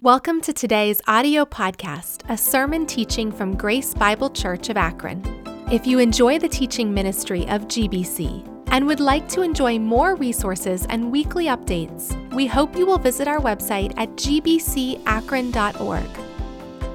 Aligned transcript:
Welcome 0.00 0.40
to 0.42 0.52
today's 0.52 1.00
audio 1.08 1.44
podcast, 1.44 2.22
a 2.28 2.36
sermon 2.36 2.86
teaching 2.86 3.32
from 3.32 3.56
Grace 3.56 3.94
Bible 3.94 4.30
Church 4.30 4.68
of 4.68 4.76
Akron. 4.76 5.24
If 5.72 5.88
you 5.88 5.98
enjoy 5.98 6.38
the 6.38 6.48
teaching 6.48 6.94
ministry 6.94 7.48
of 7.48 7.62
GBC 7.62 8.46
and 8.68 8.86
would 8.86 9.00
like 9.00 9.28
to 9.30 9.42
enjoy 9.42 9.80
more 9.80 10.14
resources 10.14 10.86
and 10.88 11.10
weekly 11.10 11.46
updates, 11.46 12.14
we 12.32 12.46
hope 12.46 12.76
you 12.76 12.86
will 12.86 12.98
visit 12.98 13.26
our 13.26 13.40
website 13.40 13.92
at 13.96 14.10
gbcakron.org. 14.10 15.02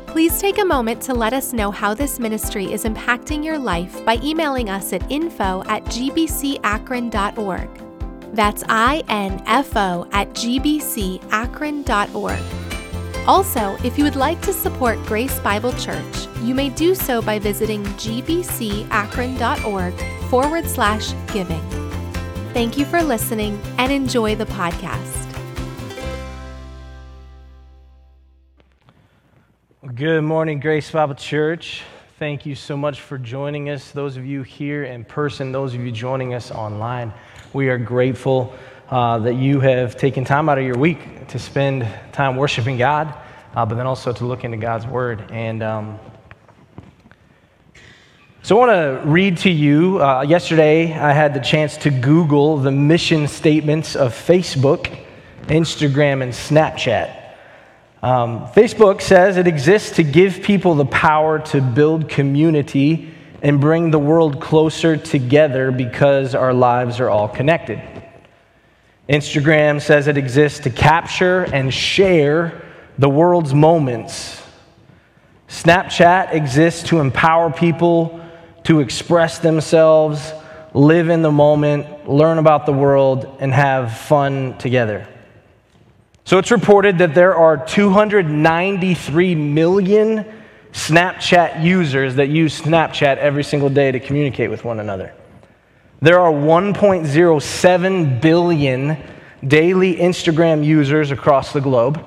Please 0.07 0.39
take 0.39 0.59
a 0.59 0.65
moment 0.65 1.01
to 1.01 1.13
let 1.13 1.33
us 1.33 1.51
know 1.51 1.71
how 1.71 1.93
this 1.93 2.19
ministry 2.19 2.71
is 2.71 2.85
impacting 2.85 3.43
your 3.43 3.59
life 3.59 4.05
by 4.05 4.17
emailing 4.23 4.69
us 4.69 4.93
at 4.93 5.11
info 5.11 5.61
at 5.67 5.83
gbcakron.org. 5.87 7.69
That's 8.33 8.63
I-N-F-O 8.69 10.07
at 10.13 10.29
gbcakron.org. 10.29 11.23
Also, 13.25 13.77
if 13.85 13.97
you 13.97 14.03
would 14.03 14.17
like 14.17 14.41
to 14.41 14.51
support 14.51 15.01
Grace 15.05 15.39
Bible 15.39 15.71
Church, 15.73 16.27
you 16.41 16.53
may 16.53 16.69
do 16.69 16.93
so 16.93 17.21
by 17.21 17.39
visiting 17.39 17.85
gbcakron.org 17.85 19.93
forward 20.29 20.67
slash 20.67 21.13
giving. 21.31 21.61
Thank 22.53 22.77
you 22.77 22.83
for 22.83 23.01
listening 23.01 23.57
and 23.77 23.93
enjoy 23.93 24.35
the 24.35 24.45
podcast. 24.45 25.21
Good 29.95 30.23
morning, 30.23 30.59
Grace 30.59 30.91
Bible 30.91 31.15
Church. 31.15 31.83
Thank 32.19 32.45
you 32.45 32.55
so 32.55 32.75
much 32.75 32.99
for 32.99 33.17
joining 33.17 33.69
us. 33.69 33.91
Those 33.91 34.17
of 34.17 34.25
you 34.25 34.43
here 34.43 34.83
in 34.83 35.05
person, 35.05 35.53
those 35.53 35.73
of 35.73 35.81
you 35.81 35.93
joining 35.93 36.33
us 36.33 36.51
online, 36.51 37.13
we 37.53 37.69
are 37.69 37.77
grateful 37.77 38.53
uh, 38.93 39.17
that 39.17 39.33
you 39.33 39.59
have 39.59 39.97
taken 39.97 40.23
time 40.23 40.47
out 40.47 40.59
of 40.59 40.63
your 40.63 40.77
week 40.77 41.27
to 41.27 41.39
spend 41.39 41.87
time 42.11 42.35
worshiping 42.35 42.77
God, 42.77 43.11
uh, 43.55 43.65
but 43.65 43.73
then 43.73 43.87
also 43.87 44.13
to 44.13 44.23
look 44.23 44.43
into 44.43 44.57
God's 44.57 44.85
Word. 44.85 45.31
And 45.31 45.63
um, 45.63 45.99
so 48.43 48.55
I 48.55 48.67
want 48.67 48.71
to 48.71 49.09
read 49.09 49.37
to 49.39 49.49
you. 49.49 49.99
Uh, 49.99 50.21
yesterday, 50.21 50.93
I 50.93 51.11
had 51.11 51.33
the 51.33 51.39
chance 51.39 51.75
to 51.77 51.89
Google 51.89 52.57
the 52.57 52.69
mission 52.69 53.27
statements 53.27 53.95
of 53.95 54.13
Facebook, 54.13 54.95
Instagram, 55.47 56.21
and 56.21 56.31
Snapchat. 56.31 57.19
Um, 58.03 58.45
Facebook 58.49 59.01
says 59.01 59.37
it 59.37 59.47
exists 59.47 59.95
to 59.95 60.03
give 60.03 60.43
people 60.43 60.75
the 60.75 60.85
power 60.85 61.39
to 61.47 61.61
build 61.61 62.09
community 62.09 63.11
and 63.41 63.59
bring 63.59 63.89
the 63.89 63.97
world 63.97 64.39
closer 64.39 64.97
together 64.97 65.71
because 65.71 66.35
our 66.35 66.53
lives 66.53 66.99
are 66.99 67.09
all 67.09 67.27
connected. 67.27 67.81
Instagram 69.09 69.81
says 69.81 70.07
it 70.07 70.17
exists 70.17 70.59
to 70.59 70.69
capture 70.69 71.43
and 71.43 71.73
share 71.73 72.61
the 72.97 73.09
world's 73.09 73.53
moments. 73.53 74.41
Snapchat 75.49 76.33
exists 76.33 76.83
to 76.83 76.99
empower 76.99 77.51
people 77.51 78.19
to 78.63 78.79
express 78.79 79.39
themselves, 79.39 80.31
live 80.73 81.09
in 81.09 81.21
the 81.21 81.31
moment, 81.31 82.09
learn 82.09 82.37
about 82.37 82.65
the 82.65 82.71
world, 82.71 83.37
and 83.39 83.53
have 83.53 83.97
fun 83.97 84.57
together. 84.57 85.07
So 86.23 86.37
it's 86.37 86.51
reported 86.51 86.99
that 86.99 87.13
there 87.13 87.35
are 87.35 87.57
293 87.65 89.35
million 89.35 90.25
Snapchat 90.71 91.61
users 91.61 92.15
that 92.15 92.29
use 92.29 92.61
Snapchat 92.61 93.17
every 93.17 93.43
single 93.43 93.69
day 93.69 93.91
to 93.91 93.99
communicate 93.99 94.49
with 94.49 94.63
one 94.63 94.79
another. 94.79 95.13
There 96.03 96.19
are 96.19 96.33
1.07 96.33 98.19
billion 98.21 98.97
daily 99.47 99.95
Instagram 99.95 100.65
users 100.65 101.11
across 101.11 101.53
the 101.53 101.61
globe, 101.61 102.05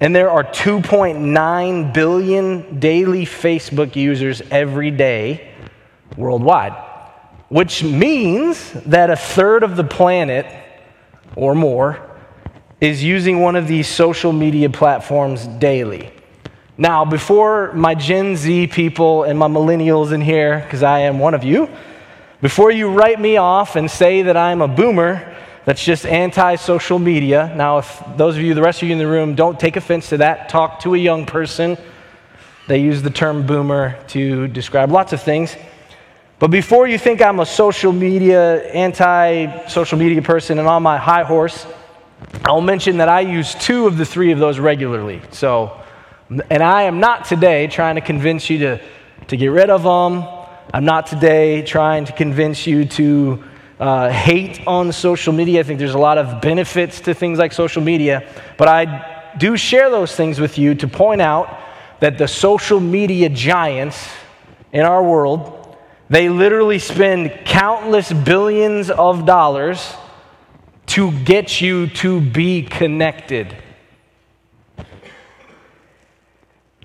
and 0.00 0.16
there 0.16 0.30
are 0.30 0.42
2.9 0.44 1.92
billion 1.92 2.80
daily 2.80 3.26
Facebook 3.26 3.94
users 3.96 4.40
every 4.50 4.90
day 4.90 5.52
worldwide, 6.16 6.72
which 7.50 7.84
means 7.84 8.72
that 8.86 9.10
a 9.10 9.16
third 9.16 9.62
of 9.62 9.76
the 9.76 9.84
planet 9.84 10.46
or 11.36 11.54
more 11.54 12.00
is 12.80 13.04
using 13.04 13.40
one 13.40 13.56
of 13.56 13.68
these 13.68 13.88
social 13.88 14.32
media 14.32 14.70
platforms 14.70 15.46
daily. 15.46 16.10
Now, 16.78 17.04
before 17.04 17.74
my 17.74 17.94
Gen 17.94 18.36
Z 18.36 18.68
people 18.68 19.24
and 19.24 19.38
my 19.38 19.48
millennials 19.48 20.12
in 20.12 20.22
here, 20.22 20.60
because 20.60 20.82
I 20.82 21.00
am 21.00 21.18
one 21.18 21.34
of 21.34 21.44
you, 21.44 21.68
before 22.40 22.70
you 22.70 22.90
write 22.90 23.20
me 23.20 23.36
off 23.36 23.76
and 23.76 23.90
say 23.90 24.22
that 24.22 24.36
I'm 24.36 24.62
a 24.62 24.68
boomer 24.68 25.36
that's 25.64 25.84
just 25.84 26.06
anti 26.06 26.54
social 26.54 26.98
media, 26.98 27.52
now, 27.54 27.78
if 27.78 28.02
those 28.16 28.36
of 28.36 28.42
you, 28.42 28.54
the 28.54 28.62
rest 28.62 28.80
of 28.80 28.88
you 28.88 28.92
in 28.92 28.98
the 28.98 29.06
room, 29.06 29.34
don't 29.34 29.60
take 29.60 29.76
offense 29.76 30.08
to 30.10 30.18
that, 30.18 30.48
talk 30.48 30.80
to 30.80 30.94
a 30.94 30.98
young 30.98 31.26
person. 31.26 31.76
They 32.68 32.78
use 32.78 33.02
the 33.02 33.10
term 33.10 33.44
boomer 33.44 33.98
to 34.08 34.48
describe 34.48 34.90
lots 34.90 35.12
of 35.12 35.22
things. 35.22 35.56
But 36.38 36.48
before 36.48 36.86
you 36.86 36.96
think 36.96 37.20
I'm 37.20 37.40
a 37.40 37.46
social 37.46 37.92
media, 37.92 38.62
anti 38.68 39.66
social 39.66 39.98
media 39.98 40.22
person 40.22 40.58
and 40.58 40.68
on 40.68 40.82
my 40.82 40.96
high 40.96 41.24
horse, 41.24 41.66
I'll 42.44 42.60
mention 42.60 42.98
that 42.98 43.08
I 43.08 43.20
use 43.20 43.54
two 43.54 43.86
of 43.86 43.98
the 43.98 44.04
three 44.04 44.32
of 44.32 44.38
those 44.38 44.58
regularly. 44.58 45.20
So, 45.32 45.80
and 46.30 46.62
I 46.62 46.84
am 46.84 47.00
not 47.00 47.24
today 47.24 47.66
trying 47.66 47.96
to 47.96 48.00
convince 48.00 48.48
you 48.48 48.58
to, 48.58 48.80
to 49.26 49.36
get 49.36 49.48
rid 49.48 49.70
of 49.70 49.82
them. 49.82 50.37
I'm 50.72 50.84
not 50.84 51.06
today 51.06 51.62
trying 51.62 52.04
to 52.04 52.12
convince 52.12 52.66
you 52.66 52.84
to 52.84 53.42
uh, 53.80 54.10
hate 54.10 54.66
on 54.66 54.92
social 54.92 55.32
media. 55.32 55.60
I 55.60 55.62
think 55.62 55.78
there's 55.78 55.94
a 55.94 55.98
lot 55.98 56.18
of 56.18 56.42
benefits 56.42 57.00
to 57.02 57.14
things 57.14 57.38
like 57.38 57.54
social 57.54 57.80
media. 57.80 58.28
But 58.58 58.68
I 58.68 59.32
do 59.38 59.56
share 59.56 59.88
those 59.88 60.14
things 60.14 60.38
with 60.38 60.58
you 60.58 60.74
to 60.74 60.86
point 60.86 61.22
out 61.22 61.58
that 62.00 62.18
the 62.18 62.28
social 62.28 62.80
media 62.80 63.30
giants 63.30 64.08
in 64.70 64.82
our 64.82 65.02
world, 65.02 65.74
they 66.10 66.28
literally 66.28 66.78
spend 66.78 67.32
countless 67.46 68.12
billions 68.12 68.90
of 68.90 69.24
dollars 69.24 69.94
to 70.88 71.12
get 71.24 71.62
you 71.62 71.86
to 71.86 72.20
be 72.20 72.62
connected. 72.62 73.56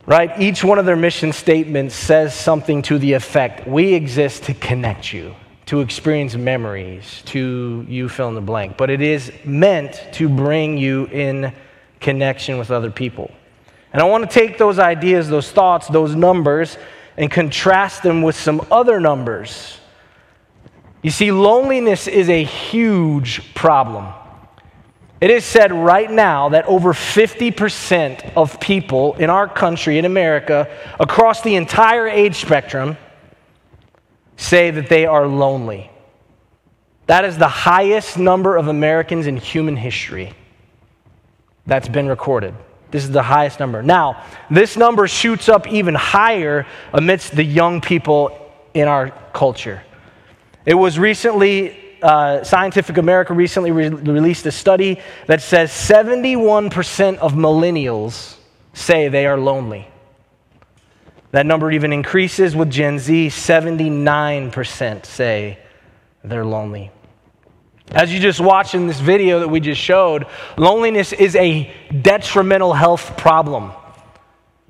Right? 0.06 0.38
Each 0.40 0.64
one 0.64 0.80
of 0.80 0.86
their 0.86 0.96
mission 0.96 1.32
statements 1.32 1.96
says 1.96 2.36
something 2.36 2.82
to 2.84 2.98
the 2.98 3.14
effect 3.14 3.68
we 3.68 3.94
exist 3.94 4.44
to 4.44 4.54
connect 4.54 5.14
you, 5.14 5.34
to 5.68 5.80
experience 5.80 6.36
memories, 6.36 7.22
to 7.28 7.86
you 7.88 8.10
fill 8.10 8.28
in 8.30 8.36
the 8.36 8.42
blank. 8.42 8.76
But 8.76 8.90
it 8.90 9.02
is 9.02 9.32
meant 9.46 10.02
to 10.14 10.28
bring 10.28 10.78
you 10.78 11.06
in 11.06 11.54
connection 12.02 12.58
with 12.58 12.70
other 12.70 12.92
people. 12.92 13.32
And 13.94 14.02
I 14.02 14.06
want 14.06 14.30
to 14.30 14.34
take 14.34 14.58
those 14.58 14.78
ideas, 14.78 15.30
those 15.30 15.52
thoughts, 15.52 15.88
those 15.88 16.16
numbers, 16.16 16.78
and 17.16 17.32
contrast 17.32 18.04
them 18.04 18.24
with 18.24 18.36
some 18.36 18.66
other 18.72 19.00
numbers 19.00 19.78
you 21.04 21.12
see, 21.12 21.34
loneliness 21.34 22.08
is 22.08 22.30
a 22.30 22.44
huge 22.44 23.54
problem. 23.54 24.08
It 25.24 25.32
is 25.32 25.46
said 25.46 25.72
right 25.72 26.12
now 26.12 26.50
that 26.50 26.66
over 26.66 26.92
50% 26.92 28.34
of 28.36 28.60
people 28.60 29.14
in 29.14 29.30
our 29.30 29.48
country, 29.48 29.98
in 29.98 30.04
America, 30.04 30.68
across 31.00 31.40
the 31.40 31.56
entire 31.56 32.10
age 32.10 32.36
spectrum, 32.36 32.98
say 34.36 34.70
that 34.72 34.90
they 34.90 35.06
are 35.06 35.26
lonely. 35.26 35.90
That 37.06 37.24
is 37.24 37.38
the 37.38 37.48
highest 37.48 38.18
number 38.18 38.58
of 38.58 38.68
Americans 38.68 39.26
in 39.26 39.38
human 39.38 39.78
history 39.78 40.34
that's 41.66 41.88
been 41.88 42.10
recorded. 42.10 42.54
This 42.92 43.06
is 43.06 43.12
the 43.12 43.24
highest 43.24 43.62
number. 43.62 43.82
Now, 43.82 44.26
this 44.52 44.76
number 44.76 45.08
shoots 45.08 45.48
up 45.48 45.70
even 45.70 45.96
higher 45.96 46.68
amidst 46.92 47.34
the 47.34 47.46
young 47.46 47.80
people 47.80 48.52
in 48.74 48.90
our 48.90 49.12
culture. 49.32 49.84
It 50.66 50.74
was 50.74 51.00
recently, 51.00 51.80
uh, 52.04 52.44
Scientific 52.44 52.98
America 52.98 53.34
recently 53.34 53.72
re- 53.72 53.88
released 53.90 54.46
a 54.46 54.52
study 54.52 55.00
that 55.28 55.42
says 55.42 55.72
71% 55.72 57.18
of 57.18 57.34
millennials 57.34 58.36
say 58.74 59.08
they 59.08 59.26
are 59.26 59.38
lonely. 59.38 59.88
That 61.32 61.46
number 61.46 61.72
even 61.72 61.94
increases 61.94 62.56
with 62.56 62.70
Gen 62.70 63.00
Z. 63.00 63.30
79% 63.30 65.06
say 65.06 65.58
they're 66.24 66.46
lonely. 66.46 66.92
As 67.92 68.14
you 68.14 68.20
just 68.20 68.40
watched 68.40 68.76
in 68.76 68.88
this 68.88 69.00
video 69.00 69.40
that 69.40 69.48
we 69.48 69.60
just 69.60 69.82
showed, 69.82 70.28
loneliness 70.58 71.12
is 71.14 71.36
a 71.36 71.74
detrimental 72.02 72.74
health 72.74 73.18
problem. 73.18 73.72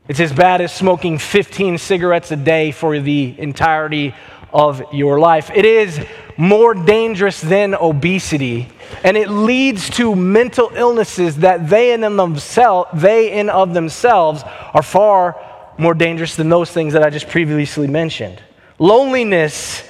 It's 0.08 0.19
as 0.19 0.34
bad 0.34 0.62
as 0.62 0.74
smoking 0.74 1.18
15 1.18 1.78
cigarettes 1.78 2.31
a 2.31 2.36
day 2.36 2.72
for 2.72 3.00
the 3.00 3.36
entirety 3.40 4.13
of 4.54 4.94
your 4.94 5.20
life. 5.20 5.50
It 5.54 5.66
is 5.66 6.00
more 6.38 6.74
dangerous 6.74 7.42
than 7.42 7.74
obesity, 7.74 8.70
and 9.04 9.18
it 9.18 9.30
leads 9.30 9.90
to 9.92 10.16
mental 10.16 10.72
illnesses 10.76 11.38
that 11.38 11.70
they 11.70 11.94
in, 11.94 12.02
themselves, 12.02 12.90
they 12.94 13.32
in 13.32 13.50
of 13.50 13.74
themselves 13.74 14.44
are 14.74 14.84
far 14.84 15.40
more 15.78 15.94
dangerous 15.94 16.36
than 16.36 16.50
those 16.50 16.70
things 16.72 16.94
that 16.94 17.04
I 17.04 17.10
just 17.10 17.28
previously 17.30 17.88
mentioned. 17.88 18.42
Loneliness 18.80 19.84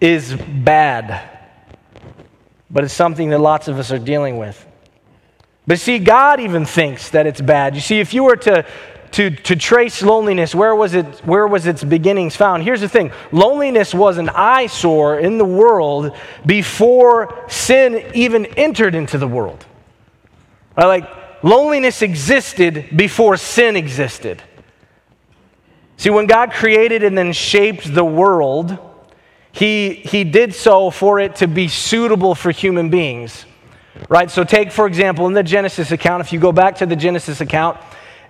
is 0.00 0.34
bad, 0.34 1.28
but 2.70 2.84
it's 2.84 2.94
something 2.94 3.30
that 3.30 3.38
lots 3.38 3.68
of 3.68 3.78
us 3.78 3.90
are 3.90 3.98
dealing 3.98 4.38
with. 4.38 4.66
But 5.66 5.80
see, 5.80 5.98
God 5.98 6.40
even 6.40 6.64
thinks 6.64 7.10
that 7.10 7.26
it's 7.26 7.40
bad. 7.40 7.74
You 7.74 7.80
see, 7.80 7.98
if 7.98 8.14
you 8.14 8.24
were 8.24 8.36
to, 8.36 8.64
to, 9.12 9.30
to 9.30 9.56
trace 9.56 10.02
loneliness, 10.02 10.54
where 10.54 10.74
was, 10.74 10.94
it, 10.94 11.06
where 11.24 11.46
was 11.46 11.66
its 11.66 11.82
beginnings 11.84 12.36
found? 12.36 12.62
Here's 12.62 12.80
the 12.80 12.88
thing 12.88 13.12
loneliness 13.32 13.94
was 13.94 14.18
an 14.18 14.28
eyesore 14.30 15.18
in 15.18 15.38
the 15.38 15.44
world 15.44 16.16
before 16.44 17.44
sin 17.48 18.10
even 18.14 18.46
entered 18.46 18.94
into 18.94 19.18
the 19.18 19.28
world. 19.28 19.64
Right? 20.76 20.86
Like, 20.86 21.44
loneliness 21.44 22.02
existed 22.02 22.88
before 22.96 23.36
sin 23.36 23.76
existed. 23.76 24.42
See, 25.96 26.10
when 26.10 26.26
God 26.26 26.52
created 26.52 27.02
and 27.02 27.16
then 27.16 27.32
shaped 27.32 27.92
the 27.94 28.04
world, 28.04 28.78
he, 29.52 29.94
he 29.94 30.24
did 30.24 30.54
so 30.54 30.90
for 30.90 31.18
it 31.18 31.36
to 31.36 31.48
be 31.48 31.68
suitable 31.68 32.34
for 32.34 32.50
human 32.50 32.90
beings. 32.90 33.46
Right? 34.10 34.30
So, 34.30 34.44
take, 34.44 34.70
for 34.70 34.86
example, 34.86 35.26
in 35.26 35.32
the 35.32 35.42
Genesis 35.42 35.90
account, 35.90 36.20
if 36.20 36.32
you 36.32 36.38
go 36.38 36.52
back 36.52 36.76
to 36.76 36.86
the 36.86 36.96
Genesis 36.96 37.40
account, 37.40 37.78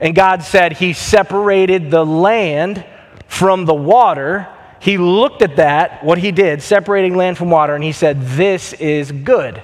and 0.00 0.14
God 0.14 0.42
said 0.42 0.74
He 0.74 0.92
separated 0.92 1.90
the 1.90 2.04
land 2.04 2.84
from 3.26 3.64
the 3.64 3.74
water, 3.74 4.48
He 4.80 4.98
looked 4.98 5.42
at 5.42 5.56
that, 5.56 6.04
what 6.04 6.18
He 6.18 6.32
did, 6.32 6.62
separating 6.62 7.16
land 7.16 7.38
from 7.38 7.50
water, 7.50 7.74
and 7.74 7.84
He 7.84 7.92
said, 7.92 8.22
This 8.22 8.72
is 8.74 9.12
good. 9.12 9.62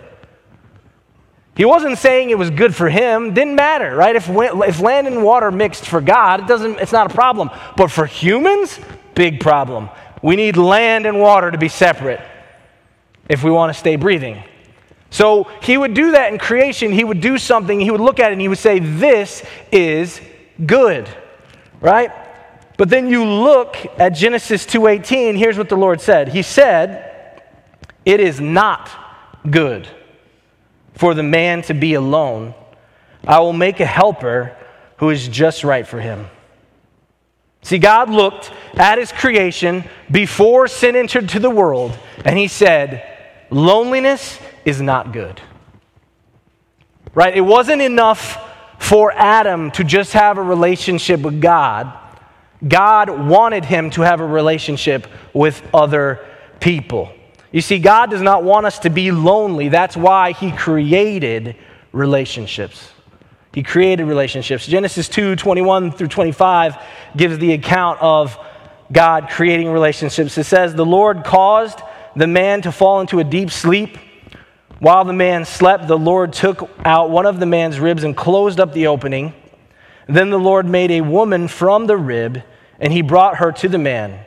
He 1.55 1.65
wasn't 1.65 1.99
saying 1.99 2.31
it 2.31 2.39
was 2.39 2.51
good 2.51 2.75
for 2.75 2.89
him. 2.89 3.35
Didn't 3.35 3.57
matter, 3.57 3.95
right? 3.95 4.17
If, 4.17 4.29
if 4.29 4.81
land 4.81 5.07
and 5.07 5.23
water 5.23 5.51
mixed 5.51 5.85
for 5.85 6.01
God, 6.01 6.41
it 6.41 6.47
doesn't, 6.47 6.81
it's 6.81 6.93
not 6.93 7.11
a 7.11 7.15
problem. 7.15 7.51
But 7.77 7.91
for 7.91 8.07
humans, 8.07 8.81
big 9.15 9.41
problem. 9.41 9.91
We 10.23 10.37
need 10.37 10.57
land 10.57 11.05
and 11.05 11.21
water 11.21 11.51
to 11.51 11.59
be 11.59 11.69
separate 11.69 12.21
if 13.29 13.45
we 13.45 13.51
want 13.51 13.73
to 13.73 13.79
stay 13.79 13.97
breathing. 13.97 14.43
So 15.13 15.45
he 15.63 15.77
would 15.77 15.93
do 15.93 16.13
that 16.13 16.33
in 16.33 16.39
creation. 16.39 16.91
He 16.91 17.05
would 17.05 17.21
do 17.21 17.37
something, 17.39 17.79
he 17.79 17.91
would 17.91 18.01
look 18.01 18.19
at 18.19 18.31
it 18.31 18.33
and 18.33 18.41
he 18.41 18.49
would 18.49 18.59
say, 18.59 18.81
This 18.81 19.45
is 19.71 20.21
good, 20.65 21.09
right? 21.81 22.11
But 22.79 22.89
then 22.89 23.09
you 23.09 23.25
look 23.25 23.77
at 23.99 24.11
Genesis 24.11 24.65
2:18, 24.67 25.37
here's 25.37 25.59
what 25.59 25.69
the 25.69 25.77
Lord 25.77 26.01
said. 26.01 26.29
He 26.29 26.43
said, 26.43 27.41
"It 28.05 28.19
is 28.19 28.41
not 28.41 28.91
good 29.49 29.87
for 30.95 31.15
the 31.15 31.23
man 31.23 31.63
to 31.63 31.75
be 31.75 31.95
alone. 31.95 32.55
I 33.25 33.39
will 33.41 33.53
make 33.53 33.81
a 33.81 33.87
helper 33.87 34.57
who 34.97 35.11
is 35.11 35.29
just 35.29 35.63
right 35.63 35.87
for 35.87 36.01
him." 36.01 36.29
See, 37.61 37.79
God 37.79 38.11
looked 38.11 38.51
at 38.75 38.99
his 38.99 39.13
creation 39.13 39.85
before 40.11 40.67
sin 40.67 40.97
entered 40.97 41.29
to 41.29 41.39
the 41.39 41.51
world, 41.51 41.97
and 42.25 42.37
he 42.39 42.49
said, 42.49 43.05
Loneliness 43.51 44.39
is 44.65 44.81
not 44.81 45.13
good. 45.13 45.41
Right? 47.15 47.37
It 47.37 47.43
wasn't 47.43 47.83
enough 47.83 48.39
for 48.79 49.13
Adam 49.13 49.71
to 49.73 49.85
just 49.85 50.13
have 50.13 50.39
a 50.39 50.43
relationship 50.43 51.21
with 51.21 51.41
God. 51.41 51.93
God 52.67 53.11
wanted 53.11 53.65
him 53.65 53.91
to 53.91 54.03
have 54.03 54.21
a 54.21 54.27
relationship 54.27 55.07
with 55.33 55.63
other 55.75 56.25
people. 56.61 57.13
You 57.51 57.61
see, 57.61 57.79
God 57.79 58.11
does 58.11 58.23
not 58.23 58.45
want 58.45 58.67
us 58.67 58.79
to 58.81 58.91
be 58.91 59.11
lonely. 59.11 59.69
That's 59.69 59.97
why 59.97 60.33
he 60.33 60.53
created 60.53 61.57
relationships. 61.93 62.91
He 63.53 63.63
created 63.63 64.05
relationships. 64.05 64.67
Genesis 64.67 65.09
2 65.09 65.37
21 65.37 65.93
through 65.93 66.09
25 66.09 66.77
gives 67.17 67.39
the 67.39 67.53
account 67.53 68.01
of 68.01 68.39
God 68.91 69.29
creating 69.29 69.71
relationships. 69.71 70.39
It 70.39 70.45
says, 70.45 70.75
The 70.75 70.87
Lord 70.87 71.25
caused 71.25 71.81
the 72.17 72.27
man 72.27 72.63
to 72.63 72.73
fall 72.73 73.01
into 73.01 73.19
a 73.19 73.25
deep 73.25 73.51
sleep. 73.51 73.99
While 74.83 75.05
the 75.05 75.13
man 75.13 75.45
slept, 75.45 75.87
the 75.87 75.97
Lord 75.97 76.33
took 76.33 76.69
out 76.85 77.09
one 77.09 77.25
of 77.25 77.39
the 77.39 77.47
man's 77.47 77.79
ribs 77.79 78.03
and 78.03 78.17
closed 78.17 78.59
up 78.59 78.73
the 78.73 78.89
opening. 78.89 79.33
Then 80.09 80.31
the 80.31 80.41
Lord 80.41 80.67
made 80.67 80.91
a 80.91 81.03
woman 81.03 81.47
from 81.47 81.87
the 81.87 81.97
rib, 81.97 82.43
and 82.81 82.93
he 82.93 83.01
brought 83.01 83.37
her 83.37 83.53
to 83.53 83.69
the 83.69 83.79
man. 83.79 84.27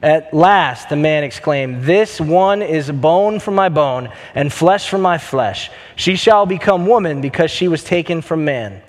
At 0.00 0.32
last, 0.32 0.88
the 0.88 0.94
man 0.94 1.24
exclaimed, 1.24 1.82
This 1.82 2.20
one 2.20 2.62
is 2.62 2.88
bone 2.88 3.40
from 3.40 3.56
my 3.56 3.68
bone 3.68 4.12
and 4.36 4.52
flesh 4.52 4.88
from 4.88 5.02
my 5.02 5.18
flesh. 5.18 5.72
She 5.96 6.14
shall 6.14 6.46
become 6.46 6.86
woman 6.86 7.20
because 7.20 7.50
she 7.50 7.66
was 7.66 7.82
taken 7.82 8.22
from 8.22 8.44
man. 8.44 8.82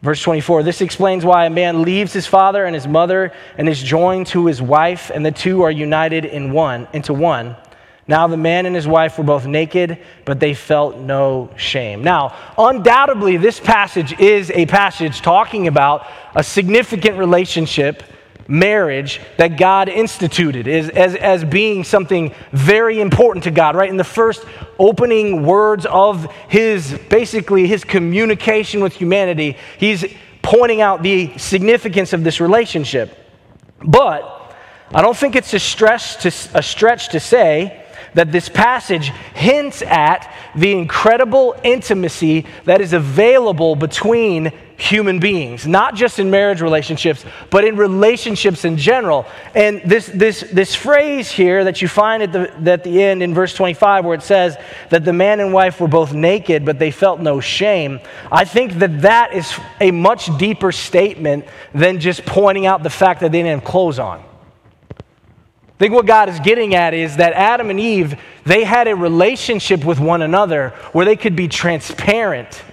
Verse 0.00 0.22
24 0.22 0.62
This 0.62 0.80
explains 0.80 1.26
why 1.26 1.44
a 1.44 1.50
man 1.50 1.82
leaves 1.82 2.14
his 2.14 2.26
father 2.26 2.64
and 2.64 2.74
his 2.74 2.88
mother 2.88 3.34
and 3.58 3.68
is 3.68 3.82
joined 3.82 4.28
to 4.28 4.46
his 4.46 4.62
wife, 4.62 5.10
and 5.14 5.26
the 5.26 5.30
two 5.30 5.60
are 5.60 5.70
united 5.70 6.24
in 6.24 6.52
one, 6.52 6.88
into 6.94 7.12
one. 7.12 7.54
Now 8.08 8.26
the 8.26 8.38
man 8.38 8.64
and 8.64 8.74
his 8.74 8.88
wife 8.88 9.18
were 9.18 9.24
both 9.24 9.46
naked, 9.46 9.98
but 10.24 10.40
they 10.40 10.54
felt 10.54 10.96
no 10.96 11.50
shame. 11.56 12.02
Now, 12.02 12.34
undoubtedly, 12.56 13.36
this 13.36 13.60
passage 13.60 14.18
is 14.18 14.50
a 14.50 14.64
passage 14.64 15.20
talking 15.20 15.68
about 15.68 16.06
a 16.34 16.42
significant 16.42 17.18
relationship, 17.18 18.02
marriage, 18.48 19.20
that 19.36 19.58
God 19.58 19.90
instituted 19.90 20.66
as, 20.66 20.88
as, 20.88 21.14
as 21.16 21.44
being 21.44 21.84
something 21.84 22.34
very 22.50 22.98
important 22.98 23.44
to 23.44 23.50
God, 23.50 23.76
right? 23.76 23.90
In 23.90 23.98
the 23.98 24.04
first 24.04 24.42
opening 24.78 25.44
words 25.44 25.84
of 25.84 26.32
his, 26.48 26.98
basically, 27.10 27.66
his 27.66 27.84
communication 27.84 28.80
with 28.80 28.94
humanity, 28.94 29.58
he's 29.76 30.06
pointing 30.40 30.80
out 30.80 31.02
the 31.02 31.36
significance 31.36 32.14
of 32.14 32.24
this 32.24 32.40
relationship. 32.40 33.14
But 33.84 34.54
I 34.94 35.02
don't 35.02 35.16
think 35.16 35.36
it's 35.36 35.52
a 35.52 35.58
stretch 35.58 36.22
to, 36.22 36.28
a 36.58 36.62
stretch 36.62 37.10
to 37.10 37.20
say 37.20 37.84
that 38.14 38.32
this 38.32 38.48
passage 38.48 39.08
hints 39.34 39.82
at 39.82 40.34
the 40.54 40.72
incredible 40.72 41.58
intimacy 41.62 42.46
that 42.64 42.80
is 42.80 42.92
available 42.92 43.76
between 43.76 44.52
human 44.78 45.18
beings, 45.18 45.66
not 45.66 45.96
just 45.96 46.20
in 46.20 46.30
marriage 46.30 46.60
relationships, 46.60 47.24
but 47.50 47.64
in 47.64 47.76
relationships 47.76 48.64
in 48.64 48.76
general. 48.76 49.26
And 49.54 49.82
this, 49.82 50.06
this, 50.06 50.40
this 50.52 50.72
phrase 50.74 51.30
here 51.30 51.64
that 51.64 51.82
you 51.82 51.88
find 51.88 52.22
at 52.22 52.32
the, 52.32 52.70
at 52.70 52.84
the 52.84 53.02
end 53.02 53.20
in 53.20 53.34
verse 53.34 53.52
25, 53.54 54.04
where 54.04 54.14
it 54.14 54.22
says 54.22 54.56
that 54.90 55.04
the 55.04 55.12
man 55.12 55.40
and 55.40 55.52
wife 55.52 55.80
were 55.80 55.88
both 55.88 56.12
naked, 56.12 56.64
but 56.64 56.78
they 56.78 56.92
felt 56.92 57.18
no 57.18 57.40
shame, 57.40 57.98
I 58.30 58.44
think 58.44 58.74
that 58.74 59.02
that 59.02 59.34
is 59.34 59.52
a 59.80 59.90
much 59.90 60.36
deeper 60.38 60.70
statement 60.70 61.46
than 61.74 61.98
just 61.98 62.24
pointing 62.24 62.64
out 62.64 62.84
the 62.84 62.90
fact 62.90 63.20
that 63.20 63.32
they 63.32 63.42
didn't 63.42 63.60
have 63.60 63.68
clothes 63.68 63.98
on. 63.98 64.22
I 65.78 65.84
think 65.86 65.94
what 65.94 66.06
God 66.06 66.28
is 66.28 66.40
getting 66.40 66.74
at 66.74 66.92
is 66.92 67.18
that 67.18 67.34
Adam 67.34 67.70
and 67.70 67.78
Eve, 67.78 68.20
they 68.44 68.64
had 68.64 68.88
a 68.88 68.96
relationship 68.96 69.84
with 69.84 70.00
one 70.00 70.22
another 70.22 70.70
where 70.90 71.06
they 71.06 71.14
could 71.14 71.36
be 71.36 71.46
transparent, 71.46 72.64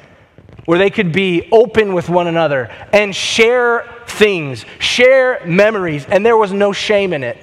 where 0.65 0.79
they 0.79 0.89
could 0.89 1.11
be 1.11 1.47
open 1.51 1.93
with 1.93 2.09
one 2.09 2.25
another 2.25 2.71
and 2.91 3.15
share 3.15 3.87
things, 4.07 4.65
share 4.79 5.45
memories, 5.45 6.07
and 6.07 6.25
there 6.25 6.35
was 6.35 6.51
no 6.51 6.73
shame 6.73 7.13
in 7.13 7.21
it. 7.23 7.37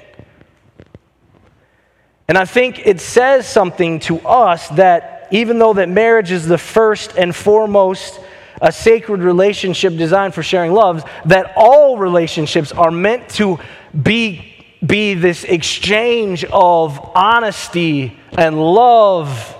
And 2.26 2.36
I 2.36 2.44
think 2.44 2.84
it 2.84 3.00
says 3.00 3.46
something 3.46 4.00
to 4.00 4.18
us 4.26 4.66
that 4.70 5.28
even 5.30 5.60
though 5.60 5.74
that 5.74 5.88
marriage 5.88 6.32
is 6.32 6.44
the 6.44 6.58
first 6.58 7.16
and 7.16 7.36
foremost 7.36 8.18
a 8.60 8.72
sacred 8.72 9.20
relationship 9.20 9.96
designed 9.96 10.34
for 10.34 10.42
sharing 10.42 10.72
loves, 10.72 11.04
that 11.26 11.52
all 11.54 11.98
relationships 11.98 12.72
are 12.72 12.90
meant 12.90 13.28
to 13.28 13.60
be 14.02 14.51
be 14.84 15.14
this 15.14 15.44
exchange 15.44 16.44
of 16.44 16.98
honesty 17.14 18.18
and 18.32 18.60
love 18.60 19.56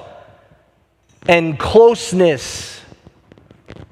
and 1.26 1.58
closeness. 1.58 2.80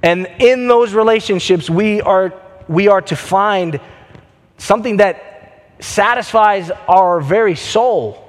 And 0.02 0.26
in 0.38 0.66
those 0.66 0.92
relationships, 0.92 1.70
we 1.70 2.00
are, 2.00 2.34
we 2.68 2.88
are 2.88 3.02
to 3.02 3.16
find 3.16 3.80
something 4.58 4.96
that 4.96 5.74
satisfies 5.78 6.70
our 6.88 7.20
very 7.20 7.54
soul. 7.54 8.26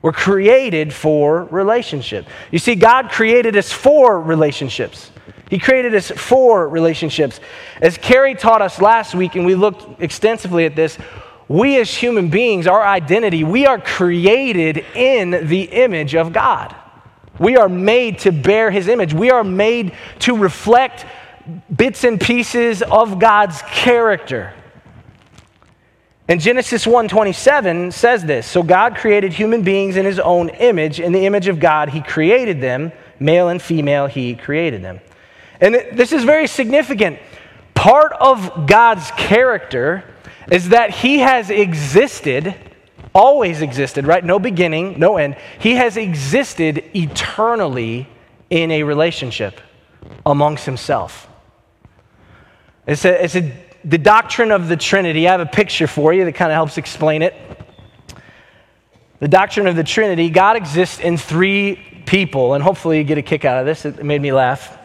We're 0.00 0.12
created 0.12 0.92
for 0.92 1.44
relationship. 1.44 2.26
You 2.52 2.58
see, 2.60 2.76
God 2.76 3.10
created 3.10 3.56
us 3.56 3.72
for 3.72 4.20
relationships. 4.20 5.10
He 5.50 5.58
created 5.58 5.94
us 5.94 6.10
for 6.10 6.68
relationships. 6.68 7.40
As 7.80 7.98
Carrie 7.98 8.34
taught 8.34 8.62
us 8.62 8.80
last 8.80 9.14
week, 9.14 9.34
and 9.34 9.44
we 9.44 9.54
looked 9.54 10.00
extensively 10.00 10.66
at 10.66 10.76
this, 10.76 10.98
we 11.48 11.80
as 11.80 11.90
human 11.90 12.28
beings, 12.28 12.66
our 12.66 12.84
identity, 12.84 13.42
we 13.42 13.66
are 13.66 13.80
created 13.80 14.84
in 14.94 15.48
the 15.48 15.62
image 15.62 16.14
of 16.14 16.32
God. 16.32 16.74
We 17.38 17.56
are 17.56 17.68
made 17.68 18.18
to 18.20 18.32
bear 18.32 18.70
his 18.70 18.88
image. 18.88 19.14
We 19.14 19.30
are 19.30 19.44
made 19.44 19.94
to 20.20 20.36
reflect 20.36 21.06
bits 21.74 22.04
and 22.04 22.20
pieces 22.20 22.82
of 22.82 23.18
God's 23.18 23.62
character. 23.62 24.52
And 26.26 26.40
Genesis 26.40 26.84
1:27 26.84 27.90
says 27.90 28.24
this. 28.24 28.46
So 28.46 28.62
God 28.62 28.96
created 28.96 29.32
human 29.32 29.62
beings 29.62 29.96
in 29.96 30.04
his 30.04 30.20
own 30.20 30.50
image, 30.50 31.00
in 31.00 31.12
the 31.12 31.24
image 31.24 31.48
of 31.48 31.58
God 31.58 31.88
he 31.88 32.02
created 32.02 32.60
them, 32.60 32.92
male 33.18 33.48
and 33.48 33.62
female 33.62 34.06
he 34.06 34.34
created 34.34 34.82
them. 34.82 35.00
And 35.60 35.74
this 35.92 36.12
is 36.12 36.24
very 36.24 36.46
significant. 36.46 37.18
Part 37.74 38.12
of 38.12 38.66
God's 38.66 39.10
character 39.12 40.04
is 40.50 40.70
that 40.70 40.90
he 40.90 41.18
has 41.18 41.50
existed, 41.50 42.54
always 43.14 43.62
existed, 43.62 44.06
right? 44.06 44.24
No 44.24 44.38
beginning, 44.38 44.98
no 44.98 45.16
end. 45.16 45.36
He 45.58 45.74
has 45.74 45.96
existed 45.96 46.84
eternally 46.94 48.08
in 48.50 48.70
a 48.70 48.82
relationship. 48.82 49.60
amongst 50.24 50.64
himself. 50.64 51.28
It's, 52.86 53.04
a, 53.04 53.24
it's 53.24 53.36
a, 53.36 53.52
the 53.84 53.98
doctrine 53.98 54.50
of 54.50 54.68
the 54.68 54.76
Trinity. 54.76 55.28
I 55.28 55.32
have 55.32 55.40
a 55.40 55.46
picture 55.46 55.86
for 55.86 56.12
you 56.12 56.24
that 56.24 56.32
kind 56.32 56.50
of 56.50 56.54
helps 56.54 56.78
explain 56.78 57.22
it. 57.22 57.34
The 59.20 59.28
doctrine 59.28 59.66
of 59.66 59.76
the 59.76 59.84
Trinity 59.84 60.30
God 60.30 60.56
exists 60.56 61.00
in 61.00 61.16
three 61.16 61.76
people, 62.06 62.54
and 62.54 62.62
hopefully 62.62 62.98
you 62.98 63.04
get 63.04 63.18
a 63.18 63.22
kick 63.22 63.44
out 63.44 63.58
of 63.58 63.66
this. 63.66 63.84
It 63.84 64.04
made 64.04 64.22
me 64.22 64.32
laugh. 64.32 64.76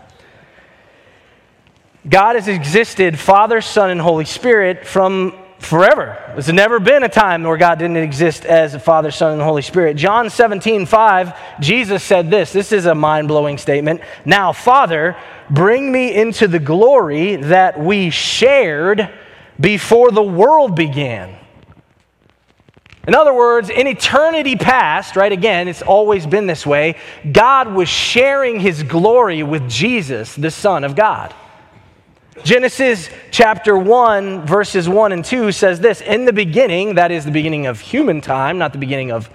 God 2.07 2.35
has 2.35 2.47
existed, 2.47 3.17
Father, 3.17 3.61
Son, 3.61 3.89
and 3.89 4.01
Holy 4.01 4.25
Spirit, 4.25 4.85
from 4.85 5.33
forever. 5.65 6.17
There's 6.33 6.51
never 6.51 6.79
been 6.79 7.03
a 7.03 7.09
time 7.09 7.43
where 7.43 7.57
God 7.57 7.79
didn't 7.79 7.97
exist 7.97 8.45
as 8.45 8.73
the 8.73 8.79
Father, 8.79 9.11
Son, 9.11 9.31
and 9.31 9.41
the 9.41 9.45
Holy 9.45 9.61
Spirit. 9.61 9.97
John 9.97 10.29
17, 10.29 10.85
5, 10.85 11.59
Jesus 11.59 12.03
said 12.03 12.29
this. 12.29 12.51
This 12.53 12.71
is 12.71 12.85
a 12.85 12.95
mind 12.95 13.27
blowing 13.27 13.57
statement. 13.57 14.01
Now, 14.25 14.51
Father, 14.53 15.15
bring 15.49 15.91
me 15.91 16.13
into 16.13 16.47
the 16.47 16.59
glory 16.59 17.35
that 17.35 17.79
we 17.79 18.09
shared 18.09 19.09
before 19.59 20.11
the 20.11 20.23
world 20.23 20.75
began. 20.75 21.37
In 23.05 23.15
other 23.15 23.33
words, 23.33 23.69
in 23.69 23.85
eternity 23.85 24.55
past, 24.55 25.17
right, 25.17 25.31
again, 25.31 25.67
it's 25.67 25.81
always 25.81 26.25
been 26.25 26.47
this 26.47 26.65
way, 26.65 26.95
God 27.29 27.73
was 27.73 27.89
sharing 27.89 28.61
his 28.61 28.81
glory 28.81 29.43
with 29.43 29.69
Jesus, 29.69 30.35
the 30.35 30.51
Son 30.51 30.85
of 30.85 30.95
God. 30.95 31.33
Genesis 32.41 33.09
chapter 33.29 33.77
1, 33.77 34.47
verses 34.47 34.89
1 34.89 35.11
and 35.11 35.23
2 35.23 35.51
says 35.51 35.79
this 35.79 36.01
In 36.01 36.25
the 36.25 36.33
beginning, 36.33 36.95
that 36.95 37.11
is 37.11 37.25
the 37.25 37.31
beginning 37.31 37.67
of 37.67 37.79
human 37.79 38.21
time, 38.21 38.57
not 38.57 38.71
the 38.73 38.79
beginning 38.79 39.11
of 39.11 39.29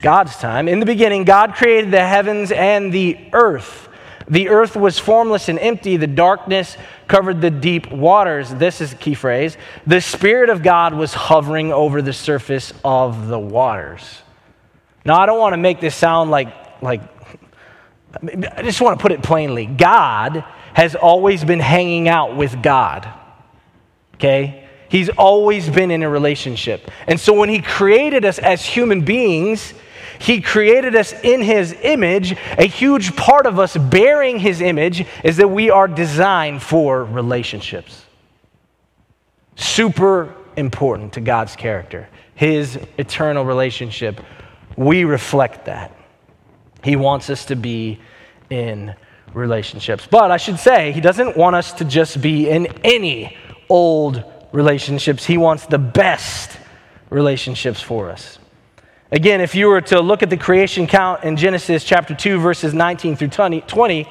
God's 0.00 0.36
time, 0.36 0.68
in 0.68 0.78
the 0.78 0.86
beginning, 0.86 1.24
God 1.24 1.54
created 1.54 1.90
the 1.90 2.06
heavens 2.06 2.52
and 2.52 2.92
the 2.92 3.18
earth. 3.32 3.88
The 4.28 4.50
earth 4.50 4.76
was 4.76 4.98
formless 4.98 5.48
and 5.48 5.58
empty, 5.58 5.96
the 5.96 6.06
darkness 6.06 6.76
covered 7.08 7.40
the 7.40 7.50
deep 7.50 7.90
waters. 7.90 8.50
This 8.50 8.80
is 8.80 8.90
the 8.90 8.96
key 8.96 9.14
phrase. 9.14 9.56
The 9.86 10.00
Spirit 10.00 10.50
of 10.50 10.62
God 10.62 10.92
was 10.92 11.14
hovering 11.14 11.72
over 11.72 12.02
the 12.02 12.12
surface 12.12 12.72
of 12.84 13.28
the 13.28 13.38
waters. 13.38 14.02
Now, 15.04 15.18
I 15.18 15.26
don't 15.26 15.38
want 15.38 15.54
to 15.54 15.58
make 15.58 15.80
this 15.80 15.94
sound 15.94 16.30
like, 16.30 16.82
like 16.82 17.00
I 18.22 18.62
just 18.62 18.80
want 18.80 18.98
to 18.98 19.02
put 19.02 19.12
it 19.12 19.22
plainly. 19.22 19.66
God 19.66 20.44
has 20.76 20.94
always 20.94 21.42
been 21.42 21.58
hanging 21.58 22.06
out 22.06 22.36
with 22.36 22.62
God. 22.62 23.08
Okay? 24.16 24.68
He's 24.90 25.08
always 25.08 25.70
been 25.70 25.90
in 25.90 26.02
a 26.02 26.08
relationship. 26.10 26.90
And 27.06 27.18
so 27.18 27.32
when 27.32 27.48
He 27.48 27.62
created 27.62 28.26
us 28.26 28.38
as 28.38 28.62
human 28.62 29.00
beings, 29.00 29.72
He 30.18 30.42
created 30.42 30.94
us 30.94 31.14
in 31.14 31.40
His 31.40 31.74
image. 31.80 32.36
A 32.58 32.66
huge 32.66 33.16
part 33.16 33.46
of 33.46 33.58
us 33.58 33.74
bearing 33.74 34.38
His 34.38 34.60
image 34.60 35.06
is 35.24 35.38
that 35.38 35.48
we 35.48 35.70
are 35.70 35.88
designed 35.88 36.62
for 36.62 37.04
relationships. 37.04 38.04
Super 39.54 40.34
important 40.56 41.14
to 41.14 41.22
God's 41.22 41.56
character, 41.56 42.06
His 42.34 42.78
eternal 42.98 43.46
relationship. 43.46 44.20
We 44.76 45.04
reflect 45.04 45.64
that. 45.64 45.96
He 46.84 46.96
wants 46.96 47.30
us 47.30 47.46
to 47.46 47.56
be 47.56 47.98
in 48.50 48.94
relationships. 49.36 50.08
But 50.10 50.30
I 50.30 50.38
should 50.38 50.58
say, 50.58 50.92
he 50.92 51.00
doesn't 51.00 51.36
want 51.36 51.54
us 51.56 51.72
to 51.74 51.84
just 51.84 52.20
be 52.20 52.48
in 52.48 52.66
any 52.82 53.36
old 53.68 54.24
relationships. 54.50 55.24
He 55.24 55.36
wants 55.36 55.66
the 55.66 55.78
best 55.78 56.58
relationships 57.10 57.80
for 57.80 58.10
us. 58.10 58.38
Again, 59.12 59.40
if 59.40 59.54
you 59.54 59.68
were 59.68 59.82
to 59.82 60.00
look 60.00 60.22
at 60.22 60.30
the 60.30 60.36
creation 60.36 60.86
count 60.86 61.22
in 61.22 61.36
Genesis 61.36 61.84
chapter 61.84 62.14
2, 62.14 62.40
verses 62.40 62.74
19 62.74 63.16
through 63.16 63.28
20, 63.28 64.08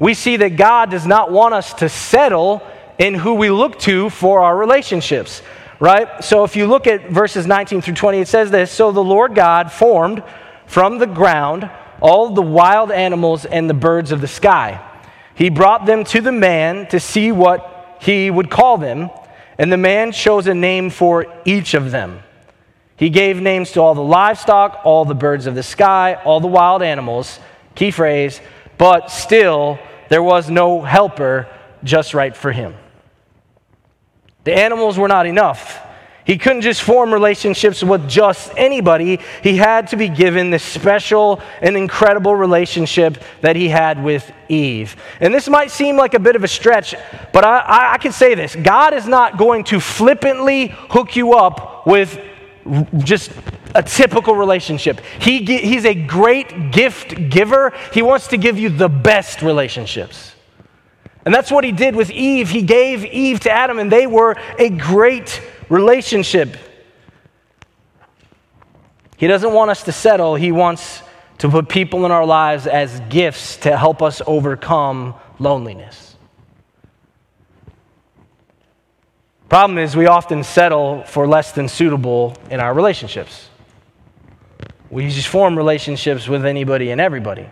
we 0.00 0.14
see 0.14 0.36
that 0.38 0.56
God 0.56 0.90
does 0.90 1.06
not 1.06 1.30
want 1.30 1.54
us 1.54 1.74
to 1.74 1.88
settle 1.88 2.62
in 2.98 3.14
who 3.14 3.34
we 3.34 3.50
look 3.50 3.78
to 3.80 4.08
for 4.10 4.40
our 4.40 4.56
relationships, 4.56 5.42
right? 5.80 6.24
So 6.24 6.44
if 6.44 6.56
you 6.56 6.66
look 6.66 6.86
at 6.86 7.10
verses 7.10 7.46
19 7.46 7.82
through 7.82 7.94
20, 7.94 8.18
it 8.20 8.28
says 8.28 8.50
this 8.50 8.72
So 8.72 8.90
the 8.90 9.04
Lord 9.04 9.34
God 9.34 9.70
formed 9.70 10.22
from 10.66 10.98
the 10.98 11.06
ground 11.06 11.70
all 12.02 12.30
the 12.30 12.42
wild 12.42 12.90
animals 12.90 13.44
and 13.46 13.70
the 13.70 13.74
birds 13.74 14.12
of 14.12 14.20
the 14.20 14.28
sky. 14.28 14.84
He 15.34 15.48
brought 15.48 15.86
them 15.86 16.04
to 16.06 16.20
the 16.20 16.32
man 16.32 16.86
to 16.88 17.00
see 17.00 17.32
what 17.32 17.96
he 18.00 18.30
would 18.30 18.50
call 18.50 18.76
them, 18.76 19.08
and 19.56 19.72
the 19.72 19.76
man 19.76 20.10
chose 20.10 20.48
a 20.48 20.54
name 20.54 20.90
for 20.90 21.26
each 21.44 21.74
of 21.74 21.92
them. 21.92 22.20
He 22.96 23.08
gave 23.08 23.40
names 23.40 23.70
to 23.72 23.80
all 23.80 23.94
the 23.94 24.02
livestock, 24.02 24.80
all 24.84 25.04
the 25.04 25.14
birds 25.14 25.46
of 25.46 25.54
the 25.54 25.62
sky, 25.62 26.14
all 26.24 26.40
the 26.40 26.48
wild 26.48 26.82
animals. 26.82 27.38
Key 27.74 27.92
phrase, 27.92 28.40
but 28.78 29.10
still 29.10 29.78
there 30.08 30.22
was 30.22 30.50
no 30.50 30.82
helper 30.82 31.48
just 31.84 32.14
right 32.14 32.36
for 32.36 32.52
him. 32.52 32.74
The 34.44 34.54
animals 34.54 34.98
were 34.98 35.08
not 35.08 35.26
enough. 35.26 35.80
He 36.24 36.38
couldn't 36.38 36.62
just 36.62 36.82
form 36.82 37.12
relationships 37.12 37.82
with 37.82 38.08
just 38.08 38.52
anybody. 38.56 39.18
He 39.42 39.56
had 39.56 39.88
to 39.88 39.96
be 39.96 40.08
given 40.08 40.50
this 40.50 40.62
special 40.62 41.40
and 41.60 41.76
incredible 41.76 42.36
relationship 42.36 43.22
that 43.40 43.56
he 43.56 43.68
had 43.68 44.02
with 44.02 44.30
Eve. 44.48 44.94
And 45.20 45.34
this 45.34 45.48
might 45.48 45.70
seem 45.70 45.96
like 45.96 46.14
a 46.14 46.20
bit 46.20 46.36
of 46.36 46.44
a 46.44 46.48
stretch, 46.48 46.94
but 47.32 47.44
I, 47.44 47.58
I, 47.58 47.92
I 47.94 47.98
can 47.98 48.12
say 48.12 48.34
this 48.34 48.54
God 48.54 48.94
is 48.94 49.08
not 49.08 49.36
going 49.36 49.64
to 49.64 49.80
flippantly 49.80 50.68
hook 50.68 51.16
you 51.16 51.34
up 51.34 51.86
with 51.86 52.20
just 52.98 53.32
a 53.74 53.82
typical 53.82 54.36
relationship. 54.36 55.00
He, 55.18 55.44
he's 55.44 55.84
a 55.84 55.94
great 55.94 56.70
gift 56.70 57.30
giver, 57.30 57.72
he 57.92 58.02
wants 58.02 58.28
to 58.28 58.36
give 58.36 58.58
you 58.58 58.68
the 58.68 58.88
best 58.88 59.42
relationships. 59.42 60.34
And 61.24 61.32
that's 61.32 61.50
what 61.50 61.62
he 61.62 61.70
did 61.70 61.94
with 61.94 62.10
Eve. 62.10 62.50
He 62.50 62.62
gave 62.62 63.04
Eve 63.04 63.40
to 63.40 63.50
Adam, 63.50 63.78
and 63.78 63.90
they 63.92 64.08
were 64.08 64.36
a 64.58 64.70
great 64.70 65.40
relationship. 65.72 66.56
He 69.16 69.26
doesn't 69.26 69.52
want 69.52 69.70
us 69.70 69.82
to 69.84 69.92
settle, 69.92 70.34
He 70.34 70.52
wants 70.52 71.02
to 71.38 71.48
put 71.48 71.68
people 71.68 72.04
in 72.04 72.12
our 72.12 72.26
lives 72.26 72.66
as 72.66 73.00
gifts 73.08 73.56
to 73.58 73.76
help 73.76 74.02
us 74.02 74.20
overcome 74.26 75.14
loneliness. 75.38 76.16
Problem 79.48 79.78
is, 79.78 79.96
we 79.96 80.06
often 80.06 80.44
settle 80.44 81.04
for 81.04 81.26
less 81.26 81.52
than 81.52 81.68
suitable 81.68 82.36
in 82.50 82.60
our 82.60 82.72
relationships. 82.74 83.48
We 84.90 85.08
just 85.08 85.28
form 85.28 85.56
relationships 85.56 86.28
with 86.28 86.44
anybody 86.44 86.90
and 86.90 87.00
everybody. 87.00 87.46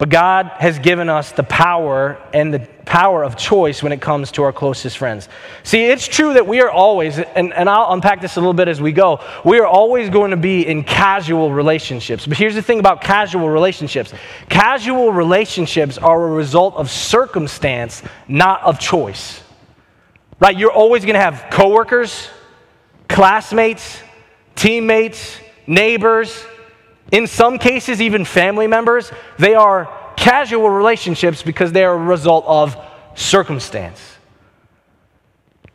But 0.00 0.08
God 0.08 0.46
has 0.60 0.78
given 0.78 1.10
us 1.10 1.30
the 1.32 1.42
power 1.42 2.18
and 2.32 2.54
the 2.54 2.60
power 2.86 3.22
of 3.22 3.36
choice 3.36 3.82
when 3.82 3.92
it 3.92 4.00
comes 4.00 4.32
to 4.32 4.42
our 4.44 4.52
closest 4.52 4.96
friends. 4.96 5.28
See, 5.62 5.84
it's 5.84 6.08
true 6.08 6.32
that 6.32 6.46
we 6.46 6.62
are 6.62 6.70
always, 6.70 7.18
and, 7.18 7.52
and 7.52 7.68
I'll 7.68 7.92
unpack 7.92 8.22
this 8.22 8.36
a 8.36 8.40
little 8.40 8.54
bit 8.54 8.66
as 8.66 8.80
we 8.80 8.92
go, 8.92 9.20
we 9.44 9.58
are 9.58 9.66
always 9.66 10.08
going 10.08 10.30
to 10.30 10.38
be 10.38 10.66
in 10.66 10.84
casual 10.84 11.52
relationships. 11.52 12.26
But 12.26 12.38
here's 12.38 12.54
the 12.54 12.62
thing 12.62 12.78
about 12.78 13.02
casual 13.02 13.50
relationships 13.50 14.14
casual 14.48 15.12
relationships 15.12 15.98
are 15.98 16.24
a 16.24 16.30
result 16.30 16.76
of 16.76 16.90
circumstance, 16.90 18.02
not 18.26 18.62
of 18.62 18.80
choice. 18.80 19.42
Right? 20.38 20.56
You're 20.56 20.72
always 20.72 21.04
going 21.04 21.12
to 21.12 21.20
have 21.20 21.48
coworkers, 21.50 22.30
classmates, 23.06 24.00
teammates, 24.54 25.38
neighbors, 25.66 26.46
in 27.10 27.26
some 27.26 27.58
cases, 27.58 28.00
even 28.00 28.24
family 28.24 28.66
members, 28.66 29.10
they 29.38 29.54
are 29.54 29.90
casual 30.16 30.70
relationships 30.70 31.42
because 31.42 31.72
they 31.72 31.84
are 31.84 31.94
a 31.94 31.98
result 31.98 32.44
of 32.46 32.76
circumstance. 33.14 34.00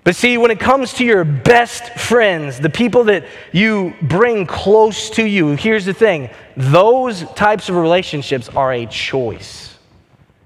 But 0.03 0.15
see, 0.15 0.37
when 0.37 0.51
it 0.51 0.59
comes 0.59 0.93
to 0.93 1.03
your 1.03 1.25
best 1.25 1.97
friends, 1.97 2.59
the 2.59 2.69
people 2.69 3.05
that 3.05 3.25
you 3.51 3.95
bring 4.03 4.45
close 4.45 5.09
to 5.11 5.27
you, 5.27 5.55
here's 5.55 5.85
the 5.85 5.95
thing 5.95 6.29
those 6.55 7.23
types 7.31 7.69
of 7.69 7.75
relationships 7.75 8.47
are 8.49 8.71
a 8.71 8.85
choice. 8.85 9.75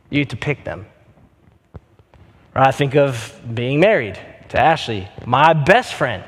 You 0.09 0.21
get 0.21 0.29
to 0.29 0.37
pick 0.37 0.63
them. 0.63 0.87
I 2.55 2.71
think 2.71 2.95
of 2.95 3.39
being 3.53 3.81
married 3.81 4.17
to 4.49 4.59
Ashley, 4.59 5.07
my 5.25 5.53
best 5.53 5.93
friend. 5.93 6.23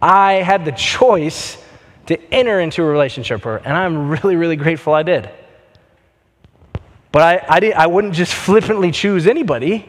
I 0.00 0.34
had 0.34 0.64
the 0.64 0.72
choice 0.72 1.56
to 2.06 2.20
enter 2.32 2.60
into 2.60 2.82
a 2.82 2.86
relationship 2.86 3.44
with 3.44 3.44
her, 3.44 3.56
and 3.58 3.76
I'm 3.76 4.08
really, 4.08 4.36
really 4.36 4.56
grateful 4.56 4.92
I 4.92 5.02
did. 5.02 5.30
But 7.12 7.22
I, 7.22 7.56
I, 7.56 7.60
did, 7.60 7.72
I 7.74 7.86
wouldn't 7.86 8.14
just 8.14 8.32
flippantly 8.32 8.90
choose 8.90 9.26
anybody 9.26 9.88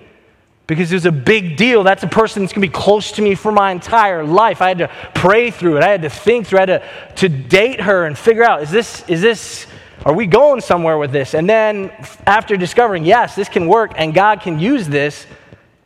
because 0.67 0.91
it 0.91 0.95
was 0.95 1.05
a 1.05 1.11
big 1.11 1.57
deal. 1.57 1.83
That's 1.83 2.03
a 2.03 2.07
person 2.07 2.43
that's 2.43 2.53
going 2.53 2.67
to 2.67 2.67
be 2.67 2.73
close 2.73 3.13
to 3.13 3.21
me 3.21 3.35
for 3.35 3.51
my 3.51 3.71
entire 3.71 4.23
life. 4.23 4.61
I 4.61 4.67
had 4.69 4.77
to 4.79 4.91
pray 5.15 5.51
through 5.51 5.77
it. 5.77 5.83
I 5.83 5.89
had 5.89 6.01
to 6.03 6.09
think 6.09 6.47
through 6.47 6.59
it. 6.59 6.69
I 6.69 6.71
had 6.71 7.15
to, 7.15 7.27
to 7.27 7.29
date 7.29 7.81
her 7.81 8.05
and 8.05 8.17
figure 8.17 8.43
out, 8.43 8.61
is 8.61 8.71
this, 8.71 9.07
is 9.09 9.21
this, 9.21 9.67
are 10.05 10.13
we 10.13 10.25
going 10.27 10.61
somewhere 10.61 10.97
with 10.97 11.11
this? 11.11 11.33
And 11.33 11.49
then 11.49 11.91
after 12.25 12.57
discovering, 12.57 13.05
yes, 13.05 13.35
this 13.35 13.49
can 13.49 13.67
work 13.67 13.93
and 13.95 14.13
God 14.13 14.41
can 14.41 14.59
use 14.59 14.87
this, 14.87 15.25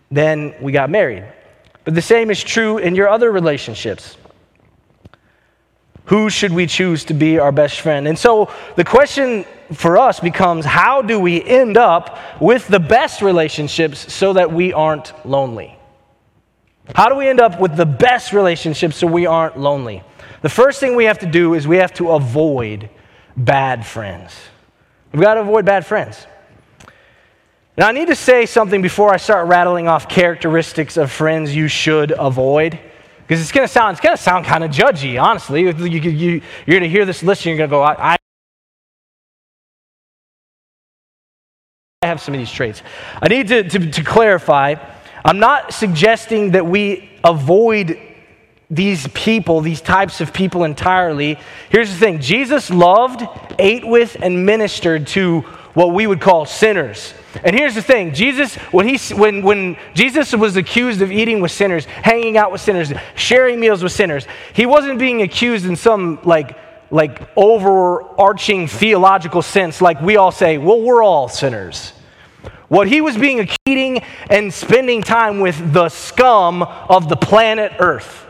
then 0.10 0.56
we 0.62 0.72
got 0.72 0.90
married. 0.90 1.26
But 1.84 1.96
the 1.96 2.02
same 2.02 2.32
is 2.32 2.44
true 2.44 2.80
in 2.80 2.96
your 2.96 3.10
other 3.10 3.32
relationships. 3.32 4.18
Who 6.08 6.30
should 6.30 6.54
we 6.54 6.68
choose 6.68 7.06
to 7.06 7.14
be 7.14 7.38
our 7.38 7.52
best 7.52 7.82
friend? 7.82 8.08
And 8.08 8.18
so 8.18 8.50
the 8.76 8.84
question 8.84 9.46
for 9.74 9.98
us 9.98 10.20
becomes 10.20 10.64
how 10.64 11.02
do 11.02 11.20
we 11.20 11.44
end 11.44 11.76
up 11.76 12.18
with 12.42 12.68
the 12.68 12.80
best 12.80 13.22
relationships 13.22 14.14
so 14.14 14.34
that 14.34 14.52
we 14.52 14.72
aren't 14.72 15.14
lonely? 15.26 15.78
How 16.96 17.10
do 17.10 17.16
we 17.16 17.28
end 17.28 17.42
up 17.42 17.60
with 17.60 17.76
the 17.76 17.86
best 17.86 18.32
relationships 18.32 18.96
so 18.96 19.08
we 19.08 19.26
aren't 19.26 19.60
lonely? 19.60 20.02
The 20.42 20.50
first 20.50 20.80
thing 20.80 20.96
we 20.96 21.06
have 21.06 21.20
to 21.20 21.26
do 21.26 21.54
is 21.54 21.68
we 21.68 21.78
have 21.78 21.94
to 21.96 22.12
avoid 22.12 22.90
bad 23.36 23.86
friends. 23.86 24.34
We've 25.12 25.22
got 25.22 25.34
to 25.34 25.42
avoid 25.42 25.66
bad 25.66 25.86
friends. 25.86 26.26
Now, 27.78 27.88
I 27.88 27.92
need 27.92 28.08
to 28.08 28.16
say 28.16 28.46
something 28.46 28.82
before 28.82 29.14
I 29.14 29.18
start 29.18 29.48
rattling 29.48 29.88
off 29.88 30.08
characteristics 30.08 30.96
of 30.96 31.12
friends 31.12 31.54
you 31.54 31.68
should 31.68 32.12
avoid. 32.18 32.80
Because 33.28 33.42
it's 33.42 33.52
going 33.52 33.68
to 33.68 33.72
sound, 33.72 33.94
it's 33.94 34.02
going 34.02 34.16
to 34.16 34.22
sound 34.22 34.46
kind 34.46 34.64
of 34.64 34.72
judgy, 34.72 35.22
honestly. 35.22 35.62
You, 35.62 35.72
you, 35.72 36.38
are 36.38 36.72
going 36.72 36.84
to 36.84 36.90
hear 36.90 37.04
this 37.04 37.24
list 37.24 37.46
and 37.46 37.58
you're 37.58 37.68
going 37.68 37.70
to 37.70 37.76
go, 37.76 37.84
I, 37.84 38.18
I 42.02 42.06
have 42.08 42.22
some 42.22 42.34
of 42.34 42.40
these 42.40 42.52
traits. 42.52 42.82
I 43.22 43.28
need 43.28 43.50
to, 43.50 43.64
to, 43.64 43.92
to 43.92 44.04
clarify 44.04 44.76
I'm 45.28 45.40
not 45.40 45.74
suggesting 45.74 46.52
that 46.52 46.66
we 46.66 47.10
avoid 47.22 48.00
these 48.70 49.08
people, 49.10 49.60
these 49.60 49.82
types 49.82 50.22
of 50.22 50.32
people 50.32 50.64
entirely. 50.64 51.38
Here's 51.70 51.92
the 51.92 51.98
thing 51.98 52.22
Jesus 52.22 52.70
loved, 52.70 53.28
ate 53.60 53.86
with, 53.86 54.16
and 54.22 54.46
ministered 54.46 55.06
to 55.08 55.44
what 55.78 55.94
we 55.94 56.08
would 56.08 56.20
call 56.20 56.44
sinners. 56.44 57.14
And 57.44 57.56
here's 57.56 57.76
the 57.76 57.84
thing 57.84 58.12
Jesus, 58.12 58.56
when, 58.74 58.88
he, 58.88 58.98
when, 59.14 59.44
when 59.44 59.78
Jesus 59.94 60.34
was 60.36 60.58
accused 60.58 61.04
of 61.04 61.12
eating 61.12 61.40
with 61.40 61.52
sinners, 61.52 61.86
hanging 61.86 62.36
out 62.36 62.52
with 62.52 62.62
sinners, 62.62 62.92
sharing 63.16 63.60
meals 63.60 63.84
with 63.84 63.92
sinners, 63.92 64.26
he 64.54 64.66
wasn't 64.66 64.98
being 64.98 65.22
accused 65.22 65.68
in 65.68 65.76
some 65.76 66.18
like, 66.24 66.58
like 66.90 67.22
overarching 67.38 68.68
theological 68.68 69.44
sense, 69.44 69.80
like 69.80 70.02
we 70.02 70.18
all 70.18 70.32
say, 70.32 70.58
well, 70.58 70.82
we're 70.82 71.04
all 71.04 71.30
sinners. 71.30 71.94
What 72.70 72.88
he 72.88 73.00
was 73.00 73.16
being 73.16 73.42
accusing 73.42 74.02
and 74.32 74.52
spending 74.52 75.04
time 75.04 75.42
with 75.42 75.74
the 75.74 75.90
scum 75.90 76.64
of 76.64 77.08
the 77.08 77.18
planet 77.18 77.72
Earth. 77.78 78.27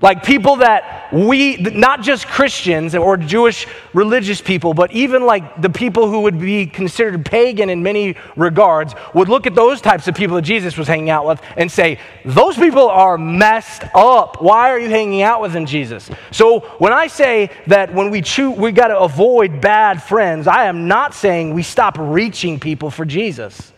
Like 0.00 0.22
people 0.22 0.56
that 0.56 1.12
we, 1.12 1.56
not 1.56 2.02
just 2.02 2.26
Christians 2.26 2.94
or 2.94 3.16
Jewish 3.16 3.66
religious 3.92 4.40
people, 4.40 4.74
but 4.74 4.92
even 4.92 5.24
like 5.24 5.60
the 5.60 5.70
people 5.70 6.08
who 6.08 6.20
would 6.20 6.38
be 6.38 6.66
considered 6.66 7.24
pagan 7.24 7.70
in 7.70 7.82
many 7.82 8.16
regards, 8.36 8.94
would 9.14 9.28
look 9.28 9.46
at 9.46 9.54
those 9.54 9.80
types 9.80 10.06
of 10.06 10.14
people 10.14 10.36
that 10.36 10.42
Jesus 10.42 10.76
was 10.76 10.86
hanging 10.86 11.10
out 11.10 11.26
with 11.26 11.40
and 11.56 11.70
say, 11.70 11.98
Those 12.24 12.56
people 12.56 12.88
are 12.88 13.18
messed 13.18 13.84
up. 13.94 14.40
Why 14.40 14.70
are 14.70 14.78
you 14.78 14.88
hanging 14.88 15.22
out 15.22 15.40
with 15.40 15.52
them, 15.52 15.66
Jesus? 15.66 16.10
So 16.30 16.60
when 16.78 16.92
I 16.92 17.06
say 17.06 17.50
that 17.66 17.92
when 17.92 18.10
we 18.10 18.22
choose, 18.22 18.56
we 18.56 18.72
got 18.72 18.88
to 18.88 18.98
avoid 18.98 19.60
bad 19.60 20.02
friends, 20.02 20.46
I 20.46 20.64
am 20.64 20.86
not 20.86 21.14
saying 21.14 21.54
we 21.54 21.62
stop 21.62 21.96
reaching 21.98 22.60
people 22.60 22.90
for 22.90 23.04
Jesus. 23.04 23.72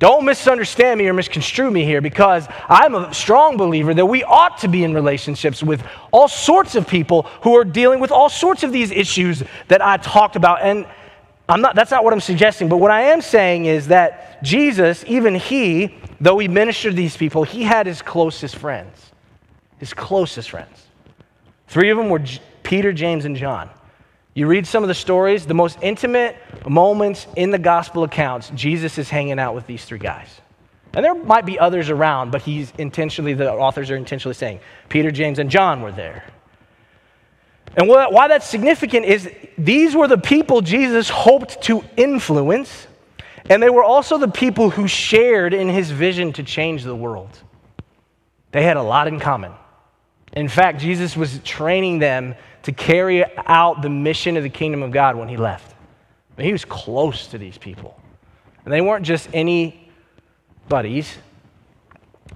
Don't 0.00 0.24
misunderstand 0.24 0.98
me 0.98 1.06
or 1.08 1.12
misconstrue 1.12 1.70
me 1.70 1.84
here 1.84 2.00
because 2.00 2.48
I'm 2.70 2.94
a 2.94 3.12
strong 3.12 3.58
believer 3.58 3.92
that 3.92 4.06
we 4.06 4.24
ought 4.24 4.56
to 4.60 4.68
be 4.68 4.82
in 4.82 4.94
relationships 4.94 5.62
with 5.62 5.84
all 6.10 6.26
sorts 6.26 6.74
of 6.74 6.88
people 6.88 7.24
who 7.42 7.54
are 7.58 7.66
dealing 7.66 8.00
with 8.00 8.10
all 8.10 8.30
sorts 8.30 8.62
of 8.62 8.72
these 8.72 8.90
issues 8.90 9.42
that 9.68 9.82
I 9.82 9.98
talked 9.98 10.36
about. 10.36 10.62
And 10.62 10.86
I'm 11.50 11.60
not, 11.60 11.74
that's 11.74 11.90
not 11.90 12.02
what 12.02 12.14
I'm 12.14 12.20
suggesting, 12.20 12.70
but 12.70 12.78
what 12.78 12.90
I 12.90 13.02
am 13.02 13.20
saying 13.20 13.66
is 13.66 13.88
that 13.88 14.42
Jesus, 14.42 15.04
even 15.06 15.34
he, 15.34 15.94
though 16.18 16.38
he 16.38 16.48
ministered 16.48 16.92
to 16.92 16.96
these 16.96 17.18
people, 17.18 17.44
he 17.44 17.62
had 17.62 17.86
his 17.86 18.00
closest 18.00 18.56
friends. 18.56 19.10
His 19.76 19.92
closest 19.92 20.48
friends. 20.48 20.86
Three 21.68 21.90
of 21.90 21.98
them 21.98 22.08
were 22.08 22.22
Peter, 22.62 22.94
James, 22.94 23.26
and 23.26 23.36
John. 23.36 23.68
You 24.34 24.46
read 24.46 24.66
some 24.66 24.84
of 24.84 24.88
the 24.88 24.94
stories, 24.94 25.46
the 25.46 25.54
most 25.54 25.78
intimate 25.82 26.36
moments 26.68 27.26
in 27.36 27.50
the 27.50 27.58
gospel 27.58 28.04
accounts, 28.04 28.50
Jesus 28.54 28.96
is 28.96 29.10
hanging 29.10 29.38
out 29.38 29.54
with 29.54 29.66
these 29.66 29.84
three 29.84 29.98
guys. 29.98 30.40
And 30.92 31.04
there 31.04 31.14
might 31.14 31.46
be 31.46 31.58
others 31.58 31.90
around, 31.90 32.30
but 32.30 32.42
he's 32.42 32.72
intentionally, 32.78 33.34
the 33.34 33.52
authors 33.52 33.90
are 33.90 33.96
intentionally 33.96 34.34
saying 34.34 34.60
Peter, 34.88 35.10
James, 35.10 35.38
and 35.38 35.50
John 35.50 35.82
were 35.82 35.92
there. 35.92 36.24
And 37.76 37.88
why 37.88 38.26
that's 38.26 38.48
significant 38.48 39.06
is 39.06 39.30
these 39.56 39.94
were 39.94 40.08
the 40.08 40.18
people 40.18 40.60
Jesus 40.60 41.08
hoped 41.08 41.62
to 41.62 41.84
influence, 41.96 42.88
and 43.48 43.62
they 43.62 43.70
were 43.70 43.84
also 43.84 44.18
the 44.18 44.28
people 44.28 44.70
who 44.70 44.88
shared 44.88 45.54
in 45.54 45.68
his 45.68 45.90
vision 45.90 46.32
to 46.34 46.42
change 46.42 46.82
the 46.82 46.96
world. 46.96 47.38
They 48.50 48.64
had 48.64 48.76
a 48.76 48.82
lot 48.82 49.06
in 49.06 49.20
common. 49.20 49.52
In 50.32 50.48
fact, 50.48 50.80
Jesus 50.80 51.16
was 51.16 51.38
training 51.40 52.00
them 52.00 52.34
to 52.62 52.72
carry 52.72 53.24
out 53.46 53.82
the 53.82 53.90
mission 53.90 54.36
of 54.36 54.42
the 54.42 54.50
kingdom 54.50 54.82
of 54.82 54.90
God 54.90 55.16
when 55.16 55.28
he 55.28 55.36
left. 55.36 55.74
He 56.38 56.52
was 56.52 56.64
close 56.64 57.26
to 57.28 57.38
these 57.38 57.58
people. 57.58 58.00
And 58.64 58.72
they 58.72 58.80
weren't 58.80 59.04
just 59.04 59.28
any 59.32 59.90
buddies. 60.68 61.16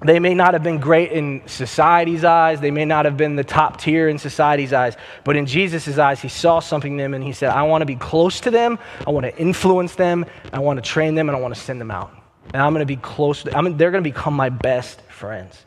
They 0.04 0.18
may 0.18 0.34
not 0.34 0.54
have 0.54 0.62
been 0.62 0.78
great 0.78 1.12
in 1.12 1.42
society's 1.46 2.24
eyes. 2.24 2.60
They 2.60 2.70
may 2.70 2.84
not 2.84 3.04
have 3.04 3.16
been 3.16 3.36
the 3.36 3.44
top 3.44 3.80
tier 3.80 4.08
in 4.08 4.18
society's 4.18 4.72
eyes. 4.72 4.96
But 5.22 5.36
in 5.36 5.46
Jesus' 5.46 5.96
eyes, 5.98 6.20
he 6.20 6.28
saw 6.28 6.60
something 6.60 6.92
in 6.92 6.98
them 6.98 7.14
and 7.14 7.22
he 7.22 7.32
said, 7.32 7.50
I 7.50 7.62
want 7.62 7.82
to 7.82 7.86
be 7.86 7.96
close 7.96 8.40
to 8.40 8.50
them. 8.50 8.78
I 9.06 9.10
want 9.10 9.24
to 9.24 9.36
influence 9.38 9.94
them. 9.94 10.26
I 10.52 10.58
want 10.58 10.82
to 10.82 10.82
train 10.82 11.14
them 11.14 11.28
and 11.28 11.36
I 11.36 11.40
want 11.40 11.54
to 11.54 11.60
send 11.60 11.80
them 11.80 11.90
out. 11.90 12.12
And 12.52 12.60
I'm 12.60 12.72
going 12.72 12.80
to 12.80 12.86
be 12.86 12.96
close 12.96 13.42
to 13.44 13.50
them. 13.50 13.76
they're 13.76 13.90
going 13.90 14.04
to 14.04 14.10
become 14.10 14.34
my 14.34 14.48
best 14.50 15.00
friends. 15.02 15.64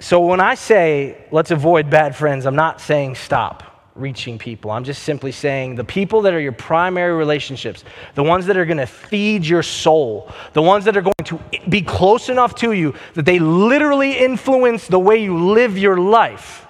So 0.00 0.20
when 0.20 0.40
I 0.40 0.54
say 0.54 1.16
let's 1.30 1.50
avoid 1.50 1.90
bad 1.90 2.16
friends, 2.16 2.46
I'm 2.46 2.56
not 2.56 2.80
saying 2.80 3.14
stop 3.16 3.70
reaching 3.94 4.38
people. 4.38 4.70
I'm 4.70 4.84
just 4.84 5.02
simply 5.02 5.30
saying 5.30 5.74
the 5.74 5.84
people 5.84 6.22
that 6.22 6.32
are 6.32 6.40
your 6.40 6.52
primary 6.52 7.12
relationships, 7.12 7.84
the 8.14 8.22
ones 8.22 8.46
that 8.46 8.56
are 8.56 8.64
going 8.64 8.78
to 8.78 8.86
feed 8.86 9.44
your 9.44 9.62
soul, 9.62 10.32
the 10.54 10.62
ones 10.62 10.86
that 10.86 10.96
are 10.96 11.02
going 11.02 11.14
to 11.24 11.38
be 11.68 11.82
close 11.82 12.30
enough 12.30 12.54
to 12.56 12.72
you 12.72 12.94
that 13.12 13.26
they 13.26 13.38
literally 13.38 14.16
influence 14.16 14.86
the 14.86 14.98
way 14.98 15.22
you 15.22 15.36
live 15.52 15.76
your 15.76 15.98
life, 15.98 16.66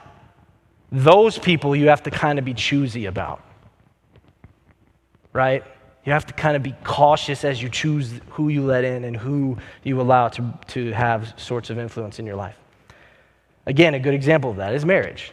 those 0.91 1.39
people 1.39 1.77
you 1.77 1.89
have 1.89 2.03
to 2.03 2.11
kind 2.11 2.39
of 2.39 2.45
be 2.45 2.55
choosy 2.55 3.07
about. 3.07 3.45
Right? 5.33 5.63
You 6.05 6.13
have 6.13 6.27
to 6.27 6.33
kind 6.33 6.57
of 6.57 6.65
be 6.65 6.75
cautious 6.83 7.45
as 7.45 7.63
you 7.63 7.69
choose 7.69 8.13
who 8.31 8.49
you 8.49 8.63
let 8.65 8.83
in 8.83 9.05
and 9.05 9.17
who 9.17 9.59
you 9.85 10.01
allow 10.01 10.29
to, 10.29 10.59
to 10.69 10.91
have 10.91 11.33
sorts 11.37 11.71
of 11.71 11.79
influence 11.79 12.19
in 12.19 12.27
your 12.27 12.37
life. 12.37 12.57
Again, 13.67 13.95
a 13.95 14.01
good 14.01 14.15
example 14.15 14.51
of 14.51 14.57
that 14.57 14.75
is 14.75 14.85
marriage. 14.85 15.33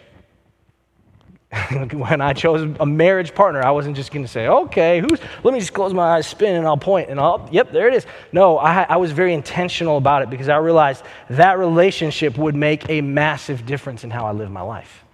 when 1.93 2.19
I 2.19 2.33
chose 2.33 2.75
a 2.79 2.85
marriage 2.85 3.33
partner, 3.33 3.63
I 3.63 3.71
wasn't 3.71 3.95
just 3.95 4.11
going 4.11 4.25
to 4.25 4.31
say, 4.31 4.47
okay, 4.47 4.99
who's, 4.99 5.19
let 5.43 5.53
me 5.53 5.59
just 5.59 5.73
close 5.73 5.93
my 5.93 6.17
eyes, 6.17 6.27
spin, 6.27 6.55
and 6.55 6.67
I'll 6.67 6.77
point, 6.77 7.09
and 7.09 7.19
I'll, 7.19 7.47
yep, 7.51 7.71
there 7.71 7.87
it 7.87 7.93
is. 7.93 8.05
No, 8.33 8.57
I, 8.57 8.83
I 8.83 8.97
was 8.97 9.13
very 9.13 9.33
intentional 9.33 9.97
about 9.97 10.23
it 10.23 10.29
because 10.29 10.49
I 10.49 10.57
realized 10.57 11.03
that 11.29 11.57
relationship 11.57 12.37
would 12.37 12.55
make 12.55 12.89
a 12.89 12.99
massive 12.99 13.65
difference 13.65 14.03
in 14.03 14.09
how 14.09 14.25
I 14.25 14.31
live 14.31 14.51
my 14.51 14.61
life. 14.61 15.05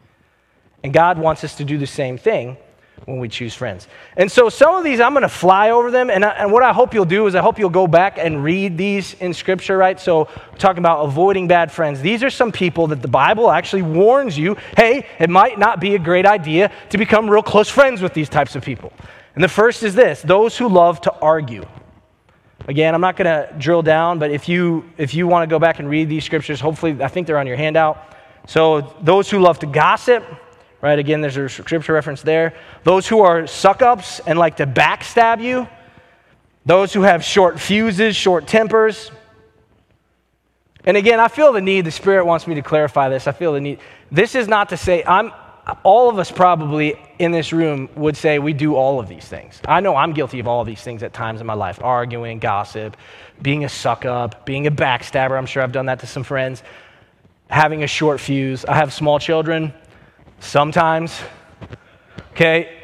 And 0.84 0.92
God 0.92 1.20
wants 1.20 1.44
us 1.44 1.56
to 1.56 1.66
do 1.66 1.78
the 1.78 1.88
same 1.88 2.18
thing 2.18 2.58
when 3.06 3.20
we 3.20 3.28
choose 3.28 3.54
friends. 3.54 3.88
And 4.16 4.32
so 4.32 4.50
some 4.50 4.76
of 4.76 4.84
these, 4.84 5.00
I'm 5.00 5.14
going 5.14 5.24
to 5.24 5.30
fly 5.30 5.72
over 5.72 5.92
them. 5.92 6.10
And, 6.10 6.24
I, 6.24 6.30
and 6.30 6.52
what 6.52 6.64
I 6.64 6.72
hope 6.72 6.94
you'll 6.94 7.06
do 7.06 7.28
is 7.28 7.36
I 7.36 7.42
hope 7.42 7.60
you'll 7.60 7.70
go 7.70 7.88
back 7.88 8.18
and 8.18 8.44
read 8.44 8.78
these 8.78 9.14
in 9.16 9.34
Scripture, 9.34 9.78
right? 9.78 10.00
So, 10.00 10.30
talking 10.58 10.80
about 10.80 11.06
avoiding 11.06 11.48
bad 11.48 11.72
friends. 11.72 12.02
These 12.02 12.24
are 12.24 12.30
some 12.30 12.52
people 12.52 12.88
that 12.88 13.02
the 13.02 13.08
Bible 13.08 13.52
actually 13.52 13.82
warns 13.82 14.38
you 14.38 14.56
hey, 14.78 15.08
it 15.20 15.30
might 15.30 15.60
not 15.60 15.80
be 15.80 15.96
a 15.96 16.00
great 16.00 16.26
idea 16.26 16.72
to 16.90 16.98
become 16.98 17.30
real 17.30 17.44
close 17.44 17.70
friends 17.70 18.02
with 18.02 18.14
these 18.14 18.30
types 18.30 18.56
of 18.56 18.64
people. 18.64 18.94
And 19.36 19.44
the 19.44 19.50
first 19.50 19.84
is 19.84 19.96
this 19.96 20.22
those 20.22 20.58
who 20.58 20.70
love 20.70 21.02
to 21.02 21.14
argue. 21.20 21.66
Again, 22.68 22.96
I'm 22.96 23.02
not 23.02 23.18
going 23.18 23.26
to 23.26 23.54
drill 23.58 23.82
down, 23.82 24.20
but 24.20 24.32
if 24.32 24.48
you, 24.48 24.90
if 24.98 25.14
you 25.14 25.28
want 25.28 25.44
to 25.44 25.54
go 25.54 25.60
back 25.60 25.80
and 25.80 25.90
read 25.90 26.08
these 26.08 26.24
scriptures, 26.24 26.62
hopefully, 26.62 27.04
I 27.04 27.10
think 27.10 27.28
they're 27.28 27.38
on 27.38 27.48
your 27.48 27.58
handout. 27.58 28.16
So, 28.48 28.96
those 29.02 29.30
who 29.30 29.40
love 29.40 29.60
to 29.60 29.66
gossip, 29.66 30.24
right? 30.84 31.00
Again, 31.00 31.22
there's 31.22 31.38
a 31.38 31.48
scripture 31.48 31.94
reference 31.94 32.22
there. 32.22 32.54
Those 32.84 33.08
who 33.08 33.22
are 33.22 33.48
suck 33.48 33.82
ups 33.82 34.20
and 34.28 34.38
like 34.38 34.58
to 34.58 34.68
backstab 34.68 35.42
you, 35.42 35.66
those 36.66 36.92
who 36.94 37.04
have 37.04 37.24
short 37.24 37.58
fuses, 37.60 38.18
short 38.18 38.48
tempers. 38.48 39.10
And 40.84 40.98
again, 40.98 41.22
I 41.22 41.30
feel 41.30 41.54
the 41.54 41.62
need, 41.62 41.86
the 41.86 41.92
Spirit 41.92 42.26
wants 42.26 42.48
me 42.48 42.56
to 42.56 42.62
clarify 42.62 43.08
this. 43.08 43.28
I 43.28 43.32
feel 43.32 43.54
the 43.54 43.62
need. 43.62 43.80
This 44.12 44.36
is 44.36 44.50
not 44.50 44.70
to 44.70 44.78
say, 44.78 45.06
I'm, 45.06 45.32
all 45.84 46.10
of 46.10 46.20
us 46.20 46.30
probably 46.30 47.00
in 47.18 47.32
this 47.32 47.54
room 47.54 47.88
would 47.96 48.18
say 48.18 48.38
we 48.40 48.52
do 48.52 48.76
all 48.76 49.00
of 49.00 49.08
these 49.08 49.26
things. 49.26 49.62
I 49.66 49.80
know 49.80 49.96
I'm 49.96 50.12
guilty 50.12 50.40
of 50.40 50.50
all 50.50 50.60
of 50.60 50.68
these 50.68 50.82
things 50.82 51.02
at 51.02 51.14
times 51.14 51.40
in 51.40 51.48
my 51.48 51.54
life 51.54 51.82
arguing, 51.82 52.40
gossip, 52.40 52.98
being 53.42 53.64
a 53.64 53.70
suck 53.70 54.04
up, 54.04 54.46
being 54.46 54.68
a 54.68 54.72
backstabber. 54.72 55.38
I'm 55.38 55.46
sure 55.46 55.64
I've 55.64 55.72
done 55.72 55.86
that 55.86 56.02
to 56.02 56.08
some 56.08 56.24
friends, 56.24 56.62
having 57.50 57.84
a 57.84 57.88
short 57.88 58.20
fuse. 58.20 58.66
I 58.66 58.76
have 58.76 58.92
small 58.92 59.18
children. 59.18 59.74
Sometimes. 60.44 61.20
Okay? 62.32 62.80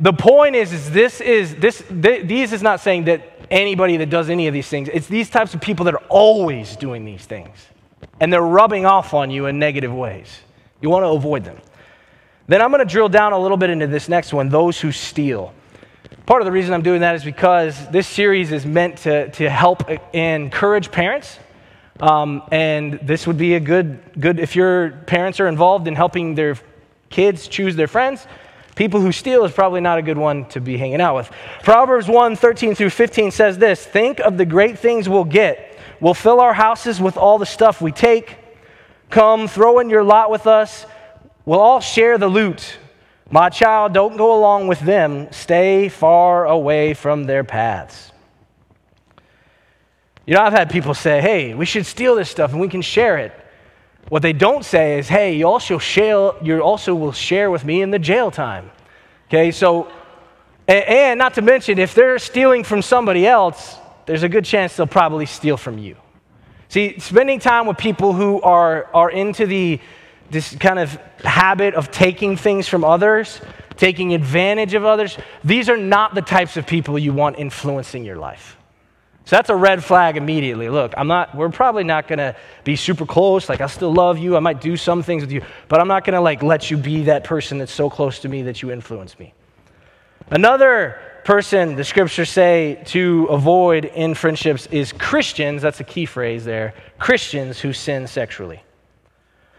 The 0.00 0.12
point 0.12 0.56
is, 0.56 0.72
is 0.72 0.90
this 0.90 1.20
is 1.20 1.54
this 1.56 1.82
th- 1.88 2.26
these 2.26 2.52
is 2.52 2.62
not 2.62 2.80
saying 2.80 3.04
that 3.04 3.22
anybody 3.50 3.96
that 3.98 4.10
does 4.10 4.30
any 4.30 4.46
of 4.46 4.54
these 4.54 4.68
things. 4.68 4.88
It's 4.92 5.06
these 5.06 5.30
types 5.30 5.54
of 5.54 5.60
people 5.60 5.84
that 5.84 5.94
are 5.94 6.02
always 6.08 6.76
doing 6.76 7.04
these 7.04 7.24
things. 7.24 7.56
And 8.18 8.32
they're 8.32 8.42
rubbing 8.42 8.86
off 8.86 9.14
on 9.14 9.30
you 9.30 9.46
in 9.46 9.58
negative 9.58 9.94
ways. 9.94 10.40
You 10.80 10.90
want 10.90 11.04
to 11.04 11.08
avoid 11.08 11.44
them. 11.44 11.58
Then 12.46 12.62
I'm 12.62 12.70
going 12.70 12.86
to 12.86 12.90
drill 12.90 13.08
down 13.08 13.32
a 13.32 13.38
little 13.38 13.56
bit 13.56 13.70
into 13.70 13.86
this 13.86 14.08
next 14.08 14.32
one 14.32 14.48
those 14.48 14.80
who 14.80 14.90
steal. 14.90 15.54
Part 16.26 16.42
of 16.42 16.46
the 16.46 16.52
reason 16.52 16.74
I'm 16.74 16.82
doing 16.82 17.00
that 17.02 17.14
is 17.14 17.24
because 17.24 17.88
this 17.90 18.06
series 18.06 18.52
is 18.52 18.66
meant 18.66 18.98
to, 18.98 19.30
to 19.32 19.48
help 19.48 19.88
encourage 20.14 20.90
parents. 20.90 21.38
Um, 22.00 22.42
and 22.50 22.94
this 23.02 23.26
would 23.26 23.36
be 23.36 23.54
a 23.54 23.60
good, 23.60 24.00
good, 24.18 24.40
if 24.40 24.56
your 24.56 24.90
parents 25.06 25.38
are 25.40 25.48
involved 25.48 25.86
in 25.86 25.94
helping 25.94 26.34
their 26.34 26.56
kids 27.10 27.46
choose 27.46 27.76
their 27.76 27.88
friends, 27.88 28.26
people 28.74 29.00
who 29.00 29.12
steal 29.12 29.44
is 29.44 29.52
probably 29.52 29.80
not 29.80 29.98
a 29.98 30.02
good 30.02 30.16
one 30.16 30.46
to 30.46 30.60
be 30.60 30.78
hanging 30.78 31.00
out 31.00 31.16
with. 31.16 31.30
Proverbs 31.62 32.08
1 32.08 32.36
13 32.36 32.74
through 32.74 32.90
15 32.90 33.30
says 33.30 33.58
this 33.58 33.84
Think 33.84 34.20
of 34.20 34.38
the 34.38 34.46
great 34.46 34.78
things 34.78 35.08
we'll 35.08 35.24
get. 35.24 35.78
We'll 36.00 36.14
fill 36.14 36.40
our 36.40 36.54
houses 36.54 37.00
with 37.00 37.18
all 37.18 37.36
the 37.36 37.46
stuff 37.46 37.82
we 37.82 37.92
take. 37.92 38.38
Come, 39.10 39.48
throw 39.48 39.80
in 39.80 39.90
your 39.90 40.04
lot 40.04 40.30
with 40.30 40.46
us. 40.46 40.86
We'll 41.44 41.60
all 41.60 41.80
share 41.80 42.16
the 42.16 42.28
loot. 42.28 42.78
My 43.30 43.50
child, 43.50 43.92
don't 43.92 44.16
go 44.16 44.38
along 44.38 44.68
with 44.68 44.80
them. 44.80 45.28
Stay 45.30 45.88
far 45.88 46.46
away 46.46 46.94
from 46.94 47.24
their 47.24 47.44
paths. 47.44 48.09
You 50.30 50.36
know, 50.36 50.42
I've 50.42 50.52
had 50.52 50.70
people 50.70 50.94
say, 50.94 51.20
hey, 51.20 51.54
we 51.54 51.66
should 51.66 51.84
steal 51.84 52.14
this 52.14 52.30
stuff 52.30 52.52
and 52.52 52.60
we 52.60 52.68
can 52.68 52.82
share 52.82 53.18
it. 53.18 53.32
What 54.10 54.22
they 54.22 54.32
don't 54.32 54.64
say 54.64 55.00
is, 55.00 55.08
hey, 55.08 55.34
you 55.34 55.48
also, 55.48 55.78
share, 55.78 56.34
you 56.40 56.60
also 56.60 56.94
will 56.94 57.10
share 57.10 57.50
with 57.50 57.64
me 57.64 57.82
in 57.82 57.90
the 57.90 57.98
jail 57.98 58.30
time. 58.30 58.70
Okay, 59.26 59.50
so, 59.50 59.90
and, 60.68 60.84
and 60.84 61.18
not 61.18 61.34
to 61.34 61.42
mention, 61.42 61.80
if 61.80 61.96
they're 61.96 62.20
stealing 62.20 62.62
from 62.62 62.80
somebody 62.80 63.26
else, 63.26 63.76
there's 64.06 64.22
a 64.22 64.28
good 64.28 64.44
chance 64.44 64.76
they'll 64.76 64.86
probably 64.86 65.26
steal 65.26 65.56
from 65.56 65.78
you. 65.78 65.96
See, 66.68 67.00
spending 67.00 67.40
time 67.40 67.66
with 67.66 67.76
people 67.76 68.12
who 68.12 68.40
are, 68.40 68.86
are 68.94 69.10
into 69.10 69.46
the 69.46 69.80
this 70.30 70.54
kind 70.54 70.78
of 70.78 70.94
habit 71.24 71.74
of 71.74 71.90
taking 71.90 72.36
things 72.36 72.68
from 72.68 72.84
others, 72.84 73.40
taking 73.76 74.14
advantage 74.14 74.74
of 74.74 74.84
others, 74.84 75.18
these 75.42 75.68
are 75.68 75.76
not 75.76 76.14
the 76.14 76.22
types 76.22 76.56
of 76.56 76.68
people 76.68 76.96
you 77.00 77.12
want 77.12 77.36
influencing 77.36 78.04
your 78.04 78.14
life. 78.14 78.56
So 79.26 79.36
that's 79.36 79.50
a 79.50 79.56
red 79.56 79.84
flag 79.84 80.16
immediately. 80.16 80.68
Look, 80.68 80.94
I'm 80.96 81.06
not, 81.06 81.34
we're 81.34 81.50
probably 81.50 81.84
not 81.84 82.08
going 82.08 82.18
to 82.18 82.34
be 82.64 82.74
super 82.74 83.06
close. 83.06 83.48
Like, 83.48 83.60
I 83.60 83.66
still 83.66 83.92
love 83.92 84.18
you. 84.18 84.36
I 84.36 84.40
might 84.40 84.60
do 84.60 84.76
some 84.76 85.02
things 85.02 85.22
with 85.22 85.30
you, 85.30 85.42
but 85.68 85.80
I'm 85.80 85.88
not 85.88 86.04
going 86.04 86.14
to 86.14 86.20
like 86.20 86.42
let 86.42 86.70
you 86.70 86.76
be 86.76 87.04
that 87.04 87.24
person 87.24 87.58
that's 87.58 87.72
so 87.72 87.90
close 87.90 88.20
to 88.20 88.28
me 88.28 88.42
that 88.42 88.62
you 88.62 88.70
influence 88.72 89.18
me. 89.18 89.34
Another 90.30 90.98
person 91.24 91.76
the 91.76 91.84
scriptures 91.84 92.30
say 92.30 92.82
to 92.86 93.26
avoid 93.30 93.84
in 93.84 94.14
friendships 94.14 94.66
is 94.66 94.92
Christians. 94.92 95.62
That's 95.62 95.80
a 95.80 95.84
key 95.84 96.06
phrase 96.06 96.44
there. 96.44 96.74
Christians 96.98 97.60
who 97.60 97.72
sin 97.72 98.06
sexually. 98.06 98.62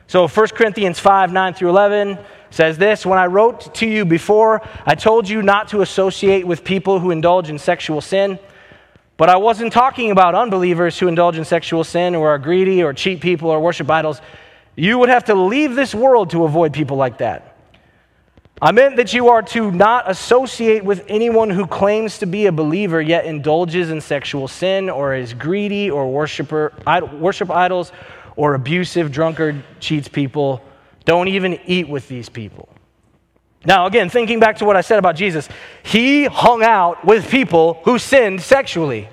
So 0.08 0.28
1 0.28 0.47
Corinthians 0.50 1.00
5 1.00 1.32
9 1.32 1.54
through 1.54 1.69
11 1.69 2.19
says 2.50 2.78
this 2.78 3.06
When 3.06 3.19
I 3.19 3.28
wrote 3.28 3.74
to 3.76 3.88
you 3.88 4.06
before, 4.06 4.62
I 4.86 4.95
told 4.95 5.30
you 5.30 5.41
not 5.41 5.69
to 5.69 5.82
associate 5.82 6.45
with 6.45 6.63
people 6.63 7.00
who 7.00 7.12
indulge 7.12 7.50
in 7.50 7.58
sexual 7.58 8.02
sin. 8.02 8.39
But 9.22 9.30
I 9.30 9.38
wasn't 9.38 9.72
talking 9.72 10.10
about 10.10 10.34
unbelievers 10.34 10.98
who 10.98 11.08
indulge 11.08 11.38
in 11.38 11.46
sexual 11.46 11.84
sin 11.84 12.16
or 12.16 12.30
are 12.30 12.40
greedy 12.40 12.82
or 12.82 12.92
cheat 12.92 13.22
people 13.22 13.52
or 13.52 13.60
worship 13.60 13.88
idols. 13.88 14.20
You 14.76 14.98
would 14.98 15.10
have 15.10 15.26
to 15.26 15.36
leave 15.36 15.76
this 15.76 15.94
world 15.94 16.32
to 16.32 16.44
avoid 16.44 16.74
people 16.74 16.98
like 16.98 17.20
that. 17.20 17.56
I 18.60 18.72
meant 18.72 18.96
that 18.96 19.14
you 19.14 19.30
are 19.30 19.44
to 19.44 19.70
not 19.70 20.10
associate 20.10 20.84
with 20.84 21.06
anyone 21.08 21.52
who 21.52 21.68
claims 21.68 22.18
to 22.18 22.26
be 22.26 22.48
a 22.48 22.52
believer 22.52 23.00
yet 23.00 23.26
indulges 23.26 23.92
in 23.92 24.02
sexual 24.02 24.48
sin 24.48 24.90
or 24.90 25.14
is 25.14 25.36
greedy 25.36 25.92
or 25.92 26.12
worshiper, 26.12 26.74
worship 27.14 27.52
idols 27.52 27.92
or 28.36 28.56
abusive, 28.56 29.12
drunkard, 29.12 29.64
cheats 29.80 30.08
people. 30.08 30.64
Don't 31.06 31.28
even 31.28 31.60
eat 31.68 31.88
with 31.88 32.08
these 32.08 32.28
people. 32.28 32.70
Now, 33.63 33.86
again, 33.86 34.10
thinking 34.10 34.39
back 34.39 34.58
to 34.58 34.65
what 34.65 34.76
I 34.76 34.82
said 34.82 34.97
about 34.97 35.15
Jesus, 35.15 35.47
he 35.84 36.26
hung 36.26 36.63
out 36.63 37.06
with 37.06 37.30
people 37.30 37.80
who 37.86 38.00
sinned 38.00 38.41
sexually. 38.41 39.08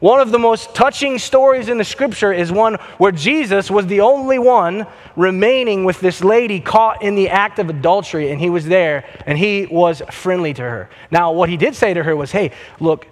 One 0.00 0.20
of 0.20 0.30
the 0.30 0.38
most 0.38 0.74
touching 0.74 1.18
stories 1.18 1.68
in 1.68 1.76
the 1.76 1.84
scripture 1.84 2.32
is 2.32 2.50
one 2.50 2.76
where 2.96 3.12
Jesus 3.12 3.70
was 3.70 3.86
the 3.86 4.00
only 4.00 4.38
one 4.38 4.86
remaining 5.14 5.84
with 5.84 6.00
this 6.00 6.24
lady 6.24 6.58
caught 6.58 7.02
in 7.02 7.14
the 7.14 7.28
act 7.28 7.58
of 7.58 7.68
adultery, 7.68 8.30
and 8.30 8.40
he 8.40 8.48
was 8.48 8.64
there 8.64 9.04
and 9.26 9.36
he 9.36 9.66
was 9.66 10.00
friendly 10.10 10.54
to 10.54 10.62
her. 10.62 10.88
Now, 11.10 11.32
what 11.32 11.50
he 11.50 11.58
did 11.58 11.74
say 11.74 11.92
to 11.92 12.02
her 12.02 12.16
was, 12.16 12.32
Hey, 12.32 12.52
look, 12.80 13.06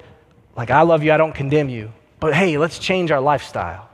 like 0.57 0.71
I 0.71 0.81
love 0.81 1.03
you, 1.03 1.13
I 1.13 1.19
don't 1.19 1.35
condemn 1.35 1.69
you, 1.69 1.93
but 2.21 2.35
hey, 2.35 2.57
let's 2.57 2.79
change 2.79 3.11
our 3.11 3.21
lifestyle. 3.21 3.91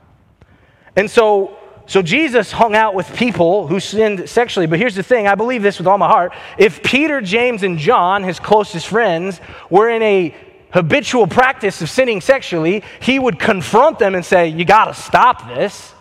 And 0.95 1.11
so, 1.11 1.57
so 1.87 2.01
Jesus 2.01 2.51
hung 2.51 2.75
out 2.75 2.95
with 2.95 3.15
people 3.15 3.67
who 3.67 3.79
sinned 3.79 4.27
sexually. 4.27 4.65
But 4.65 4.79
here's 4.79 4.95
the 4.95 5.03
thing 5.03 5.27
I 5.27 5.35
believe 5.35 5.61
this 5.61 5.77
with 5.77 5.87
all 5.87 5.97
my 5.97 6.07
heart. 6.07 6.33
If 6.57 6.81
Peter, 6.81 7.21
James, 7.21 7.63
and 7.63 7.77
John, 7.77 8.23
his 8.23 8.39
closest 8.39 8.87
friends, 8.87 9.39
were 9.69 9.89
in 9.89 10.01
a 10.01 10.35
habitual 10.71 11.27
practice 11.27 11.81
of 11.81 11.89
sinning 11.89 12.21
sexually, 12.21 12.83
he 12.99 13.19
would 13.19 13.39
confront 13.39 13.99
them 13.99 14.15
and 14.15 14.25
say, 14.25 14.47
You 14.47 14.65
got 14.65 14.85
to 14.85 14.93
stop 14.93 15.47
this. 15.47 15.93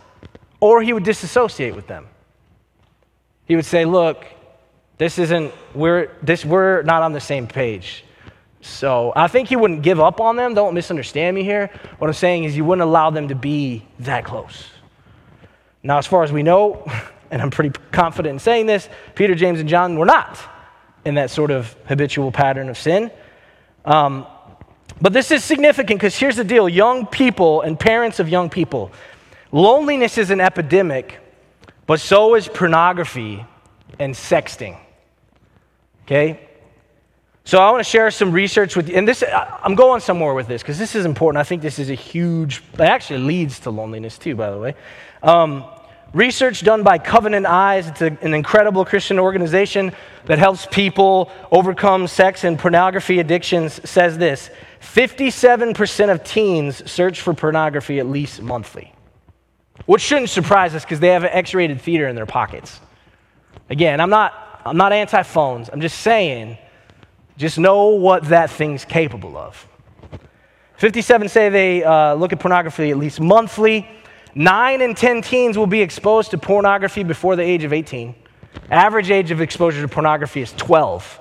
Or 0.60 0.80
he 0.80 0.94
would 0.94 1.04
disassociate 1.04 1.76
with 1.76 1.86
them. 1.86 2.06
He 3.44 3.54
would 3.54 3.66
say, 3.66 3.84
Look, 3.84 4.24
this 4.96 5.18
isn't, 5.18 5.52
we're, 5.74 6.10
this, 6.22 6.46
we're 6.46 6.82
not 6.82 7.02
on 7.02 7.12
the 7.12 7.20
same 7.20 7.46
page. 7.46 8.04
So 8.62 9.12
I 9.14 9.28
think 9.28 9.50
he 9.50 9.56
wouldn't 9.56 9.82
give 9.82 10.00
up 10.00 10.18
on 10.22 10.36
them. 10.36 10.54
Don't 10.54 10.72
misunderstand 10.72 11.34
me 11.34 11.44
here. 11.44 11.68
What 11.98 12.08
I'm 12.08 12.14
saying 12.14 12.44
is, 12.44 12.56
you 12.56 12.64
wouldn't 12.64 12.88
allow 12.88 13.10
them 13.10 13.28
to 13.28 13.34
be 13.34 13.84
that 13.98 14.24
close. 14.24 14.70
Now, 15.84 15.98
as 15.98 16.06
far 16.06 16.24
as 16.24 16.32
we 16.32 16.42
know, 16.42 16.90
and 17.30 17.40
I'm 17.40 17.50
pretty 17.50 17.78
confident 17.92 18.32
in 18.32 18.38
saying 18.40 18.66
this, 18.66 18.88
Peter, 19.14 19.34
James, 19.36 19.60
and 19.60 19.68
John 19.68 19.96
were 19.98 20.06
not 20.06 20.40
in 21.04 21.14
that 21.14 21.30
sort 21.30 21.50
of 21.50 21.76
habitual 21.86 22.32
pattern 22.32 22.68
of 22.68 22.78
sin. 22.78 23.10
Um, 23.84 24.26
but 25.00 25.12
this 25.12 25.30
is 25.30 25.44
significant 25.44 26.00
because 26.00 26.16
here's 26.16 26.36
the 26.36 26.44
deal 26.44 26.68
young 26.68 27.06
people 27.06 27.60
and 27.60 27.78
parents 27.78 28.18
of 28.18 28.28
young 28.28 28.48
people, 28.48 28.90
loneliness 29.52 30.16
is 30.18 30.30
an 30.30 30.40
epidemic, 30.40 31.20
but 31.86 32.00
so 32.00 32.34
is 32.34 32.48
pornography 32.48 33.44
and 33.98 34.14
sexting. 34.14 34.78
Okay? 36.04 36.48
So 37.46 37.58
I 37.58 37.70
want 37.70 37.84
to 37.84 37.90
share 37.90 38.10
some 38.10 38.32
research 38.32 38.74
with 38.74 38.88
you. 38.88 38.96
And 38.96 39.06
this, 39.06 39.22
I'm 39.62 39.74
going 39.74 40.00
somewhere 40.00 40.32
with 40.32 40.46
this 40.46 40.62
because 40.62 40.78
this 40.78 40.94
is 40.94 41.04
important. 41.04 41.40
I 41.40 41.44
think 41.44 41.60
this 41.60 41.78
is 41.78 41.90
a 41.90 41.94
huge, 41.94 42.62
it 42.72 42.80
actually 42.80 43.20
leads 43.20 43.60
to 43.60 43.70
loneliness 43.70 44.16
too, 44.16 44.34
by 44.34 44.50
the 44.50 44.58
way. 44.58 44.74
Um, 45.22 45.64
research 46.14 46.62
done 46.62 46.82
by 46.82 46.96
Covenant 46.96 47.44
Eyes, 47.44 47.88
it's 47.88 48.00
a, 48.00 48.16
an 48.22 48.32
incredible 48.32 48.84
Christian 48.86 49.18
organization 49.18 49.92
that 50.24 50.38
helps 50.38 50.66
people 50.66 51.30
overcome 51.50 52.06
sex 52.06 52.44
and 52.44 52.58
pornography 52.58 53.18
addictions, 53.18 53.80
says 53.88 54.16
this 54.16 54.48
57% 54.80 56.10
of 56.10 56.24
teens 56.24 56.90
search 56.90 57.20
for 57.20 57.34
pornography 57.34 57.98
at 57.98 58.06
least 58.06 58.40
monthly. 58.40 58.94
Which 59.86 60.00
shouldn't 60.00 60.30
surprise 60.30 60.74
us 60.74 60.84
because 60.84 61.00
they 61.00 61.08
have 61.08 61.24
an 61.24 61.30
X 61.32 61.52
rated 61.52 61.80
theater 61.80 62.08
in 62.08 62.16
their 62.16 62.26
pockets. 62.26 62.80
Again, 63.68 64.00
I'm 64.00 64.10
not, 64.10 64.62
I'm 64.64 64.76
not 64.76 64.92
anti 64.92 65.22
phones. 65.24 65.68
I'm 65.68 65.80
just 65.80 66.00
saying 66.00 66.56
just 67.36 67.58
know 67.58 67.88
what 67.88 68.28
that 68.28 68.50
thing's 68.50 68.84
capable 68.84 69.36
of. 69.36 69.66
57 70.76 71.28
say 71.28 71.48
they 71.48 71.82
uh, 71.82 72.14
look 72.14 72.32
at 72.32 72.40
pornography 72.40 72.90
at 72.90 72.96
least 72.96 73.20
monthly. 73.20 73.88
Nine 74.34 74.80
in 74.80 74.94
10 74.94 75.22
teens 75.22 75.56
will 75.56 75.66
be 75.66 75.80
exposed 75.80 76.32
to 76.32 76.38
pornography 76.38 77.04
before 77.04 77.36
the 77.36 77.42
age 77.42 77.62
of 77.64 77.72
18. 77.72 78.14
Average 78.70 79.10
age 79.10 79.30
of 79.30 79.40
exposure 79.40 79.80
to 79.82 79.88
pornography 79.88 80.40
is 80.40 80.52
12. 80.52 81.20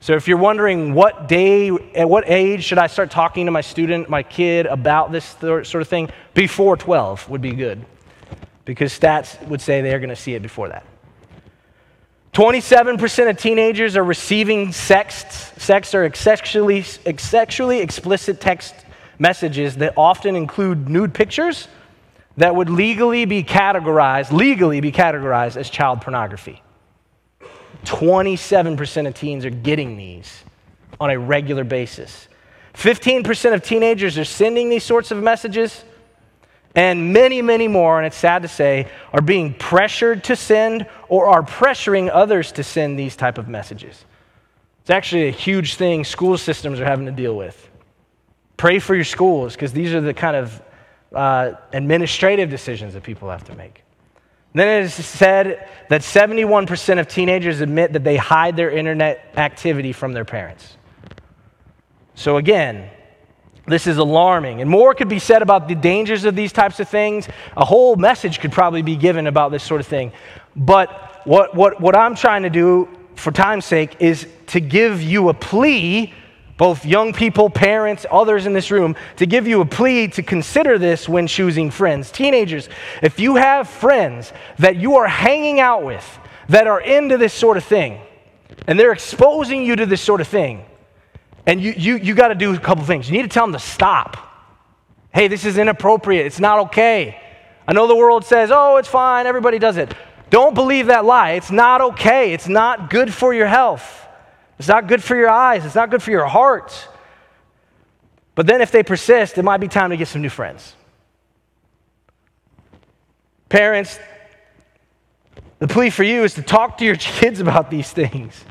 So 0.00 0.14
if 0.14 0.28
you're 0.28 0.36
wondering 0.36 0.92
what 0.92 1.28
day, 1.28 1.70
at 1.94 2.08
what 2.08 2.24
age 2.26 2.62
should 2.62 2.76
I 2.76 2.88
start 2.88 3.10
talking 3.10 3.46
to 3.46 3.52
my 3.52 3.62
student, 3.62 4.10
my 4.10 4.22
kid 4.22 4.66
about 4.66 5.12
this 5.12 5.24
sort 5.40 5.74
of 5.74 5.88
thing, 5.88 6.10
before 6.34 6.76
12 6.76 7.30
would 7.30 7.40
be 7.40 7.52
good. 7.52 7.84
Because 8.66 8.98
stats 8.98 9.42
would 9.48 9.62
say 9.62 9.80
they're 9.80 9.98
going 9.98 10.10
to 10.10 10.16
see 10.16 10.34
it 10.34 10.42
before 10.42 10.68
that. 10.68 10.84
27% 12.34 13.30
of 13.30 13.38
teenagers 13.38 13.96
are 13.96 14.04
receiving 14.04 14.72
sex, 14.72 15.24
sex 15.56 15.94
or 15.94 16.12
sexually, 16.14 16.82
sexually 16.82 17.78
explicit 17.78 18.40
text 18.40 18.74
messages 19.18 19.76
that 19.76 19.94
often 19.96 20.34
include 20.34 20.88
nude 20.88 21.14
pictures 21.14 21.68
that 22.36 22.54
would 22.54 22.68
legally 22.68 23.24
be 23.24 23.44
categorized, 23.44 24.32
legally 24.32 24.80
be 24.80 24.92
categorized 24.92 25.56
as 25.56 25.70
child 25.70 26.00
pornography. 26.00 26.62
27% 27.84 29.06
of 29.06 29.14
teens 29.14 29.44
are 29.44 29.50
getting 29.50 29.96
these 29.96 30.42
on 30.98 31.10
a 31.10 31.18
regular 31.18 31.64
basis. 31.64 32.28
15% 32.74 33.54
of 33.54 33.62
teenagers 33.62 34.18
are 34.18 34.24
sending 34.24 34.68
these 34.68 34.82
sorts 34.82 35.10
of 35.10 35.22
messages 35.22 35.84
and 36.74 37.12
many, 37.12 37.40
many 37.40 37.68
more, 37.68 37.98
and 37.98 38.06
it's 38.06 38.16
sad 38.16 38.42
to 38.42 38.48
say, 38.48 38.90
are 39.12 39.22
being 39.22 39.54
pressured 39.54 40.24
to 40.24 40.34
send 40.34 40.86
or 41.08 41.26
are 41.26 41.42
pressuring 41.42 42.10
others 42.12 42.50
to 42.52 42.64
send 42.64 42.98
these 42.98 43.14
type 43.14 43.38
of 43.38 43.48
messages. 43.48 44.04
It's 44.80 44.90
actually 44.90 45.28
a 45.28 45.32
huge 45.32 45.76
thing 45.76 46.04
school 46.04 46.36
systems 46.36 46.80
are 46.80 46.84
having 46.84 47.06
to 47.06 47.12
deal 47.12 47.36
with. 47.36 47.70
Pray 48.56 48.80
for 48.80 48.94
your 48.94 49.04
schools 49.04 49.54
because 49.54 49.72
these 49.72 49.94
are 49.94 50.00
the 50.00 50.14
kind 50.14 50.36
of 50.36 50.60
uh, 51.14 51.52
administrative 51.72 52.50
decisions 52.50 52.94
that 52.94 53.02
people 53.02 53.30
have 53.30 53.44
to 53.44 53.54
make. 53.54 53.82
Then 54.54 54.68
it 54.68 54.84
is 54.84 54.94
said 54.94 55.68
that 55.88 56.02
71% 56.02 57.00
of 57.00 57.08
teenagers 57.08 57.60
admit 57.60 57.92
that 57.92 58.04
they 58.04 58.16
hide 58.16 58.56
their 58.56 58.70
internet 58.70 59.34
activity 59.36 59.92
from 59.92 60.12
their 60.12 60.24
parents. 60.24 60.76
So, 62.14 62.36
again, 62.36 62.88
this 63.66 63.86
is 63.86 63.96
alarming. 63.98 64.60
And 64.60 64.70
more 64.70 64.94
could 64.94 65.08
be 65.08 65.18
said 65.18 65.42
about 65.42 65.66
the 65.66 65.74
dangers 65.74 66.24
of 66.24 66.36
these 66.36 66.52
types 66.52 66.78
of 66.78 66.88
things. 66.88 67.28
A 67.56 67.64
whole 67.64 67.96
message 67.96 68.38
could 68.38 68.52
probably 68.52 68.82
be 68.82 68.96
given 68.96 69.26
about 69.26 69.50
this 69.50 69.64
sort 69.64 69.80
of 69.80 69.86
thing. 69.86 70.12
But 70.54 71.22
what, 71.24 71.54
what, 71.56 71.80
what 71.80 71.96
I'm 71.96 72.14
trying 72.14 72.42
to 72.42 72.50
do, 72.50 72.88
for 73.16 73.32
time's 73.32 73.64
sake, 73.64 73.96
is 74.00 74.28
to 74.48 74.60
give 74.60 75.02
you 75.02 75.30
a 75.30 75.34
plea, 75.34 76.14
both 76.56 76.86
young 76.86 77.12
people, 77.12 77.50
parents, 77.50 78.06
others 78.10 78.46
in 78.46 78.52
this 78.52 78.70
room, 78.70 78.94
to 79.16 79.26
give 79.26 79.46
you 79.46 79.60
a 79.60 79.66
plea 79.66 80.08
to 80.08 80.22
consider 80.22 80.78
this 80.78 81.08
when 81.08 81.26
choosing 81.26 81.70
friends. 81.70 82.10
Teenagers, 82.10 82.68
if 83.02 83.18
you 83.18 83.36
have 83.36 83.68
friends 83.68 84.32
that 84.58 84.76
you 84.76 84.96
are 84.96 85.08
hanging 85.08 85.58
out 85.58 85.84
with 85.84 86.18
that 86.48 86.66
are 86.66 86.80
into 86.80 87.18
this 87.18 87.32
sort 87.32 87.56
of 87.56 87.64
thing, 87.64 88.00
and 88.66 88.78
they're 88.78 88.92
exposing 88.92 89.64
you 89.64 89.74
to 89.76 89.86
this 89.86 90.00
sort 90.00 90.20
of 90.20 90.28
thing, 90.28 90.64
and 91.46 91.60
you, 91.60 91.74
you, 91.76 91.96
you 91.96 92.14
got 92.14 92.28
to 92.28 92.34
do 92.34 92.54
a 92.54 92.58
couple 92.58 92.84
things. 92.84 93.10
You 93.10 93.16
need 93.16 93.24
to 93.24 93.28
tell 93.28 93.46
them 93.46 93.52
to 93.52 93.58
stop. 93.58 94.16
Hey, 95.12 95.28
this 95.28 95.44
is 95.44 95.58
inappropriate. 95.58 96.24
It's 96.26 96.40
not 96.40 96.58
okay. 96.60 97.20
I 97.66 97.72
know 97.72 97.86
the 97.86 97.96
world 97.96 98.24
says, 98.24 98.50
oh, 98.52 98.76
it's 98.76 98.88
fine. 98.88 99.26
Everybody 99.26 99.58
does 99.58 99.76
it. 99.76 99.94
Don't 100.30 100.54
believe 100.54 100.86
that 100.86 101.04
lie. 101.04 101.32
It's 101.32 101.50
not 101.50 101.80
okay. 101.80 102.32
It's 102.32 102.48
not 102.48 102.90
good 102.90 103.12
for 103.12 103.34
your 103.34 103.46
health. 103.46 104.03
It's 104.58 104.68
not 104.68 104.86
good 104.86 105.02
for 105.02 105.16
your 105.16 105.28
eyes. 105.28 105.64
It's 105.64 105.74
not 105.74 105.90
good 105.90 106.02
for 106.02 106.10
your 106.10 106.26
heart. 106.26 106.88
But 108.34 108.46
then 108.46 108.60
if 108.60 108.70
they 108.70 108.82
persist, 108.82 109.38
it 109.38 109.42
might 109.42 109.58
be 109.58 109.68
time 109.68 109.90
to 109.90 109.96
get 109.96 110.08
some 110.08 110.22
new 110.22 110.28
friends. 110.28 110.74
Parents, 113.48 113.98
the 115.58 115.68
plea 115.68 115.90
for 115.90 116.02
you 116.02 116.24
is 116.24 116.34
to 116.34 116.42
talk 116.42 116.78
to 116.78 116.84
your 116.84 116.96
kids 116.98 117.40
about 117.40 117.70
these 117.70 117.90
things. 117.90 118.44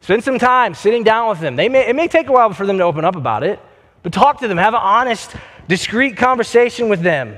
Spend 0.00 0.24
some 0.24 0.38
time 0.38 0.74
sitting 0.74 1.04
down 1.04 1.28
with 1.28 1.40
them. 1.40 1.56
They 1.56 1.68
may, 1.68 1.88
it 1.88 1.94
may 1.94 2.08
take 2.08 2.28
a 2.28 2.32
while 2.32 2.52
for 2.52 2.66
them 2.66 2.78
to 2.78 2.84
open 2.84 3.04
up 3.04 3.16
about 3.16 3.42
it, 3.42 3.60
but 4.02 4.12
talk 4.12 4.40
to 4.40 4.48
them. 4.48 4.56
Have 4.56 4.74
an 4.74 4.80
honest, 4.82 5.34
discreet 5.68 6.16
conversation 6.16 6.88
with 6.88 7.02
them. 7.02 7.36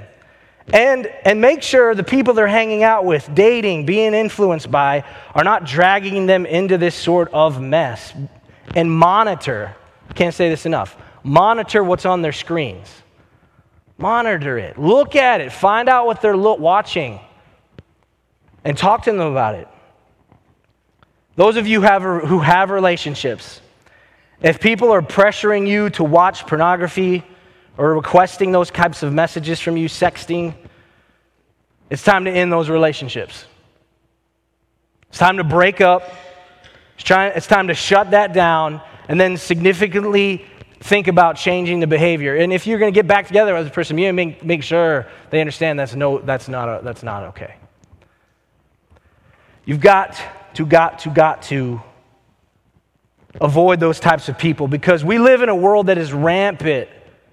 And, 0.72 1.07
and 1.25 1.40
make 1.40 1.62
sure 1.62 1.94
the 1.94 2.05
people 2.05 2.35
they're 2.35 2.46
hanging 2.46 2.83
out 2.83 3.05
with, 3.05 3.35
dating, 3.35 3.87
being 3.87 4.14
influenced 4.14 4.70
by, 4.70 5.05
are 5.35 5.44
not 5.44 5.64
dragging 5.64 6.27
them 6.27 6.46
into 6.46 6.79
this 6.79 6.94
sort 6.94 7.31
of 7.33 7.61
mess. 7.61 8.12
And 8.75 8.90
monitor, 8.90 9.75
can't 10.14 10.35
say 10.35 10.48
this 10.48 10.66
enough, 10.66 10.96
monitor 11.25 11.83
what's 11.83 12.07
on 12.07 12.22
their 12.22 12.33
screens. 12.33 12.88
Monitor 13.98 14.59
it. 14.59 14.79
Look 14.79 15.14
at 15.16 15.40
it. 15.40 15.53
Find 15.53 15.88
out 15.88 16.07
what 16.07 16.20
they're 16.20 16.37
lo- 16.37 16.55
watching. 16.55 17.20
And 18.64 18.77
talk 18.77 19.05
to 19.05 19.12
them 19.12 19.20
about 19.20 19.57
it. 19.57 19.68
Those 21.37 21.57
of 21.57 21.66
you 21.66 21.81
who 21.81 21.87
have, 21.87 22.03
who 22.03 22.40
have 22.40 22.70
relationships, 22.70 23.61
if 24.40 24.61
people 24.61 24.92
are 24.92 25.03
pressuring 25.03 25.66
you 25.66 25.90
to 25.90 26.05
watch 26.05 26.46
pornography 26.46 27.25
or 27.77 27.95
requesting 27.95 28.53
those 28.53 28.71
types 28.71 29.03
of 29.03 29.13
messages 29.13 29.61
from 29.61 29.77
you, 29.77 29.89
sexting, 29.89 30.55
it's 31.91 32.03
time 32.03 32.25
to 32.25 32.31
end 32.31 32.53
those 32.53 32.69
relationships. 32.69 33.45
It's 35.09 35.19
time 35.19 35.37
to 35.37 35.45
break 35.45 35.81
up. 35.81 36.03
It's, 36.99 37.11
it's 37.11 37.47
time 37.47 37.69
to 37.69 37.75
shut 37.75 38.13
that 38.13 38.33
down 38.33 38.81
and 39.09 39.21
then 39.21 39.37
significantly 39.37 40.47
think 40.81 41.07
about 41.07 41.37
changing 41.37 41.81
the 41.81 41.87
behavior. 41.87 42.37
And 42.37 42.53
if 42.53 42.67
you're 42.67 42.79
going 42.79 42.93
to 42.93 42.97
get 42.97 43.07
back 43.07 43.27
together 43.27 43.55
with 43.55 43.67
a 43.67 43.71
person, 43.71 43.99
you 43.99 44.13
make, 44.13 44.45
make 44.45 44.63
sure 44.63 45.07
they 45.31 45.41
understand 45.41 45.79
that's, 45.79 45.95
no, 45.95 46.19
that's, 46.19 46.49
not 46.49 46.69
a, 46.69 46.83
that's 46.83 47.03
not 47.03 47.25
okay. 47.25 47.57
You've 49.65 49.81
got 49.81 50.21
to, 50.55 50.67
got 50.67 51.01
to, 51.01 51.11
got 51.11 51.43
to 51.43 51.81
avoid 53.41 53.81
those 53.81 54.01
types 54.01 54.29
of 54.29 54.37
people 54.39 54.67
because 54.69 55.05
we 55.05 55.19
live 55.19 55.43
in 55.43 55.49
a 55.49 55.55
world 55.55 55.87
that 55.87 55.99
is 55.99 56.13
rampant, 56.13 56.89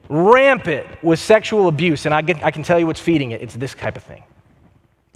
rampant 0.10 0.88
with 1.04 1.20
sexual 1.20 1.68
abuse. 1.68 2.06
And 2.06 2.14
I, 2.14 2.22
get, 2.22 2.44
I 2.44 2.52
can 2.52 2.64
tell 2.64 2.80
you 2.80 2.88
what's 2.88 3.00
feeding 3.00 3.32
it. 3.32 3.42
It's 3.42 3.56
this 3.56 3.74
type 3.74 3.96
of 3.96 4.04
thing. 4.04 4.24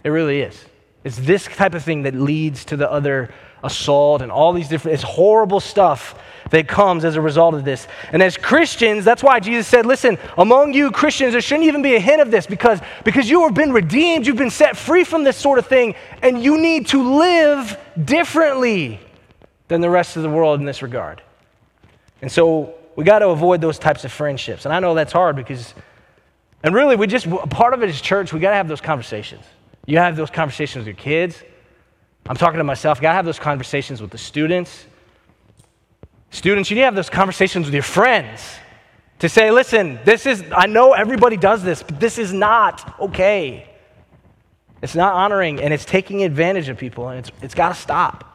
It 0.04 0.10
really 0.10 0.42
is. 0.42 0.64
It's 1.04 1.18
this 1.18 1.46
type 1.46 1.74
of 1.74 1.84
thing 1.84 2.04
that 2.04 2.14
leads 2.14 2.64
to 2.66 2.78
the 2.78 2.90
other 2.90 3.34
assault 3.64 4.22
and 4.22 4.32
all 4.32 4.54
these 4.54 4.70
different, 4.70 4.96
it's 4.96 5.04
horrible 5.04 5.60
stuff 5.60 6.20
that 6.52 6.68
comes 6.68 7.04
as 7.04 7.16
a 7.16 7.22
result 7.22 7.56
of 7.56 7.66
this. 7.66 7.88
And 8.12 8.22
as 8.22 8.38
Christians, 8.38 9.04
that's 9.04 9.24
why 9.24 9.40
Jesus 9.40 9.68
said, 9.68 9.86
listen, 9.86 10.18
among 10.38 10.74
you 10.74 10.92
Christians, 10.92 11.34
there 11.34 11.42
shouldn't 11.42 11.68
even 11.68 11.82
be 11.82 11.96
a 11.96 12.00
hint 12.00 12.22
of 12.22 12.32
this 12.32 12.46
because, 12.46 12.80
because 13.04 13.30
you 13.30 13.44
have 13.44 13.54
been 13.54 13.72
redeemed, 13.72 14.28
you've 14.28 14.38
been 14.38 14.50
set 14.50 14.78
free 14.78 15.04
from 15.04 15.24
this 15.24 15.38
sort 15.38 15.58
of 15.58 15.68
thing, 15.68 15.96
and 16.22 16.44
you 16.44 16.58
need 16.58 16.88
to 16.88 17.18
live 17.18 17.78
differently 18.06 19.00
than 19.68 19.82
the 19.82 19.90
rest 19.90 20.16
of 20.16 20.24
the 20.24 20.30
world 20.30 20.60
in 20.60 20.66
this 20.66 20.82
regard. 20.82 21.22
And 22.22 22.32
so 22.32 22.76
we 22.96 23.04
got 23.04 23.20
to 23.20 23.30
avoid 23.30 23.62
those 23.62 23.80
types 23.80 24.06
of 24.06 24.12
friendships. 24.12 24.66
And 24.66 24.74
I 24.74 24.80
know 24.80 24.94
that's 24.94 25.14
hard 25.14 25.36
because, 25.36 25.74
and 26.64 26.76
really, 26.76 26.96
we 26.96 27.08
just, 27.08 27.30
part 27.50 27.74
of 27.74 27.84
it 27.84 27.90
is 27.90 28.00
church, 28.02 28.34
we 28.34 28.40
got 28.40 28.52
to 28.52 28.56
have 28.56 28.68
those 28.68 28.82
conversations. 28.82 29.46
You 29.86 29.98
have 29.98 30.16
those 30.16 30.30
conversations 30.30 30.86
with 30.86 30.88
your 30.88 30.96
kids. 30.96 31.42
I'm 32.28 32.38
talking 32.38 32.60
to 32.60 32.64
myself. 32.64 33.02
Got 33.02 33.10
to 33.10 33.16
have 33.16 33.26
those 33.26 33.40
conversations 33.40 34.02
with 34.02 34.12
the 34.12 34.18
students. 34.18 34.86
Students, 36.30 36.70
you 36.70 36.76
need 36.76 36.82
to 36.82 36.86
have 36.86 36.96
those 36.96 37.10
conversations 37.10 37.66
with 37.66 37.74
your 37.74 37.84
friends 37.84 38.42
to 39.20 39.30
say, 39.30 39.52
listen, 39.52 40.00
this 40.04 40.26
is, 40.26 40.44
I 40.56 40.68
know 40.68 40.94
everybody 40.94 41.38
does 41.38 41.64
this, 41.64 41.84
but 41.84 42.00
this 42.00 42.18
is 42.18 42.34
not 42.34 43.00
okay. 43.00 43.70
It's 44.82 44.96
not 44.96 45.14
honoring 45.14 45.62
and 45.62 45.74
it's 45.74 45.86
taking 45.86 46.24
advantage 46.24 46.70
of 46.70 46.78
people 46.78 47.08
and 47.10 47.20
it's, 47.20 47.32
it's 47.42 47.56
got 47.56 47.70
to 47.70 47.76
stop. 47.76 48.30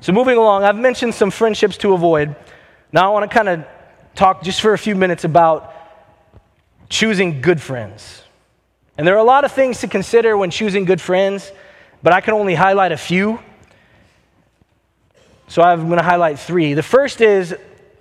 So, 0.00 0.12
moving 0.12 0.36
along, 0.36 0.64
I've 0.64 0.76
mentioned 0.76 1.14
some 1.14 1.30
friendships 1.30 1.78
to 1.78 1.94
avoid. 1.94 2.36
Now, 2.92 3.10
I 3.10 3.12
want 3.12 3.30
to 3.30 3.34
kind 3.34 3.48
of 3.48 3.66
talk 4.14 4.42
just 4.42 4.60
for 4.60 4.72
a 4.72 4.78
few 4.78 4.94
minutes 4.94 5.24
about 5.24 5.74
choosing 6.88 7.40
good 7.40 7.60
friends. 7.60 8.22
And 8.96 9.06
there 9.06 9.14
are 9.14 9.18
a 9.18 9.24
lot 9.24 9.44
of 9.44 9.52
things 9.52 9.80
to 9.80 9.88
consider 9.88 10.36
when 10.36 10.50
choosing 10.50 10.84
good 10.84 11.00
friends 11.00 11.52
but 12.02 12.12
I 12.12 12.20
can 12.20 12.34
only 12.34 12.54
highlight 12.54 12.92
a 12.92 12.96
few. 12.96 13.40
So 15.48 15.62
I'm 15.62 15.86
going 15.86 15.98
to 15.98 16.04
highlight 16.04 16.38
three. 16.38 16.74
The 16.74 16.82
first 16.82 17.20
is 17.20 17.52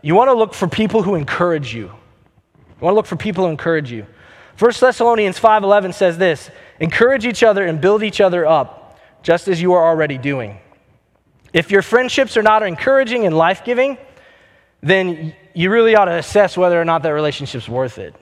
you 0.02 0.15
want 0.15 0.30
to 0.30 0.34
look 0.34 0.54
for 0.54 0.67
people 0.67 1.02
who 1.04 1.15
encourage 1.15 1.74
you. 1.74 1.86
You 1.86 2.82
want 2.82 2.93
to 2.93 2.95
look 2.95 3.06
for 3.06 3.15
people 3.15 3.45
who 3.45 3.50
encourage 3.50 3.91
you. 3.91 4.06
1 4.60 4.71
Thessalonians 4.80 5.39
5:11 5.39 5.93
says 5.93 6.17
this, 6.17 6.50
encourage 6.80 7.26
each 7.26 7.43
other 7.43 7.65
and 7.65 7.82
build 7.82 8.04
each 8.04 8.21
other 8.21 8.45
up, 8.45 9.00
just 9.24 9.48
as 9.48 9.62
you 9.62 9.74
are 9.74 9.84
already 9.84 10.17
doing. 10.17 10.60
If 11.52 11.71
your 11.71 11.82
friendships 11.82 12.38
are 12.38 12.43
not 12.43 12.63
encouraging 12.63 13.26
and 13.26 13.36
life-giving, 13.36 13.98
then 14.86 15.34
you 15.56 15.71
really 15.71 15.95
ought 15.95 16.06
to 16.06 16.15
assess 16.15 16.56
whether 16.56 16.80
or 16.80 16.86
not 16.86 17.02
that 17.02 17.10
relationship's 17.10 17.67
worth 17.67 17.98
it. 17.98 18.13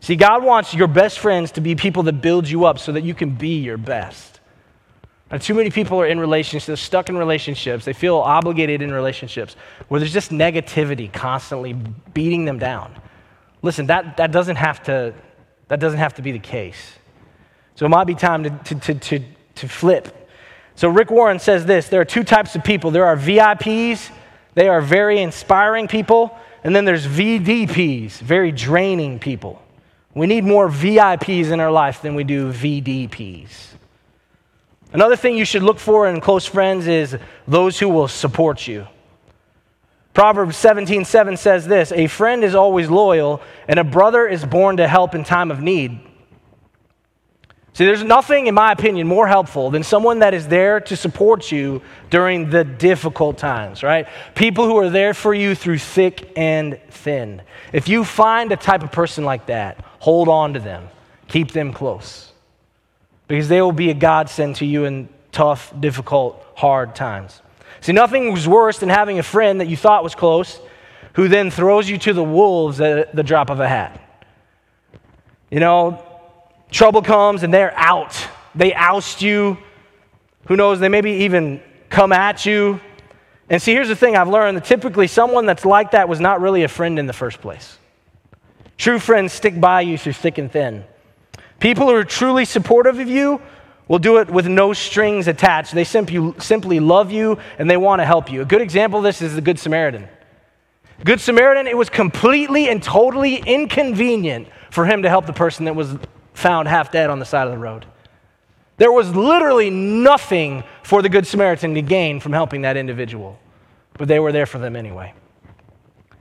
See, 0.00 0.16
God 0.16 0.42
wants 0.42 0.72
your 0.72 0.88
best 0.88 1.18
friends 1.18 1.52
to 1.52 1.60
be 1.60 1.74
people 1.74 2.04
that 2.04 2.14
build 2.14 2.48
you 2.48 2.64
up 2.64 2.78
so 2.78 2.92
that 2.92 3.04
you 3.04 3.12
can 3.12 3.34
be 3.34 3.60
your 3.60 3.76
best. 3.76 4.40
Now, 5.30 5.36
too 5.36 5.52
many 5.52 5.70
people 5.70 6.00
are 6.00 6.06
in 6.06 6.18
relationships, 6.18 6.66
they're 6.66 6.76
stuck 6.76 7.10
in 7.10 7.18
relationships, 7.18 7.84
they 7.84 7.92
feel 7.92 8.16
obligated 8.16 8.80
in 8.80 8.92
relationships 8.92 9.54
where 9.88 10.00
there's 10.00 10.12
just 10.12 10.30
negativity 10.30 11.12
constantly 11.12 11.74
beating 12.14 12.46
them 12.46 12.58
down. 12.58 12.94
Listen, 13.60 13.86
that, 13.86 14.16
that, 14.16 14.32
doesn't, 14.32 14.56
have 14.56 14.82
to, 14.84 15.14
that 15.68 15.80
doesn't 15.80 15.98
have 15.98 16.14
to 16.14 16.22
be 16.22 16.32
the 16.32 16.38
case. 16.38 16.92
So 17.74 17.84
it 17.84 17.90
might 17.90 18.04
be 18.04 18.14
time 18.14 18.42
to, 18.44 18.50
to, 18.50 18.74
to, 18.74 18.94
to, 18.94 19.24
to 19.56 19.68
flip. 19.68 20.30
So 20.76 20.88
Rick 20.88 21.10
Warren 21.10 21.38
says 21.38 21.66
this 21.66 21.88
there 21.88 22.00
are 22.00 22.06
two 22.06 22.24
types 22.24 22.56
of 22.56 22.64
people 22.64 22.90
there 22.90 23.06
are 23.06 23.16
VIPs, 23.16 24.10
they 24.54 24.68
are 24.68 24.80
very 24.80 25.20
inspiring 25.20 25.88
people, 25.88 26.36
and 26.64 26.74
then 26.74 26.84
there's 26.84 27.06
VDPs, 27.06 28.20
very 28.20 28.52
draining 28.52 29.18
people. 29.18 29.62
We 30.14 30.26
need 30.26 30.44
more 30.44 30.68
VIPs 30.68 31.50
in 31.50 31.60
our 31.60 31.70
life 31.70 32.02
than 32.02 32.14
we 32.14 32.24
do 32.24 32.52
VDPs. 32.52 33.68
Another 34.92 35.16
thing 35.16 35.38
you 35.38 35.46
should 35.46 35.62
look 35.62 35.78
for 35.78 36.06
in 36.06 36.20
close 36.20 36.44
friends 36.44 36.86
is 36.86 37.16
those 37.48 37.78
who 37.78 37.88
will 37.88 38.08
support 38.08 38.66
you. 38.68 38.86
Proverbs 40.12 40.58
17 40.58 41.06
7 41.06 41.38
says 41.38 41.66
this 41.66 41.90
A 41.92 42.06
friend 42.06 42.44
is 42.44 42.54
always 42.54 42.90
loyal, 42.90 43.40
and 43.66 43.78
a 43.78 43.84
brother 43.84 44.26
is 44.26 44.44
born 44.44 44.76
to 44.76 44.86
help 44.86 45.14
in 45.14 45.24
time 45.24 45.50
of 45.50 45.62
need. 45.62 45.98
See, 47.82 47.86
there's 47.86 48.04
nothing, 48.04 48.46
in 48.46 48.54
my 48.54 48.70
opinion, 48.70 49.08
more 49.08 49.26
helpful 49.26 49.72
than 49.72 49.82
someone 49.82 50.20
that 50.20 50.34
is 50.34 50.46
there 50.46 50.78
to 50.82 50.94
support 50.94 51.50
you 51.50 51.82
during 52.10 52.48
the 52.48 52.62
difficult 52.62 53.38
times, 53.38 53.82
right? 53.82 54.06
People 54.36 54.66
who 54.66 54.76
are 54.76 54.88
there 54.88 55.14
for 55.14 55.34
you 55.34 55.56
through 55.56 55.78
thick 55.78 56.30
and 56.36 56.78
thin. 56.90 57.42
If 57.72 57.88
you 57.88 58.04
find 58.04 58.52
a 58.52 58.56
type 58.56 58.84
of 58.84 58.92
person 58.92 59.24
like 59.24 59.46
that, 59.46 59.84
hold 59.98 60.28
on 60.28 60.52
to 60.52 60.60
them, 60.60 60.90
keep 61.26 61.50
them 61.50 61.72
close 61.72 62.30
because 63.26 63.48
they 63.48 63.60
will 63.60 63.72
be 63.72 63.90
a 63.90 63.94
godsend 63.94 64.54
to 64.58 64.64
you 64.64 64.84
in 64.84 65.08
tough, 65.32 65.74
difficult, 65.80 66.40
hard 66.54 66.94
times. 66.94 67.42
See, 67.80 67.90
nothing 67.90 68.30
was 68.30 68.46
worse 68.46 68.78
than 68.78 68.90
having 68.90 69.18
a 69.18 69.24
friend 69.24 69.60
that 69.60 69.66
you 69.66 69.76
thought 69.76 70.04
was 70.04 70.14
close 70.14 70.60
who 71.14 71.26
then 71.26 71.50
throws 71.50 71.90
you 71.90 71.98
to 71.98 72.12
the 72.12 72.22
wolves 72.22 72.80
at 72.80 73.12
the 73.12 73.24
drop 73.24 73.50
of 73.50 73.58
a 73.58 73.68
hat. 73.68 74.00
You 75.50 75.58
know, 75.58 76.11
trouble 76.72 77.02
comes 77.02 77.42
and 77.42 77.54
they're 77.54 77.76
out. 77.76 78.26
They 78.54 78.74
oust 78.74 79.22
you. 79.22 79.58
Who 80.46 80.56
knows, 80.56 80.80
they 80.80 80.88
maybe 80.88 81.10
even 81.10 81.60
come 81.88 82.12
at 82.12 82.44
you. 82.44 82.80
And 83.48 83.60
see, 83.60 83.72
here's 83.72 83.88
the 83.88 83.96
thing 83.96 84.16
I've 84.16 84.28
learned 84.28 84.56
that 84.56 84.64
typically 84.64 85.06
someone 85.06 85.46
that's 85.46 85.64
like 85.64 85.92
that 85.92 86.08
was 86.08 86.20
not 86.20 86.40
really 86.40 86.64
a 86.64 86.68
friend 86.68 86.98
in 86.98 87.06
the 87.06 87.12
first 87.12 87.40
place. 87.40 87.78
True 88.78 88.98
friends 88.98 89.32
stick 89.32 89.60
by 89.60 89.82
you 89.82 89.98
through 89.98 90.14
thick 90.14 90.38
and 90.38 90.50
thin. 90.50 90.84
People 91.60 91.86
who 91.86 91.94
are 91.94 92.04
truly 92.04 92.44
supportive 92.44 92.98
of 92.98 93.08
you 93.08 93.40
will 93.86 93.98
do 93.98 94.18
it 94.18 94.30
with 94.30 94.48
no 94.48 94.72
strings 94.72 95.28
attached. 95.28 95.74
They 95.74 95.84
simply, 95.84 96.34
simply 96.40 96.80
love 96.80 97.12
you 97.12 97.38
and 97.58 97.70
they 97.70 97.76
want 97.76 98.00
to 98.00 98.06
help 98.06 98.32
you. 98.32 98.40
A 98.40 98.44
good 98.44 98.62
example 98.62 98.98
of 98.98 99.04
this 99.04 99.22
is 99.22 99.34
the 99.34 99.40
Good 99.40 99.58
Samaritan. 99.58 100.08
Good 101.04 101.20
Samaritan, 101.20 101.66
it 101.66 101.76
was 101.76 101.90
completely 101.90 102.68
and 102.68 102.82
totally 102.82 103.36
inconvenient 103.36 104.48
for 104.70 104.86
him 104.86 105.02
to 105.02 105.08
help 105.08 105.26
the 105.26 105.32
person 105.32 105.66
that 105.66 105.76
was 105.76 105.96
found 106.34 106.68
half 106.68 106.90
dead 106.90 107.10
on 107.10 107.18
the 107.18 107.24
side 107.24 107.46
of 107.46 107.52
the 107.52 107.58
road. 107.58 107.86
There 108.78 108.92
was 108.92 109.14
literally 109.14 109.70
nothing 109.70 110.64
for 110.82 111.02
the 111.02 111.08
Good 111.08 111.26
Samaritan 111.26 111.74
to 111.74 111.82
gain 111.82 112.20
from 112.20 112.32
helping 112.32 112.62
that 112.62 112.76
individual, 112.76 113.38
but 113.94 114.08
they 114.08 114.18
were 114.18 114.32
there 114.32 114.46
for 114.46 114.58
them 114.58 114.74
anyway. 114.76 115.14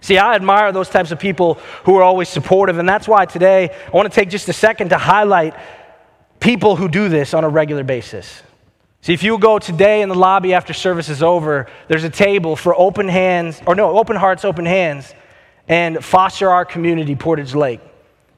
See, 0.02 0.18
I 0.18 0.36
admire 0.36 0.72
those 0.72 0.90
types 0.90 1.12
of 1.12 1.20
people 1.20 1.56
who 1.86 1.96
are 1.96 2.04
always 2.04 2.28
supportive, 2.28 2.80
and 2.80 2.90
that's 2.90 3.08
why 3.08 3.26
today 3.26 3.70
I 3.70 3.90
want 3.92 4.12
to 4.12 4.16
take 4.20 4.30
just 4.30 4.50
a 4.50 4.54
second 4.54 4.90
to 4.90 4.98
highlight 4.98 5.56
people 6.40 6.76
who 6.76 6.90
do 6.90 7.08
this 7.08 7.34
on 7.34 7.44
a 7.44 7.50
regular 7.50 7.84
basis. 7.84 8.42
See, 9.02 9.14
if 9.14 9.24
you 9.24 9.38
go 9.38 9.58
today 9.58 10.02
in 10.02 10.10
the 10.10 10.16
lobby 10.16 10.54
after 10.54 10.74
service 10.74 11.10
is 11.10 11.24
over, 11.24 11.68
there's 11.88 12.04
a 12.04 12.10
table 12.10 12.56
for 12.56 12.76
open 12.76 13.08
hands, 13.08 13.62
or 13.66 13.76
no, 13.76 13.98
open 13.98 14.16
hearts, 14.16 14.44
open 14.44 14.66
hands, 14.66 15.14
and 15.68 16.04
foster 16.04 16.50
our 16.50 16.66
community, 16.66 17.16
Portage 17.16 17.56
Lake. 17.56 17.80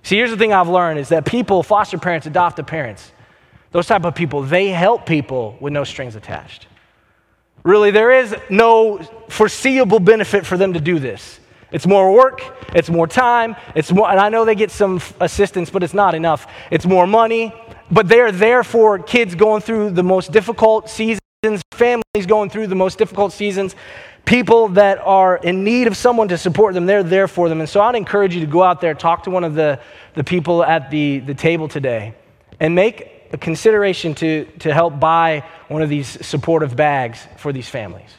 See, 0.03 0.17
here's 0.17 0.31
the 0.31 0.37
thing 0.37 0.51
I've 0.51 0.67
learned 0.67 0.99
is 0.99 1.09
that 1.09 1.25
people, 1.25 1.63
foster 1.63 1.97
parents, 1.97 2.27
adoptive 2.27 2.67
parents, 2.67 3.11
those 3.71 3.87
type 3.87 4.03
of 4.05 4.13
people, 4.13 4.43
they 4.43 4.67
help 4.67 5.05
people 5.05 5.57
with 5.59 5.73
no 5.73 5.83
strings 5.83 6.15
attached. 6.15 6.67
Really, 7.63 7.91
there 7.91 8.11
is 8.11 8.35
no 8.49 8.99
foreseeable 9.29 9.99
benefit 9.99 10.45
for 10.45 10.57
them 10.57 10.73
to 10.73 10.81
do 10.81 10.99
this. 10.99 11.39
It's 11.71 11.87
more 11.87 12.13
work, 12.13 12.43
it's 12.75 12.89
more 12.89 13.07
time, 13.07 13.55
it's 13.73 13.91
more, 13.91 14.11
and 14.11 14.19
I 14.19 14.29
know 14.29 14.45
they 14.45 14.53
get 14.53 14.69
some 14.69 15.01
assistance, 15.19 15.69
but 15.71 15.81
it's 15.81 15.93
not 15.93 16.13
enough. 16.13 16.45
It's 16.69 16.85
more 16.85 17.07
money, 17.07 17.51
but 17.89 18.07
they're 18.07 18.31
there 18.31 18.63
for 18.63 18.99
kids 18.99 19.33
going 19.33 19.61
through 19.61 19.91
the 19.91 20.03
most 20.03 20.31
difficult 20.31 20.89
seasons, 20.89 21.22
families 21.71 22.25
going 22.25 22.49
through 22.49 22.67
the 22.67 22.75
most 22.75 22.97
difficult 22.97 23.33
seasons, 23.33 23.75
people 24.25 24.69
that 24.69 24.99
are 24.99 25.37
in 25.37 25.63
need 25.63 25.87
of 25.87 25.97
someone 25.97 26.29
to 26.29 26.37
support 26.37 26.73
them, 26.73 26.85
they're 26.85 27.03
there 27.03 27.27
for 27.27 27.49
them. 27.49 27.59
And 27.59 27.69
so 27.69 27.81
I'd 27.81 27.95
encourage 27.95 28.33
you 28.33 28.41
to 28.41 28.47
go 28.47 28.63
out 28.63 28.81
there, 28.81 28.93
talk 28.93 29.23
to 29.23 29.29
one 29.29 29.43
of 29.43 29.53
the, 29.53 29.79
the 30.15 30.23
people 30.23 30.63
at 30.63 30.89
the, 30.89 31.19
the 31.19 31.33
table 31.33 31.67
today, 31.67 32.13
and 32.59 32.73
make 32.73 33.09
a 33.33 33.37
consideration 33.37 34.15
to, 34.15 34.45
to 34.59 34.73
help 34.73 34.99
buy 34.99 35.43
one 35.67 35.81
of 35.81 35.89
these 35.89 36.25
supportive 36.25 36.75
bags 36.75 37.27
for 37.37 37.51
these 37.51 37.67
families. 37.67 38.09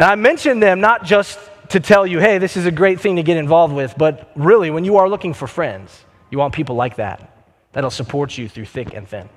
Now, 0.00 0.10
I 0.10 0.14
mention 0.14 0.60
them 0.60 0.80
not 0.80 1.04
just 1.04 1.38
to 1.70 1.80
tell 1.80 2.06
you, 2.06 2.18
hey, 2.20 2.38
this 2.38 2.56
is 2.56 2.66
a 2.66 2.70
great 2.70 3.00
thing 3.00 3.16
to 3.16 3.22
get 3.22 3.36
involved 3.36 3.74
with, 3.74 3.94
but 3.96 4.30
really, 4.34 4.70
when 4.70 4.84
you 4.84 4.96
are 4.96 5.08
looking 5.08 5.34
for 5.34 5.46
friends, 5.46 6.04
you 6.30 6.38
want 6.38 6.54
people 6.54 6.76
like 6.76 6.96
that 6.96 7.28
that'll 7.72 7.90
support 7.90 8.36
you 8.36 8.48
through 8.48 8.66
thick 8.66 8.94
and 8.94 9.08
thin, 9.08 9.28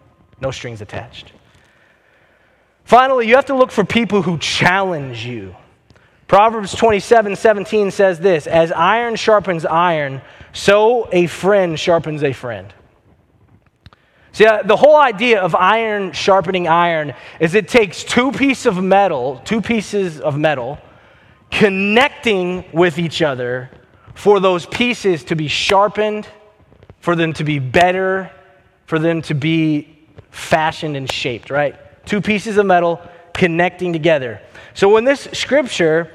no 0.41 0.51
strings 0.51 0.81
attached. 0.81 1.31
Finally, 2.85 3.27
you 3.27 3.35
have 3.35 3.45
to 3.45 3.55
look 3.55 3.71
for 3.71 3.83
people 3.83 4.21
who 4.21 4.37
challenge 4.37 5.25
you. 5.25 5.55
Proverbs 6.27 6.73
27 6.73 7.35
17 7.35 7.91
says 7.91 8.19
this 8.19 8.47
As 8.47 8.71
iron 8.71 9.15
sharpens 9.15 9.65
iron, 9.65 10.21
so 10.53 11.09
a 11.11 11.27
friend 11.27 11.79
sharpens 11.79 12.23
a 12.23 12.31
friend. 12.31 12.73
See, 14.31 14.45
uh, 14.45 14.63
the 14.63 14.75
whole 14.75 14.97
idea 14.97 15.41
of 15.41 15.55
iron 15.55 16.11
sharpening 16.11 16.67
iron 16.67 17.13
is 17.39 17.55
it 17.55 17.67
takes 17.67 18.03
two 18.03 18.31
pieces 18.31 18.65
of 18.65 18.83
metal, 18.83 19.41
two 19.45 19.61
pieces 19.61 20.19
of 20.19 20.37
metal, 20.37 20.77
connecting 21.49 22.65
with 22.73 22.99
each 22.99 23.21
other 23.21 23.71
for 24.13 24.39
those 24.39 24.65
pieces 24.65 25.23
to 25.25 25.35
be 25.35 25.47
sharpened, 25.47 26.27
for 26.99 27.15
them 27.15 27.33
to 27.33 27.43
be 27.43 27.59
better, 27.59 28.31
for 28.85 28.99
them 28.99 29.21
to 29.23 29.33
be 29.33 30.07
fashioned 30.31 30.97
and 30.97 31.11
shaped, 31.11 31.49
right? 31.49 31.77
Two 32.05 32.21
pieces 32.21 32.57
of 32.57 32.65
metal 32.65 33.01
connecting 33.33 33.93
together. 33.93 34.41
So, 34.73 34.97
in 34.97 35.03
this 35.03 35.27
scripture, 35.33 36.11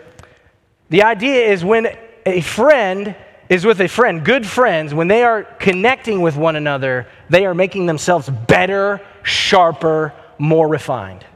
the 0.89 1.03
idea 1.03 1.47
is 1.47 1.65
when 1.65 1.97
a 2.27 2.41
friend 2.41 3.15
is 3.49 3.65
with 3.65 3.81
a 3.81 3.89
friend, 3.89 4.25
good 4.25 4.47
friends, 4.47 4.95
when 4.95 5.09
they 5.09 5.25
are 5.25 5.43
connecting 5.43 6.21
with 6.21 6.37
one 6.37 6.55
another, 6.55 7.09
they 7.29 7.45
are 7.45 7.55
making 7.55 7.87
themselves 7.87 8.29
better, 8.29 9.01
sharper, 9.25 10.15
more 10.39 10.69
refined. 10.69 11.27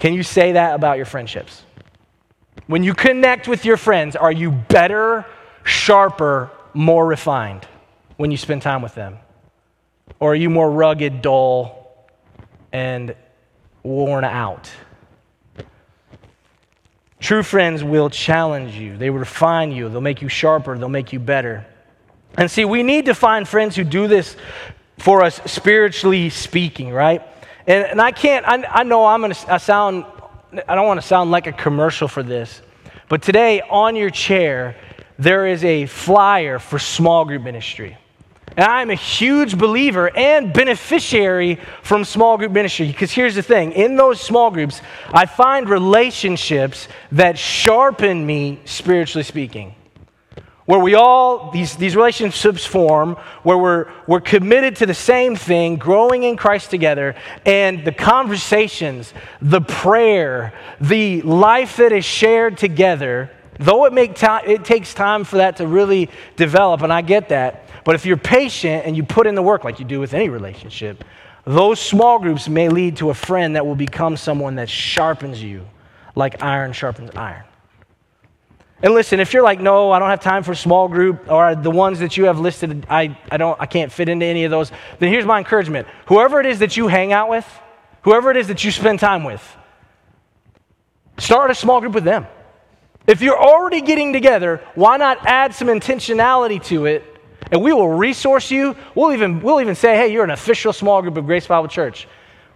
Can 0.00 0.14
you 0.14 0.22
say 0.22 0.52
that 0.52 0.74
about 0.74 0.96
your 0.96 1.06
friendships? 1.06 1.62
When 2.66 2.82
you 2.82 2.92
connect 2.92 3.48
with 3.48 3.64
your 3.64 3.76
friends, 3.76 4.16
are 4.16 4.32
you 4.32 4.50
better, 4.50 5.24
sharper, 5.62 6.50
more 6.74 7.06
refined 7.06 7.66
when 8.16 8.30
you 8.30 8.36
spend 8.36 8.62
time 8.62 8.82
with 8.82 8.94
them? 8.94 9.18
Or 10.20 10.32
are 10.32 10.36
you 10.36 10.50
more 10.50 10.70
rugged, 10.70 11.22
dull, 11.22 11.87
and 12.72 13.14
worn 13.82 14.24
out? 14.24 14.70
True 17.20 17.42
friends 17.42 17.82
will 17.82 18.10
challenge 18.10 18.74
you, 18.74 18.96
they 18.96 19.10
will 19.10 19.18
refine 19.18 19.72
you, 19.72 19.88
they'll 19.88 20.00
make 20.00 20.22
you 20.22 20.28
sharper, 20.28 20.78
they'll 20.78 20.88
make 20.88 21.12
you 21.12 21.18
better. 21.18 21.66
And 22.36 22.48
see, 22.50 22.64
we 22.64 22.82
need 22.82 23.06
to 23.06 23.14
find 23.14 23.48
friends 23.48 23.74
who 23.74 23.82
do 23.82 24.06
this 24.06 24.36
for 24.98 25.22
us 25.24 25.40
spiritually 25.46 26.30
speaking, 26.30 26.90
right? 26.90 27.22
And, 27.66 27.86
and 27.86 28.00
I 28.00 28.12
can't, 28.12 28.46
I, 28.46 28.62
I 28.64 28.82
know 28.84 29.04
I'm 29.04 29.20
going 29.20 29.32
to 29.32 29.52
I 29.52 29.58
sound, 29.58 30.04
I 30.66 30.74
don't 30.74 30.86
want 30.86 31.00
to 31.00 31.06
sound 31.06 31.30
like 31.30 31.46
a 31.46 31.52
commercial 31.52 32.06
for 32.06 32.22
this, 32.22 32.62
but 33.08 33.22
today 33.22 33.62
on 33.62 33.96
your 33.96 34.10
chair, 34.10 34.76
there 35.18 35.46
is 35.46 35.64
a 35.64 35.86
flyer 35.86 36.60
for 36.60 36.78
small 36.78 37.24
group 37.24 37.42
ministry. 37.42 37.98
And 38.58 38.66
I'm 38.66 38.90
a 38.90 38.96
huge 38.96 39.56
believer 39.56 40.10
and 40.16 40.52
beneficiary 40.52 41.60
from 41.84 42.04
small 42.04 42.36
group 42.36 42.50
ministry. 42.50 42.88
Because 42.88 43.12
here's 43.12 43.36
the 43.36 43.42
thing 43.42 43.70
in 43.70 43.94
those 43.94 44.20
small 44.20 44.50
groups, 44.50 44.80
I 45.12 45.26
find 45.26 45.68
relationships 45.68 46.88
that 47.12 47.38
sharpen 47.38 48.26
me, 48.26 48.58
spiritually 48.64 49.22
speaking. 49.22 49.76
Where 50.64 50.80
we 50.80 50.96
all, 50.96 51.52
these, 51.52 51.76
these 51.76 51.94
relationships 51.94 52.66
form, 52.66 53.14
where 53.44 53.56
we're, 53.56 53.92
we're 54.08 54.20
committed 54.20 54.74
to 54.76 54.86
the 54.86 54.92
same 54.92 55.36
thing, 55.36 55.76
growing 55.76 56.24
in 56.24 56.36
Christ 56.36 56.68
together, 56.68 57.14
and 57.46 57.84
the 57.84 57.92
conversations, 57.92 59.14
the 59.40 59.60
prayer, 59.60 60.52
the 60.80 61.22
life 61.22 61.76
that 61.76 61.92
is 61.92 62.04
shared 62.04 62.58
together, 62.58 63.30
though 63.60 63.84
it, 63.84 63.92
make 63.92 64.20
it 64.20 64.64
takes 64.64 64.94
time 64.94 65.22
for 65.22 65.36
that 65.36 65.58
to 65.58 65.66
really 65.68 66.10
develop, 66.34 66.82
and 66.82 66.92
I 66.92 67.02
get 67.02 67.28
that 67.28 67.67
but 67.88 67.94
if 67.94 68.04
you're 68.04 68.18
patient 68.18 68.84
and 68.84 68.94
you 68.94 69.02
put 69.02 69.26
in 69.26 69.34
the 69.34 69.40
work 69.40 69.64
like 69.64 69.78
you 69.78 69.84
do 69.86 69.98
with 69.98 70.12
any 70.12 70.28
relationship, 70.28 71.02
those 71.46 71.80
small 71.80 72.18
groups 72.18 72.46
may 72.46 72.68
lead 72.68 72.98
to 72.98 73.08
a 73.08 73.14
friend 73.14 73.56
that 73.56 73.64
will 73.64 73.74
become 73.74 74.14
someone 74.18 74.56
that 74.56 74.68
sharpens 74.68 75.42
you 75.42 75.66
like 76.14 76.42
iron 76.42 76.74
sharpens 76.74 77.10
iron. 77.16 77.44
And 78.82 78.92
listen, 78.92 79.20
if 79.20 79.32
you're 79.32 79.42
like, 79.42 79.58
no, 79.58 79.90
I 79.90 80.00
don't 80.00 80.10
have 80.10 80.20
time 80.20 80.42
for 80.42 80.54
small 80.54 80.86
group, 80.86 81.30
or 81.30 81.54
the 81.54 81.70
ones 81.70 82.00
that 82.00 82.18
you 82.18 82.24
have 82.24 82.38
listed, 82.38 82.86
I, 82.90 83.18
I, 83.32 83.38
don't, 83.38 83.58
I 83.58 83.64
can't 83.64 83.90
fit 83.90 84.10
into 84.10 84.26
any 84.26 84.44
of 84.44 84.50
those, 84.50 84.70
then 84.98 85.10
here's 85.10 85.24
my 85.24 85.38
encouragement. 85.38 85.88
Whoever 86.08 86.40
it 86.40 86.46
is 86.46 86.58
that 86.58 86.76
you 86.76 86.88
hang 86.88 87.14
out 87.14 87.30
with, 87.30 87.46
whoever 88.02 88.30
it 88.30 88.36
is 88.36 88.48
that 88.48 88.62
you 88.64 88.70
spend 88.70 89.00
time 89.00 89.24
with, 89.24 89.56
start 91.16 91.50
a 91.50 91.54
small 91.54 91.80
group 91.80 91.94
with 91.94 92.04
them. 92.04 92.26
If 93.06 93.22
you're 93.22 93.42
already 93.42 93.80
getting 93.80 94.12
together, 94.12 94.62
why 94.74 94.98
not 94.98 95.26
add 95.26 95.54
some 95.54 95.68
intentionality 95.68 96.62
to 96.64 96.84
it 96.84 97.14
and 97.50 97.62
we 97.62 97.72
will 97.72 97.88
resource 97.88 98.50
you. 98.50 98.76
We'll 98.94 99.12
even, 99.12 99.40
we'll 99.40 99.60
even 99.60 99.74
say, 99.74 99.96
hey, 99.96 100.12
you're 100.12 100.24
an 100.24 100.30
official 100.30 100.72
small 100.72 101.02
group 101.02 101.16
of 101.16 101.26
Grace 101.26 101.46
Bible 101.46 101.68
Church. 101.68 102.06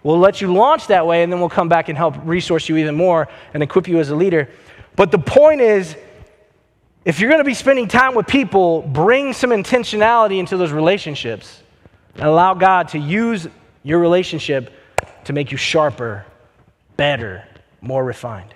We'll 0.03 0.19
let 0.19 0.41
you 0.41 0.53
launch 0.53 0.89
that 0.89 1.07
way, 1.07 1.23
and 1.23 1.33
then 1.33 1.41
we'll 1.41 1.49
come 1.49 1.69
back 1.69 1.89
and 1.89 1.97
help 1.97 2.17
resource 2.25 2.69
you 2.69 2.77
even 2.77 2.97
more 2.97 3.29
and 3.55 3.63
equip 3.63 3.87
you 3.87 3.99
as 4.01 4.11
a 4.11 4.17
leader. 4.17 4.49
But 4.97 5.11
the 5.11 5.19
point 5.19 5.61
is, 5.61 5.97
if 7.05 7.21
you're 7.21 7.31
going 7.31 7.41
to 7.41 7.45
be 7.45 7.55
spending 7.55 7.89
time 7.89 8.15
with 8.15 8.27
people, 8.27 8.83
bring 8.83 9.33
some 9.33 9.51
intentionality 9.51 10.39
into 10.39 10.57
those 10.57 10.73
relationships 10.73 11.63
and 12.15 12.25
allow 12.25 12.55
God 12.55 12.89
to 12.89 12.99
use 12.99 13.49
your 13.83 13.99
relationship 13.99 14.73
to 15.25 15.33
make 15.33 15.51
you 15.51 15.57
sharper, 15.57 16.27
better, 16.97 17.45
more 17.81 18.05
refined 18.05 18.55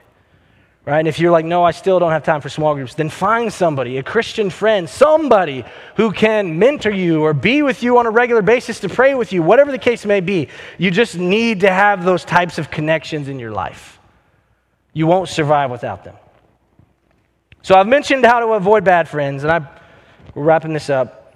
right? 0.87 1.01
And 1.01 1.09
if 1.09 1.18
you're 1.18 1.32
like, 1.32 1.45
no, 1.45 1.64
I 1.64 1.72
still 1.72 1.99
don't 1.99 2.12
have 2.12 2.22
time 2.22 2.41
for 2.41 2.49
small 2.49 2.74
groups, 2.74 2.95
then 2.95 3.11
find 3.11 3.53
somebody, 3.53 3.99
a 3.99 4.03
Christian 4.05 4.51
friend, 4.51 4.89
somebody 4.89 5.64
who 5.97 6.12
can 6.12 6.59
mentor 6.59 6.91
you 6.91 7.22
or 7.22 7.34
be 7.34 7.62
with 7.62 7.82
you 7.82 7.99
on 7.99 8.07
a 8.07 8.11
regular 8.11 8.41
basis 8.41 8.78
to 8.80 8.89
pray 8.89 9.14
with 9.14 9.32
you, 9.32 9.43
whatever 9.43 9.72
the 9.72 9.78
case 9.78 10.07
may 10.07 10.20
be. 10.20 10.49
You 10.78 10.93
just 10.93 11.16
need 11.16 11.61
to 11.61 11.70
have 11.70 12.05
those 12.05 12.24
types 12.24 12.59
of 12.59 12.70
connections 12.70 13.28
in 13.28 13.41
your 13.41 13.51
life. 13.51 13.99
You 14.93 15.09
won't 15.09 15.28
survive 15.28 15.72
without 15.72 16.05
them. 16.05 16.14
So 17.62 17.74
I've 17.74 17.89
mentioned 17.89 18.24
how 18.24 18.39
to 18.39 18.47
avoid 18.53 18.84
bad 18.84 19.09
friends, 19.09 19.43
and 19.43 19.51
I, 19.51 19.68
we're 20.34 20.45
wrapping 20.45 20.72
this 20.72 20.89
up. 20.89 21.34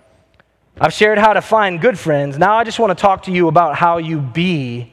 I've 0.80 0.92
shared 0.92 1.18
how 1.18 1.32
to 1.32 1.42
find 1.42 1.80
good 1.80 1.98
friends. 1.98 2.38
Now 2.38 2.54
I 2.54 2.62
just 2.62 2.78
want 2.78 2.96
to 2.96 3.02
talk 3.02 3.24
to 3.24 3.32
you 3.32 3.48
about 3.48 3.74
how 3.74 3.98
you 3.98 4.20
be 4.20 4.92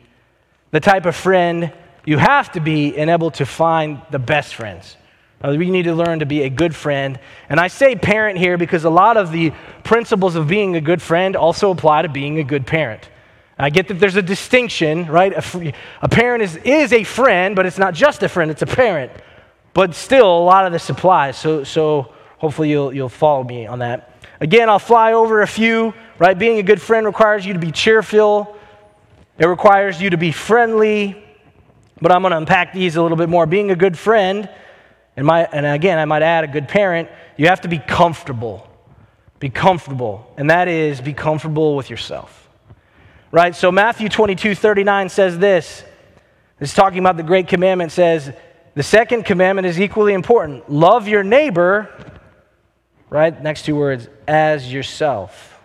the 0.72 0.80
type 0.80 1.06
of 1.06 1.16
friend 1.16 1.72
you 2.08 2.18
have 2.18 2.54
to 2.54 2.62
be 2.62 2.98
and 2.98 3.10
able 3.10 3.32
to 3.32 3.46
find 3.46 4.02
the 4.12 4.18
best 4.18 4.56
friends. 4.56 4.96
Uh, 5.42 5.54
we 5.60 5.70
need 5.70 5.84
to 5.84 5.94
learn 5.94 6.20
to 6.20 6.26
be 6.26 6.44
a 6.44 6.50
good 6.50 6.74
friend. 6.74 7.20
And 7.50 7.60
I 7.60 7.68
say 7.68 7.98
parent 7.98 8.40
here 8.40 8.58
because 8.58 8.86
a 8.86 8.90
lot 8.90 9.18
of 9.18 9.34
the 9.34 9.52
principles 9.84 10.36
of 10.36 10.48
being 10.48 10.78
a 10.78 10.82
good 10.82 11.02
friend 11.02 11.36
also 11.36 11.70
apply 11.70 12.04
to 12.04 12.10
being 12.10 12.40
a 12.40 12.46
good 12.46 12.66
parent. 12.66 13.10
I 13.60 13.70
get 13.72 13.90
that 13.90 13.96
there's 13.96 14.16
a 14.16 14.22
distinction, 14.22 15.08
right? 15.08 15.34
A, 15.34 15.74
a, 16.02 16.08
parent 16.08 16.44
is, 16.44 16.56
is 16.64 16.94
a 16.94 17.04
friend, 17.04 17.58
but 17.58 17.66
it's 17.66 17.78
not 17.78 17.94
just 17.94 18.24
a 18.24 18.30
friend, 18.30 18.52
it's 18.52 18.62
a 18.62 18.68
parent. 18.68 19.12
But 19.74 19.94
still, 19.94 20.30
a 20.30 20.46
lot 20.46 20.66
of 20.66 20.72
this 20.72 20.90
applies. 20.90 21.38
So, 21.38 21.66
so 21.66 22.14
hopefully 22.38 22.70
you'll, 22.70 22.94
you'll 22.94 23.10
follow 23.10 23.44
me 23.44 23.68
on 23.68 23.80
that. 23.80 24.14
Again, 24.40 24.70
I'll 24.70 24.80
fly 24.80 25.12
over 25.12 25.42
a 25.42 25.48
few, 25.48 25.94
right? 26.20 26.40
Being 26.40 26.60
a 26.60 26.64
good 26.64 26.82
friend 26.82 27.06
requires 27.06 27.46
you 27.46 27.52
to 27.52 27.60
be 27.60 27.74
cheerful, 27.74 28.56
it 29.38 29.46
requires 29.46 30.02
you 30.02 30.12
to 30.12 30.18
be 30.18 30.32
friendly. 30.32 31.26
But 32.02 32.12
I'm 32.12 32.22
going 32.22 32.32
to 32.32 32.38
unpack 32.38 32.74
these 32.74 32.96
a 32.96 33.02
little 33.02 33.18
bit 33.18 33.30
more. 33.30 33.46
Being 33.46 33.72
a 33.72 33.76
good 33.76 33.98
friend, 33.98 34.50
and, 35.16 35.26
my, 35.26 35.46
and 35.46 35.66
again, 35.66 35.98
I 35.98 36.06
might 36.06 36.22
add 36.22 36.44
a 36.44 36.48
good 36.48 36.68
parent, 36.68 37.10
you 37.38 37.48
have 37.48 37.62
to 37.62 37.68
be 37.68 37.80
comfortable. 37.80 38.68
Be 39.40 39.50
comfortable. 39.50 40.32
And 40.38 40.50
that 40.50 40.68
is 40.68 41.02
be 41.02 41.14
comfortable 41.14 41.76
with 41.76 41.90
yourself 41.90 42.48
right? 43.32 43.56
So 43.56 43.72
Matthew 43.72 44.10
22, 44.10 44.56
39 44.56 45.10
says 45.10 45.38
this. 45.38 45.84
Is 46.60 46.74
talking 46.74 47.00
about 47.00 47.18
the 47.18 47.24
great 47.24 47.48
commandment 47.48 47.92
says, 47.92 48.34
the 48.74 48.82
second 48.82 49.26
commandment 49.26 49.68
is 49.68 49.80
equally 49.80 50.14
important. 50.14 50.72
Love 50.72 51.08
your 51.08 51.24
neighbor, 51.24 51.88
right? 53.12 53.44
Next 53.44 53.66
two 53.66 53.76
words, 53.76 54.08
as 54.28 54.72
yourself. 54.72 55.60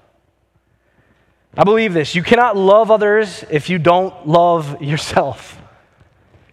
I 1.56 1.64
believe 1.64 1.94
this. 1.94 2.14
You 2.14 2.22
cannot 2.22 2.58
love 2.58 2.90
others 2.90 3.42
if 3.50 3.70
you 3.70 3.78
don't 3.78 4.28
love 4.28 4.82
yourself. 4.82 5.61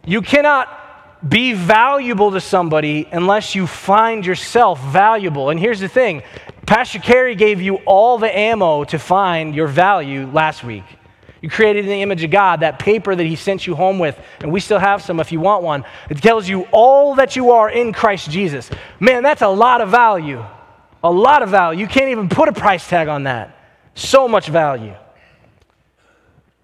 You 0.09 0.23
cannot 0.23 0.67
be 1.29 1.53
valuable 1.53 2.31
to 2.31 2.41
somebody 2.41 3.07
unless 3.11 3.53
you 3.53 3.67
find 3.67 4.25
yourself 4.25 4.81
valuable. 4.81 5.51
And 5.51 5.59
here's 5.59 5.79
the 5.79 5.87
thing 5.87 6.23
Pastor 6.65 6.97
Carey 6.97 7.35
gave 7.35 7.61
you 7.61 7.75
all 7.85 8.17
the 8.17 8.35
ammo 8.35 8.85
to 8.85 8.97
find 8.97 9.53
your 9.53 9.67
value 9.67 10.25
last 10.25 10.63
week. 10.63 10.83
You 11.43 11.49
created 11.51 11.85
in 11.85 11.91
the 11.91 12.01
image 12.01 12.23
of 12.23 12.31
God, 12.31 12.61
that 12.61 12.79
paper 12.79 13.13
that 13.15 13.23
He 13.23 13.35
sent 13.35 13.67
you 13.67 13.75
home 13.75 13.99
with, 13.99 14.19
and 14.39 14.51
we 14.51 14.61
still 14.61 14.79
have 14.79 15.03
some 15.03 15.19
if 15.19 15.31
you 15.31 15.39
want 15.39 15.61
one. 15.61 15.85
It 16.09 16.17
tells 16.23 16.49
you 16.49 16.63
all 16.71 17.13
that 17.15 17.35
you 17.35 17.51
are 17.51 17.69
in 17.69 17.93
Christ 17.93 18.31
Jesus. 18.31 18.67
Man, 18.99 19.21
that's 19.21 19.43
a 19.43 19.47
lot 19.47 19.79
of 19.79 19.89
value. 19.91 20.43
A 21.03 21.11
lot 21.11 21.43
of 21.43 21.49
value. 21.49 21.81
You 21.81 21.87
can't 21.87 22.09
even 22.09 22.29
put 22.29 22.49
a 22.49 22.53
price 22.53 22.89
tag 22.89 23.09
on 23.09 23.25
that. 23.25 23.55
So 23.93 24.27
much 24.27 24.47
value. 24.47 24.95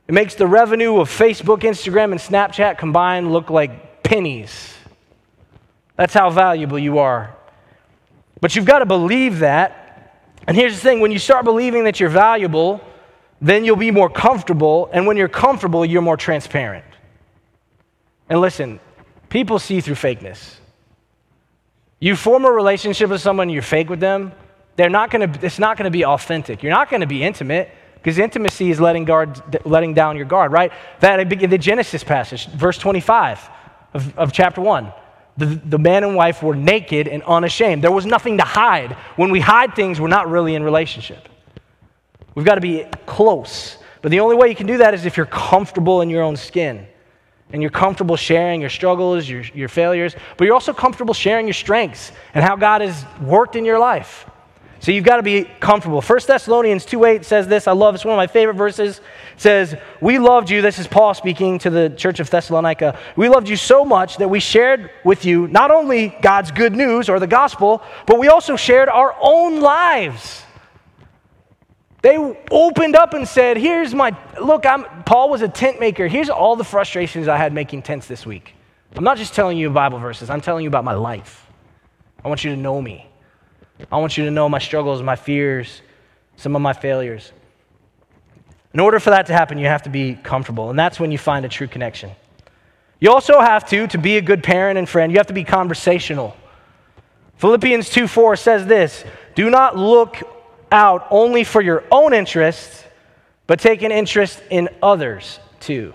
It 0.07 0.13
makes 0.13 0.35
the 0.35 0.47
revenue 0.47 0.97
of 0.97 1.09
Facebook, 1.09 1.61
Instagram, 1.61 2.11
and 2.11 2.19
Snapchat 2.19 2.77
combined 2.77 3.31
look 3.31 3.49
like 3.49 4.03
pennies. 4.03 4.75
That's 5.95 6.13
how 6.13 6.29
valuable 6.29 6.77
you 6.77 6.99
are. 6.99 7.35
But 8.39 8.55
you've 8.55 8.65
got 8.65 8.79
to 8.79 8.85
believe 8.85 9.39
that. 9.39 9.81
And 10.47 10.55
here's 10.55 10.75
the 10.75 10.81
thing 10.81 10.99
when 10.99 11.11
you 11.11 11.17
start 11.17 11.43
believing 11.43 11.85
that 11.85 11.99
you're 11.99 12.09
valuable, 12.09 12.81
then 13.41 13.65
you'll 13.65 13.77
be 13.77 13.91
more 13.91 14.09
comfortable. 14.09 14.89
And 14.93 15.07
when 15.07 15.17
you're 15.17 15.27
comfortable, 15.27 15.83
you're 15.83 16.03
more 16.03 16.17
transparent. 16.17 16.85
And 18.29 18.41
listen, 18.41 18.79
people 19.29 19.57
see 19.57 19.81
through 19.81 19.95
fakeness. 19.95 20.55
You 21.99 22.15
form 22.15 22.45
a 22.45 22.51
relationship 22.51 23.09
with 23.09 23.21
someone, 23.21 23.49
you're 23.49 23.63
fake 23.63 23.89
with 23.89 23.99
them, 23.99 24.33
they're 24.75 24.89
not 24.89 25.09
gonna, 25.09 25.31
it's 25.41 25.57
not 25.57 25.77
going 25.77 25.85
to 25.85 25.91
be 25.91 26.05
authentic. 26.05 26.61
You're 26.61 26.73
not 26.73 26.89
going 26.89 27.01
to 27.01 27.07
be 27.07 27.23
intimate 27.23 27.71
because 28.05 28.19
intimacy 28.19 28.69
is 28.69 28.79
letting, 28.79 29.03
guard, 29.03 29.41
letting 29.65 29.95
down 29.95 30.15
your 30.15 30.27
guard, 30.27 30.51
right? 30.51 30.71
That 30.99 31.27
the 31.27 31.57
Genesis 31.57 32.03
passage, 32.03 32.45
verse 32.49 32.77
25 32.77 33.49
of, 33.95 34.15
of 34.15 34.31
chapter 34.31 34.61
1. 34.61 34.93
The, 35.37 35.47
the 35.47 35.79
man 35.79 36.03
and 36.03 36.15
wife 36.15 36.43
were 36.43 36.55
naked 36.55 37.07
and 37.07 37.23
unashamed. 37.23 37.83
There 37.83 37.91
was 37.91 38.05
nothing 38.05 38.37
to 38.37 38.43
hide. 38.43 38.91
When 39.15 39.31
we 39.31 39.39
hide 39.39 39.75
things, 39.75 39.99
we're 39.99 40.07
not 40.07 40.29
really 40.29 40.53
in 40.53 40.61
relationship. 40.61 41.27
We've 42.35 42.45
got 42.45 42.55
to 42.55 42.61
be 42.61 42.85
close. 43.07 43.79
But 44.03 44.11
the 44.11 44.19
only 44.19 44.35
way 44.35 44.49
you 44.49 44.55
can 44.55 44.67
do 44.67 44.77
that 44.77 44.93
is 44.93 45.07
if 45.07 45.17
you're 45.17 45.25
comfortable 45.25 46.01
in 46.01 46.11
your 46.11 46.21
own 46.21 46.35
skin 46.35 46.85
and 47.51 47.59
you're 47.59 47.71
comfortable 47.71 48.17
sharing 48.17 48.61
your 48.61 48.69
struggles, 48.69 49.27
your, 49.27 49.41
your 49.55 49.67
failures, 49.67 50.15
but 50.37 50.45
you're 50.45 50.53
also 50.53 50.73
comfortable 50.73 51.15
sharing 51.15 51.47
your 51.47 51.55
strengths 51.55 52.11
and 52.35 52.43
how 52.43 52.55
God 52.55 52.81
has 52.81 53.03
worked 53.19 53.55
in 53.55 53.65
your 53.65 53.79
life. 53.79 54.27
So 54.85 54.91
you've 54.91 55.03
got 55.03 55.17
to 55.17 55.23
be 55.23 55.45
comfortable. 55.59 55.99
1 55.99 56.19
Thessalonians 56.27 56.85
2:8 56.85 57.25
says 57.25 57.47
this. 57.47 57.67
I 57.67 57.71
love 57.71 57.95
it's 57.95 58.05
one 58.05 58.13
of 58.13 58.17
my 58.17 58.27
favorite 58.27 58.53
verses. 58.53 58.99
It 58.99 59.41
says, 59.41 59.75
"We 59.99 60.19
loved 60.19 60.51
you." 60.51 60.61
This 60.61 60.77
is 60.77 60.85
Paul 60.85 61.15
speaking 61.15 61.57
to 61.57 61.71
the 61.71 61.89
church 61.89 62.19
of 62.19 62.29
Thessalonica. 62.29 62.95
"We 63.15 63.27
loved 63.27 63.49
you 63.49 63.55
so 63.55 63.83
much 63.83 64.17
that 64.17 64.29
we 64.29 64.39
shared 64.39 64.91
with 65.03 65.25
you 65.25 65.47
not 65.47 65.71
only 65.71 66.09
God's 66.21 66.51
good 66.51 66.75
news 66.75 67.09
or 67.09 67.19
the 67.19 67.25
gospel, 67.25 67.81
but 68.05 68.19
we 68.19 68.27
also 68.27 68.55
shared 68.55 68.87
our 68.87 69.15
own 69.19 69.59
lives." 69.59 70.43
They 72.03 72.17
opened 72.51 72.95
up 72.95 73.15
and 73.15 73.27
said, 73.27 73.57
Here's 73.57 73.95
my, 73.95 74.15
look, 74.39 74.67
I'm, 74.67 74.85
Paul 75.05 75.31
was 75.31 75.41
a 75.41 75.47
tent 75.47 75.79
maker. 75.79 76.07
Here's 76.07 76.29
all 76.29 76.55
the 76.55 76.63
frustrations 76.63 77.27
I 77.27 77.37
had 77.37 77.53
making 77.53 77.81
tents 77.81 78.05
this 78.05 78.23
week. 78.23 78.53
I'm 78.95 79.03
not 79.03 79.17
just 79.17 79.33
telling 79.33 79.57
you 79.57 79.71
Bible 79.71 79.97
verses, 79.97 80.29
I'm 80.29 80.41
telling 80.41 80.61
you 80.61 80.69
about 80.69 80.83
my 80.83 80.93
life. 80.93 81.49
I 82.23 82.27
want 82.27 82.43
you 82.43 82.51
to 82.51 82.55
know 82.55 82.79
me. 82.79 83.09
I 83.91 83.97
want 83.97 84.17
you 84.17 84.25
to 84.25 84.31
know 84.31 84.47
my 84.47 84.59
struggles, 84.59 85.01
my 85.01 85.15
fears, 85.15 85.81
some 86.37 86.55
of 86.55 86.61
my 86.61 86.73
failures. 86.73 87.31
In 88.73 88.79
order 88.79 88.99
for 88.99 89.09
that 89.11 89.27
to 89.27 89.33
happen, 89.33 89.57
you 89.57 89.67
have 89.67 89.83
to 89.83 89.89
be 89.89 90.15
comfortable, 90.15 90.69
and 90.69 90.77
that's 90.77 90.99
when 90.99 91.11
you 91.11 91.17
find 91.17 91.45
a 91.45 91.49
true 91.49 91.67
connection. 91.67 92.11
You 92.99 93.11
also 93.11 93.39
have 93.39 93.67
to, 93.69 93.87
to 93.87 93.97
be 93.97 94.17
a 94.17 94.21
good 94.21 94.43
parent 94.43 94.77
and 94.77 94.87
friend, 94.87 95.11
you 95.11 95.17
have 95.17 95.27
to 95.27 95.33
be 95.33 95.43
conversational. 95.43 96.35
Philippians 97.37 97.89
2 97.89 98.07
4 98.07 98.35
says 98.35 98.65
this 98.65 99.03
Do 99.35 99.49
not 99.49 99.77
look 99.77 100.21
out 100.71 101.07
only 101.09 101.43
for 101.43 101.61
your 101.61 101.83
own 101.91 102.13
interests, 102.13 102.83
but 103.47 103.59
take 103.59 103.81
an 103.81 103.91
interest 103.91 104.41
in 104.49 104.69
others 104.81 105.39
too. 105.59 105.93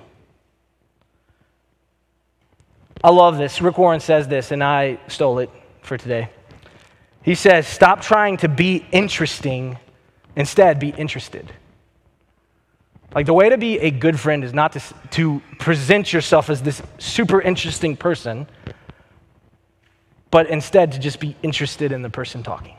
I 3.02 3.10
love 3.10 3.38
this. 3.38 3.62
Rick 3.62 3.78
Warren 3.78 4.00
says 4.00 4.28
this, 4.28 4.50
and 4.50 4.62
I 4.62 4.98
stole 5.08 5.38
it 5.38 5.50
for 5.82 5.96
today. 5.96 6.28
He 7.22 7.34
says, 7.34 7.66
Stop 7.66 8.00
trying 8.00 8.38
to 8.38 8.48
be 8.48 8.86
interesting, 8.92 9.78
instead, 10.36 10.78
be 10.78 10.90
interested. 10.90 11.52
Like 13.14 13.26
the 13.26 13.34
way 13.34 13.48
to 13.48 13.58
be 13.58 13.78
a 13.78 13.90
good 13.90 14.18
friend 14.18 14.44
is 14.44 14.54
not 14.54 14.72
to, 14.72 14.82
to 15.10 15.42
present 15.58 16.12
yourself 16.12 16.48
as 16.48 16.62
this 16.62 16.80
super 16.98 17.40
interesting 17.40 17.96
person, 17.96 18.46
but 20.30 20.48
instead 20.48 20.92
to 20.92 20.98
just 20.98 21.18
be 21.18 21.36
interested 21.42 21.90
in 21.90 22.02
the 22.02 22.10
person 22.10 22.42
talking. 22.42 22.76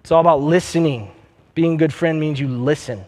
It's 0.00 0.10
all 0.10 0.20
about 0.20 0.40
listening. 0.40 1.10
Being 1.54 1.74
a 1.74 1.76
good 1.76 1.92
friend 1.92 2.18
means 2.18 2.40
you 2.40 2.48
listen. 2.48 3.04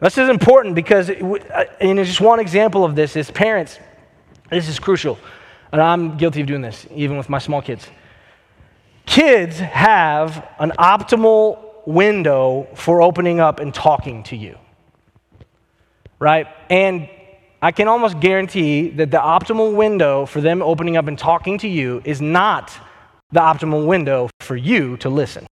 This 0.00 0.16
is 0.16 0.28
important 0.28 0.76
because, 0.76 1.10
uh, 1.10 1.64
and 1.80 1.98
just 1.98 2.20
one 2.20 2.38
example 2.38 2.84
of 2.84 2.94
this 2.94 3.16
is 3.16 3.30
parents. 3.30 3.80
This 4.50 4.68
is 4.68 4.78
crucial. 4.78 5.18
And 5.72 5.82
I'm 5.82 6.16
guilty 6.16 6.40
of 6.40 6.46
doing 6.46 6.62
this, 6.62 6.86
even 6.94 7.16
with 7.16 7.28
my 7.28 7.38
small 7.38 7.60
kids. 7.60 7.88
Kids 9.08 9.58
have 9.58 10.46
an 10.58 10.72
optimal 10.78 11.86
window 11.86 12.68
for 12.74 13.00
opening 13.00 13.40
up 13.40 13.58
and 13.58 13.72
talking 13.72 14.22
to 14.24 14.36
you. 14.36 14.58
Right? 16.18 16.46
And 16.68 17.08
I 17.62 17.72
can 17.72 17.88
almost 17.88 18.20
guarantee 18.20 18.90
that 18.90 19.10
the 19.10 19.16
optimal 19.16 19.74
window 19.74 20.26
for 20.26 20.42
them 20.42 20.60
opening 20.60 20.98
up 20.98 21.06
and 21.06 21.18
talking 21.18 21.56
to 21.58 21.68
you 21.68 22.02
is 22.04 22.20
not 22.20 22.70
the 23.32 23.40
optimal 23.40 23.86
window 23.86 24.28
for 24.40 24.56
you 24.56 24.98
to 24.98 25.08
listen. 25.08 25.46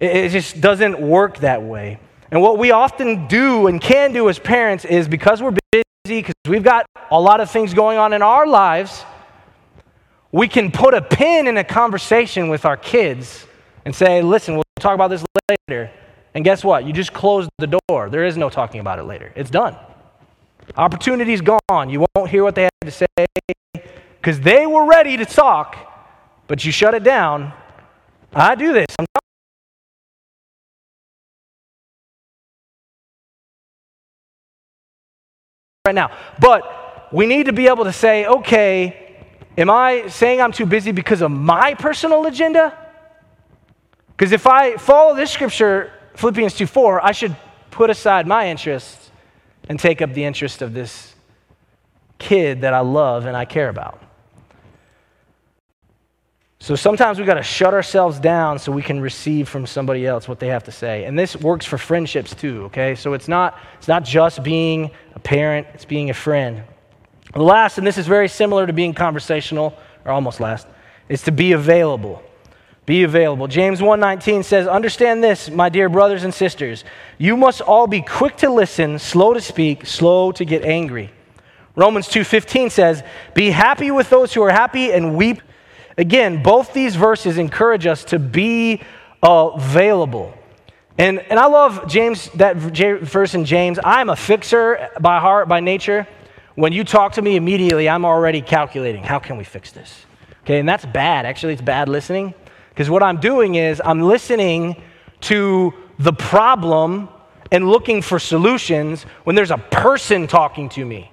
It 0.00 0.30
just 0.30 0.58
doesn't 0.58 0.98
work 0.98 1.40
that 1.40 1.62
way. 1.62 2.00
And 2.30 2.40
what 2.40 2.56
we 2.56 2.70
often 2.70 3.28
do 3.28 3.66
and 3.66 3.78
can 3.78 4.14
do 4.14 4.30
as 4.30 4.38
parents 4.38 4.86
is 4.86 5.06
because 5.06 5.42
we're 5.42 5.56
busy, 5.70 5.84
because 6.06 6.34
we've 6.48 6.64
got 6.64 6.86
a 7.10 7.20
lot 7.20 7.40
of 7.40 7.50
things 7.50 7.74
going 7.74 7.98
on 7.98 8.14
in 8.14 8.22
our 8.22 8.46
lives, 8.46 9.04
we 10.32 10.48
can 10.48 10.70
put 10.70 10.94
a 10.94 11.02
pin 11.02 11.46
in 11.46 11.56
a 11.56 11.64
conversation 11.64 12.48
with 12.48 12.64
our 12.64 12.76
kids 12.76 13.46
and 13.84 13.94
say, 13.94 14.22
listen, 14.22 14.54
we'll 14.54 14.64
talk 14.78 14.94
about 14.94 15.08
this 15.08 15.24
later. 15.68 15.90
And 16.34 16.44
guess 16.44 16.62
what? 16.62 16.84
You 16.84 16.92
just 16.92 17.12
closed 17.12 17.50
the 17.58 17.80
door. 17.88 18.08
There 18.08 18.24
is 18.24 18.36
no 18.36 18.48
talking 18.48 18.80
about 18.80 18.98
it 18.98 19.04
later. 19.04 19.32
It's 19.34 19.50
done. 19.50 19.76
Opportunity's 20.76 21.40
gone. 21.40 21.90
You 21.90 22.06
won't 22.14 22.30
hear 22.30 22.44
what 22.44 22.54
they 22.54 22.62
had 22.62 22.70
to 22.82 22.90
say 22.90 23.06
because 24.20 24.40
they 24.40 24.66
were 24.66 24.86
ready 24.86 25.16
to 25.16 25.24
talk, 25.24 25.76
but 26.46 26.64
you 26.64 26.70
shut 26.70 26.94
it 26.94 27.02
down. 27.02 27.52
I 28.32 28.54
do 28.54 28.72
this. 28.72 28.86
I'm 28.98 29.06
right 35.86 35.94
now. 35.94 36.16
But 36.38 37.12
we 37.12 37.26
need 37.26 37.46
to 37.46 37.52
be 37.52 37.66
able 37.66 37.84
to 37.84 37.92
say, 37.92 38.26
okay, 38.26 39.09
am 39.60 39.70
I 39.70 40.08
saying 40.08 40.40
I'm 40.40 40.52
too 40.52 40.66
busy 40.66 40.92
because 40.92 41.20
of 41.20 41.30
my 41.30 41.74
personal 41.74 42.26
agenda? 42.26 42.76
Because 44.16 44.32
if 44.32 44.46
I 44.46 44.76
follow 44.76 45.14
this 45.14 45.30
scripture, 45.30 45.92
Philippians 46.14 46.54
2 46.54 46.66
4, 46.66 47.04
I 47.04 47.12
should 47.12 47.36
put 47.70 47.90
aside 47.90 48.26
my 48.26 48.48
interests 48.48 49.10
and 49.68 49.78
take 49.78 50.02
up 50.02 50.12
the 50.12 50.24
interest 50.24 50.62
of 50.62 50.74
this 50.74 51.14
kid 52.18 52.62
that 52.62 52.74
I 52.74 52.80
love 52.80 53.26
and 53.26 53.36
I 53.36 53.44
care 53.44 53.68
about. 53.68 54.02
So 56.62 56.76
sometimes 56.76 57.18
we 57.18 57.24
got 57.24 57.34
to 57.34 57.42
shut 57.42 57.72
ourselves 57.72 58.20
down 58.20 58.58
so 58.58 58.70
we 58.70 58.82
can 58.82 59.00
receive 59.00 59.48
from 59.48 59.66
somebody 59.66 60.06
else 60.06 60.28
what 60.28 60.38
they 60.38 60.48
have 60.48 60.64
to 60.64 60.72
say. 60.72 61.04
And 61.04 61.18
this 61.18 61.34
works 61.34 61.64
for 61.64 61.78
friendships 61.78 62.34
too, 62.34 62.64
okay? 62.64 62.94
So 62.94 63.14
it's 63.14 63.28
not 63.28 63.58
it's 63.78 63.88
not 63.88 64.04
just 64.04 64.42
being 64.42 64.90
a 65.14 65.18
parent, 65.18 65.66
it's 65.72 65.86
being 65.86 66.10
a 66.10 66.14
friend. 66.14 66.62
The 67.32 67.42
last, 67.42 67.78
and 67.78 67.86
this 67.86 67.98
is 67.98 68.06
very 68.06 68.28
similar 68.28 68.66
to 68.66 68.72
being 68.72 68.94
conversational, 68.94 69.74
or 70.04 70.12
almost 70.12 70.40
last, 70.40 70.66
is 71.08 71.22
to 71.22 71.32
be 71.32 71.52
available. 71.52 72.22
Be 72.86 73.02
available. 73.02 73.46
James 73.46 73.80
1:19 73.80 74.42
says, 74.42 74.66
"Understand 74.66 75.22
this, 75.22 75.50
my 75.50 75.68
dear 75.68 75.88
brothers 75.88 76.24
and 76.24 76.34
sisters. 76.34 76.84
You 77.18 77.36
must 77.36 77.60
all 77.60 77.86
be 77.86 78.00
quick 78.00 78.36
to 78.38 78.50
listen, 78.50 78.98
slow 78.98 79.32
to 79.32 79.40
speak, 79.40 79.86
slow 79.86 80.32
to 80.32 80.44
get 80.44 80.64
angry." 80.64 81.10
Romans 81.76 82.08
2:15 82.08 82.68
says, 82.68 83.02
"Be 83.34 83.50
happy 83.50 83.90
with 83.90 84.10
those 84.10 84.34
who 84.34 84.42
are 84.42 84.50
happy 84.50 84.90
and 84.92 85.14
weep 85.14 85.40
Again, 86.00 86.42
both 86.42 86.72
these 86.72 86.96
verses 86.96 87.36
encourage 87.36 87.84
us 87.84 88.04
to 88.04 88.18
be 88.18 88.80
available. 89.22 90.32
And, 90.96 91.18
and 91.18 91.38
I 91.38 91.46
love 91.46 91.86
James, 91.88 92.30
that 92.36 92.56
verse 92.56 93.34
in 93.34 93.44
James. 93.44 93.78
I'm 93.84 94.08
a 94.08 94.16
fixer 94.16 94.88
by 94.98 95.20
heart, 95.20 95.46
by 95.46 95.60
nature. 95.60 96.06
When 96.54 96.72
you 96.72 96.84
talk 96.84 97.12
to 97.12 97.22
me 97.22 97.36
immediately, 97.36 97.88
I'm 97.88 98.04
already 98.04 98.40
calculating 98.42 99.02
how 99.02 99.18
can 99.18 99.36
we 99.36 99.44
fix 99.44 99.72
this? 99.72 100.04
Okay, 100.42 100.58
and 100.58 100.68
that's 100.68 100.84
bad. 100.84 101.26
Actually, 101.26 101.52
it's 101.52 101.62
bad 101.62 101.88
listening. 101.88 102.34
Because 102.70 102.88
what 102.90 103.02
I'm 103.02 103.20
doing 103.20 103.56
is 103.56 103.80
I'm 103.84 104.00
listening 104.00 104.80
to 105.22 105.74
the 105.98 106.12
problem 106.12 107.08
and 107.52 107.68
looking 107.68 108.00
for 108.00 108.18
solutions 108.18 109.02
when 109.24 109.36
there's 109.36 109.50
a 109.50 109.58
person 109.58 110.26
talking 110.26 110.68
to 110.70 110.84
me. 110.84 111.10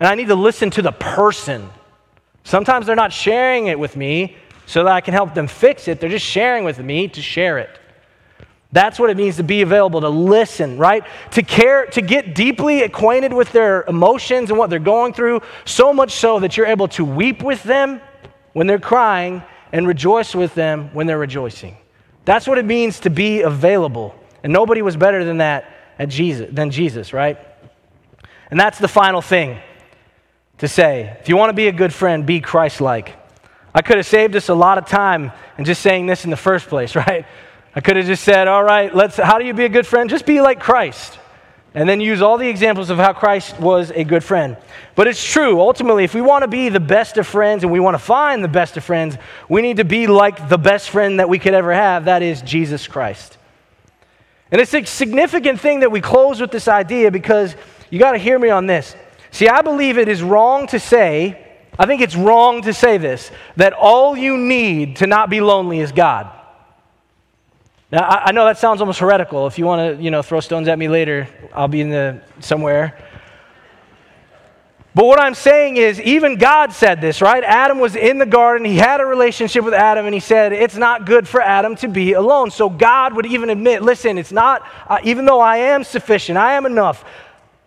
And 0.00 0.08
I 0.08 0.14
need 0.14 0.28
to 0.28 0.34
listen 0.34 0.70
to 0.70 0.82
the 0.82 0.92
person 0.92 1.70
Sometimes 2.44 2.84
they're 2.86 2.94
not 2.94 3.12
sharing 3.12 3.66
it 3.66 3.78
with 3.78 3.96
me 3.96 4.36
so 4.66 4.84
that 4.84 4.92
I 4.92 5.00
can 5.00 5.14
help 5.14 5.34
them 5.34 5.48
fix 5.48 5.88
it. 5.88 5.98
They're 5.98 6.10
just 6.10 6.26
sharing 6.26 6.64
with 6.64 6.78
me 6.78 7.08
to 7.08 7.22
share 7.22 7.58
it. 7.58 7.80
That's 8.74 8.98
what 8.98 9.08
it 9.08 9.16
means 9.16 9.36
to 9.36 9.44
be 9.44 9.62
available, 9.62 10.00
to 10.00 10.08
listen, 10.08 10.78
right? 10.78 11.04
To 11.30 11.44
care, 11.44 11.86
to 11.86 12.02
get 12.02 12.34
deeply 12.34 12.82
acquainted 12.82 13.32
with 13.32 13.52
their 13.52 13.84
emotions 13.84 14.50
and 14.50 14.58
what 14.58 14.68
they're 14.68 14.80
going 14.80 15.12
through, 15.12 15.42
so 15.64 15.92
much 15.92 16.10
so 16.10 16.40
that 16.40 16.56
you're 16.56 16.66
able 16.66 16.88
to 16.88 17.04
weep 17.04 17.40
with 17.40 17.62
them 17.62 18.00
when 18.52 18.66
they're 18.66 18.80
crying 18.80 19.44
and 19.72 19.86
rejoice 19.86 20.34
with 20.34 20.56
them 20.56 20.92
when 20.92 21.06
they're 21.06 21.20
rejoicing. 21.20 21.76
That's 22.24 22.48
what 22.48 22.58
it 22.58 22.64
means 22.64 22.98
to 23.00 23.10
be 23.10 23.42
available. 23.42 24.12
And 24.42 24.52
nobody 24.52 24.82
was 24.82 24.96
better 24.96 25.24
than 25.24 25.38
that 25.38 25.72
at 25.96 26.08
Jesus, 26.08 26.48
than 26.52 26.72
Jesus, 26.72 27.12
right? 27.12 27.38
And 28.50 28.58
that's 28.58 28.80
the 28.80 28.88
final 28.88 29.22
thing 29.22 29.60
to 30.58 30.66
say. 30.66 31.16
If 31.20 31.28
you 31.28 31.36
want 31.36 31.50
to 31.50 31.54
be 31.54 31.68
a 31.68 31.72
good 31.72 31.94
friend, 31.94 32.26
be 32.26 32.40
Christ 32.40 32.80
like. 32.80 33.14
I 33.72 33.82
could 33.82 33.98
have 33.98 34.06
saved 34.06 34.34
us 34.34 34.48
a 34.48 34.54
lot 34.54 34.78
of 34.78 34.86
time 34.86 35.30
in 35.58 35.64
just 35.64 35.80
saying 35.80 36.06
this 36.06 36.24
in 36.24 36.30
the 36.30 36.36
first 36.36 36.66
place, 36.66 36.96
right? 36.96 37.24
I 37.76 37.80
could 37.80 37.96
have 37.96 38.06
just 38.06 38.22
said, 38.22 38.46
all 38.46 38.62
right, 38.62 38.94
let's, 38.94 39.16
how 39.16 39.38
do 39.38 39.44
you 39.44 39.52
be 39.52 39.64
a 39.64 39.68
good 39.68 39.86
friend? 39.86 40.08
Just 40.08 40.26
be 40.26 40.40
like 40.40 40.60
Christ. 40.60 41.18
And 41.76 41.88
then 41.88 42.00
use 42.00 42.22
all 42.22 42.38
the 42.38 42.48
examples 42.48 42.88
of 42.88 42.98
how 42.98 43.12
Christ 43.12 43.58
was 43.58 43.90
a 43.90 44.04
good 44.04 44.22
friend. 44.22 44.56
But 44.94 45.08
it's 45.08 45.24
true, 45.24 45.60
ultimately, 45.60 46.04
if 46.04 46.14
we 46.14 46.20
want 46.20 46.42
to 46.42 46.48
be 46.48 46.68
the 46.68 46.78
best 46.78 47.18
of 47.18 47.26
friends 47.26 47.64
and 47.64 47.72
we 47.72 47.80
want 47.80 47.94
to 47.94 47.98
find 47.98 48.44
the 48.44 48.48
best 48.48 48.76
of 48.76 48.84
friends, 48.84 49.16
we 49.48 49.60
need 49.60 49.78
to 49.78 49.84
be 49.84 50.06
like 50.06 50.48
the 50.48 50.56
best 50.56 50.90
friend 50.90 51.18
that 51.18 51.28
we 51.28 51.40
could 51.40 51.52
ever 51.52 51.72
have 51.72 52.04
that 52.04 52.22
is 52.22 52.42
Jesus 52.42 52.86
Christ. 52.86 53.38
And 54.52 54.60
it's 54.60 54.72
a 54.72 54.84
significant 54.84 55.58
thing 55.58 55.80
that 55.80 55.90
we 55.90 56.00
close 56.00 56.40
with 56.40 56.52
this 56.52 56.68
idea 56.68 57.10
because 57.10 57.56
you 57.90 57.98
got 57.98 58.12
to 58.12 58.18
hear 58.18 58.38
me 58.38 58.50
on 58.50 58.66
this. 58.66 58.94
See, 59.32 59.48
I 59.48 59.62
believe 59.62 59.98
it 59.98 60.08
is 60.08 60.22
wrong 60.22 60.68
to 60.68 60.78
say, 60.78 61.44
I 61.76 61.86
think 61.86 62.02
it's 62.02 62.14
wrong 62.14 62.62
to 62.62 62.72
say 62.72 62.98
this, 62.98 63.32
that 63.56 63.72
all 63.72 64.16
you 64.16 64.36
need 64.36 64.96
to 64.96 65.08
not 65.08 65.28
be 65.28 65.40
lonely 65.40 65.80
is 65.80 65.90
God. 65.90 66.30
Now, 67.94 68.08
I, 68.08 68.30
I 68.30 68.32
know 68.32 68.44
that 68.44 68.58
sounds 68.58 68.80
almost 68.80 68.98
heretical. 68.98 69.46
If 69.46 69.56
you 69.56 69.66
want 69.66 69.96
to, 69.96 70.02
you 70.02 70.10
know, 70.10 70.20
throw 70.20 70.40
stones 70.40 70.66
at 70.66 70.76
me 70.76 70.88
later, 70.88 71.28
I'll 71.52 71.68
be 71.68 71.80
in 71.80 71.90
the 71.90 72.20
somewhere. 72.40 72.98
But 74.96 75.06
what 75.06 75.20
I'm 75.20 75.34
saying 75.34 75.76
is, 75.76 76.00
even 76.00 76.36
God 76.36 76.72
said 76.72 77.00
this, 77.00 77.22
right? 77.22 77.44
Adam 77.44 77.78
was 77.78 77.94
in 77.94 78.18
the 78.18 78.26
garden. 78.26 78.66
He 78.66 78.74
had 78.74 79.00
a 79.00 79.06
relationship 79.06 79.64
with 79.64 79.74
Adam, 79.74 80.06
and 80.06 80.14
he 80.14 80.18
said, 80.18 80.52
It's 80.52 80.74
not 80.74 81.06
good 81.06 81.28
for 81.28 81.40
Adam 81.40 81.76
to 81.76 81.88
be 81.88 82.14
alone. 82.14 82.50
So 82.50 82.68
God 82.68 83.14
would 83.14 83.26
even 83.26 83.48
admit, 83.48 83.80
Listen, 83.82 84.18
it's 84.18 84.32
not, 84.32 84.66
uh, 84.88 84.98
even 85.04 85.24
though 85.24 85.40
I 85.40 85.58
am 85.58 85.84
sufficient, 85.84 86.36
I 86.36 86.54
am 86.54 86.66
enough, 86.66 87.04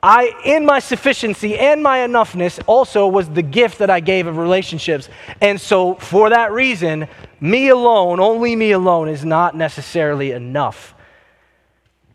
I, 0.03 0.31
in 0.45 0.65
my 0.65 0.79
sufficiency 0.79 1.57
and 1.57 1.81
my 1.81 1.99
enoughness, 1.99 2.59
also 2.67 3.07
was 3.07 3.29
the 3.29 3.41
gift 3.41 3.79
that 3.79 3.89
I 3.89 3.99
gave 3.99 4.27
of 4.27 4.37
relationships. 4.37 5.09
And 5.41 5.59
so, 5.59 5.95
for 5.95 6.29
that 6.29 6.51
reason, 6.51 7.07
me 7.39 7.69
alone, 7.69 8.19
only 8.19 8.55
me 8.55 8.71
alone, 8.71 9.09
is 9.09 9.25
not 9.25 9.55
necessarily 9.55 10.31
enough. 10.31 10.93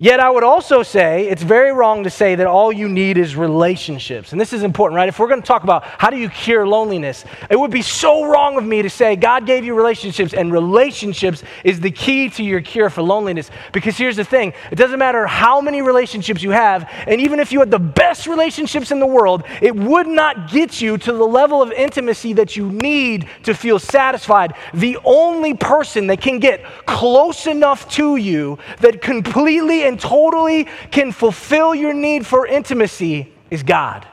Yet 0.02 0.18
I 0.18 0.28
would 0.28 0.42
also 0.42 0.82
say 0.82 1.28
it's 1.28 1.44
very 1.44 1.70
wrong 1.70 2.02
to 2.02 2.10
say 2.10 2.34
that 2.34 2.48
all 2.48 2.72
you 2.72 2.88
need 2.88 3.18
is 3.18 3.36
relationships. 3.36 4.32
And 4.32 4.40
this 4.40 4.52
is 4.52 4.64
important, 4.64 4.96
right? 4.96 5.08
If 5.08 5.20
we're 5.20 5.28
going 5.28 5.40
to 5.40 5.46
talk 5.46 5.62
about 5.62 5.84
how 5.84 6.10
do 6.10 6.16
you 6.16 6.28
cure 6.28 6.66
loneliness, 6.66 7.24
it 7.48 7.54
would 7.54 7.70
be 7.70 7.82
so 7.82 8.24
wrong 8.24 8.58
of 8.58 8.64
me 8.64 8.82
to 8.82 8.90
say 8.90 9.14
God 9.14 9.46
gave 9.46 9.64
you 9.64 9.74
relationships 9.74 10.34
and 10.34 10.52
relationships 10.52 11.44
is 11.62 11.78
the 11.78 11.92
key 11.92 12.28
to 12.30 12.42
your 12.42 12.60
cure 12.60 12.90
for 12.90 13.00
loneliness. 13.00 13.48
Because 13.72 13.96
here's 13.96 14.16
the 14.16 14.24
thing 14.24 14.54
it 14.72 14.74
doesn't 14.74 14.98
matter 14.98 15.24
how 15.24 15.60
many 15.60 15.82
relationships 15.82 16.42
you 16.42 16.50
have, 16.50 16.90
and 17.06 17.20
even 17.20 17.38
if 17.38 17.52
you 17.52 17.60
had 17.60 17.70
the 17.70 17.78
best 17.78 18.26
relationships 18.26 18.90
in 18.90 18.98
the 18.98 19.06
world, 19.06 19.44
it 19.60 19.76
would 19.76 20.08
not 20.08 20.50
get 20.50 20.80
you 20.80 20.98
to 20.98 21.12
the 21.12 21.24
level 21.24 21.62
of 21.62 21.70
intimacy 21.70 22.32
that 22.32 22.56
you 22.56 22.72
need 22.72 23.28
to 23.44 23.54
feel 23.54 23.78
satisfied. 23.78 24.54
The 24.74 24.98
only 25.04 25.54
person 25.54 26.08
that 26.08 26.20
can 26.20 26.40
get 26.40 26.64
close 26.86 27.46
enough 27.46 27.88
to 27.90 28.16
you 28.16 28.58
that 28.80 29.00
completely 29.00 29.91
totally 29.98 30.64
can 30.90 31.12
fulfill 31.12 31.74
your 31.74 31.92
need 31.92 32.26
for 32.26 32.46
intimacy 32.46 33.32
is 33.50 33.62
God. 33.62 34.06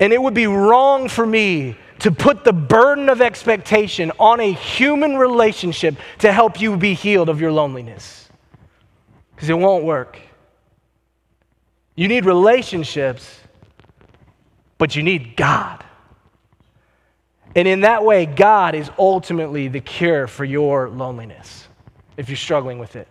And 0.00 0.12
it 0.12 0.20
would 0.20 0.34
be 0.34 0.46
wrong 0.46 1.08
for 1.08 1.26
me 1.26 1.76
to 2.00 2.10
put 2.10 2.44
the 2.44 2.52
burden 2.52 3.08
of 3.08 3.20
expectation 3.20 4.10
on 4.18 4.40
a 4.40 4.52
human 4.52 5.16
relationship 5.16 5.96
to 6.18 6.32
help 6.32 6.60
you 6.60 6.76
be 6.76 6.94
healed 6.94 7.28
of 7.28 7.40
your 7.40 7.52
loneliness. 7.52 8.28
Because 9.34 9.48
it 9.48 9.58
won't 9.58 9.84
work. 9.84 10.18
You 11.94 12.08
need 12.08 12.24
relationships, 12.24 13.40
but 14.78 14.96
you 14.96 15.02
need 15.02 15.36
God. 15.36 15.84
And 17.54 17.68
in 17.68 17.82
that 17.82 18.04
way, 18.04 18.26
God 18.26 18.74
is 18.74 18.90
ultimately 18.98 19.68
the 19.68 19.80
cure 19.80 20.26
for 20.26 20.44
your 20.44 20.88
loneliness 20.88 21.68
if 22.16 22.28
you're 22.28 22.36
struggling 22.36 22.78
with 22.78 22.96
it. 22.96 23.08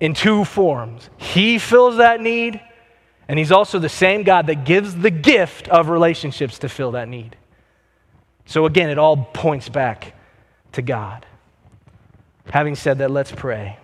In 0.00 0.14
two 0.14 0.44
forms. 0.44 1.08
He 1.16 1.58
fills 1.58 1.96
that 1.98 2.20
need, 2.20 2.60
and 3.28 3.38
He's 3.38 3.52
also 3.52 3.78
the 3.78 3.88
same 3.88 4.22
God 4.22 4.46
that 4.48 4.64
gives 4.64 4.94
the 4.94 5.10
gift 5.10 5.68
of 5.68 5.88
relationships 5.88 6.58
to 6.60 6.68
fill 6.68 6.92
that 6.92 7.08
need. 7.08 7.36
So 8.46 8.66
again, 8.66 8.90
it 8.90 8.98
all 8.98 9.16
points 9.16 9.68
back 9.68 10.14
to 10.72 10.82
God. 10.82 11.24
Having 12.50 12.74
said 12.76 12.98
that, 12.98 13.10
let's 13.10 13.32
pray. 13.32 13.78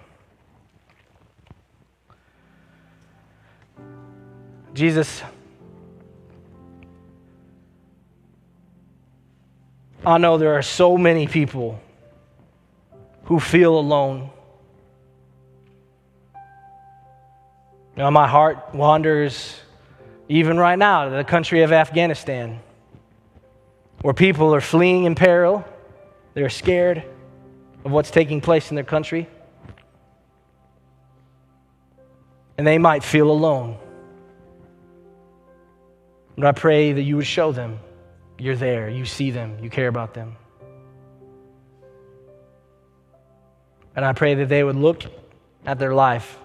Jesus, 4.75 5.23
I 10.05 10.19
know 10.19 10.39
there 10.39 10.55
are 10.55 10.63
so 10.63 10.97
many 10.97 11.27
people 11.27 11.81
who 13.31 13.39
feel 13.39 13.79
alone. 13.79 14.29
Now, 17.97 18.11
my 18.11 18.27
heart 18.27 18.75
wanders 18.75 19.55
even 20.29 20.59
right 20.59 20.77
now 20.77 21.05
to 21.05 21.11
the 21.11 21.23
country 21.23 21.63
of 21.63 21.71
Afghanistan, 21.71 22.59
where 24.03 24.15
people 24.15 24.53
are 24.53 24.61
fleeing 24.61 25.05
in 25.05 25.15
peril. 25.15 25.65
They're 26.35 26.51
scared 26.51 27.05
of 27.85 27.93
what's 27.93 28.11
taking 28.11 28.41
place 28.41 28.71
in 28.71 28.75
their 28.75 28.83
country. 28.83 29.29
And 32.59 32.67
they 32.67 32.79
might 32.79 33.05
feel 33.05 33.31
alone. 33.31 33.79
But 36.35 36.47
I 36.47 36.53
pray 36.53 36.95
that 36.95 37.03
you 37.03 37.15
would 37.19 37.29
show 37.29 37.53
them 37.53 37.79
you're 38.39 38.57
there, 38.57 38.89
you 38.89 39.05
see 39.05 39.31
them, 39.31 39.57
you 39.63 39.71
care 39.71 39.87
about 39.87 40.15
them. 40.15 40.35
And 44.01 44.07
I 44.07 44.15
pray 44.15 44.33
that 44.33 44.49
they 44.49 44.65
would 44.65 44.77
look 44.77 45.05
at 45.67 45.79
their 45.79 45.93
life 45.93 46.39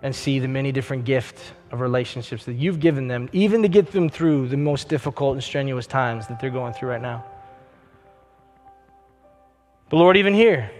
and 0.00 0.16
see 0.16 0.38
the 0.38 0.48
many 0.48 0.72
different 0.72 1.04
gifts 1.04 1.52
of 1.70 1.82
relationships 1.82 2.46
that 2.46 2.54
you've 2.54 2.80
given 2.80 3.06
them, 3.06 3.28
even 3.34 3.60
to 3.60 3.68
get 3.68 3.92
them 3.92 4.08
through 4.08 4.48
the 4.48 4.56
most 4.56 4.88
difficult 4.88 5.34
and 5.34 5.44
strenuous 5.44 5.86
times 5.86 6.26
that 6.28 6.40
they're 6.40 6.48
going 6.48 6.72
through 6.72 6.88
right 6.88 7.02
now. 7.02 7.22
But 9.90 9.98
Lord, 9.98 10.16
even 10.16 10.32
here, 10.32 10.70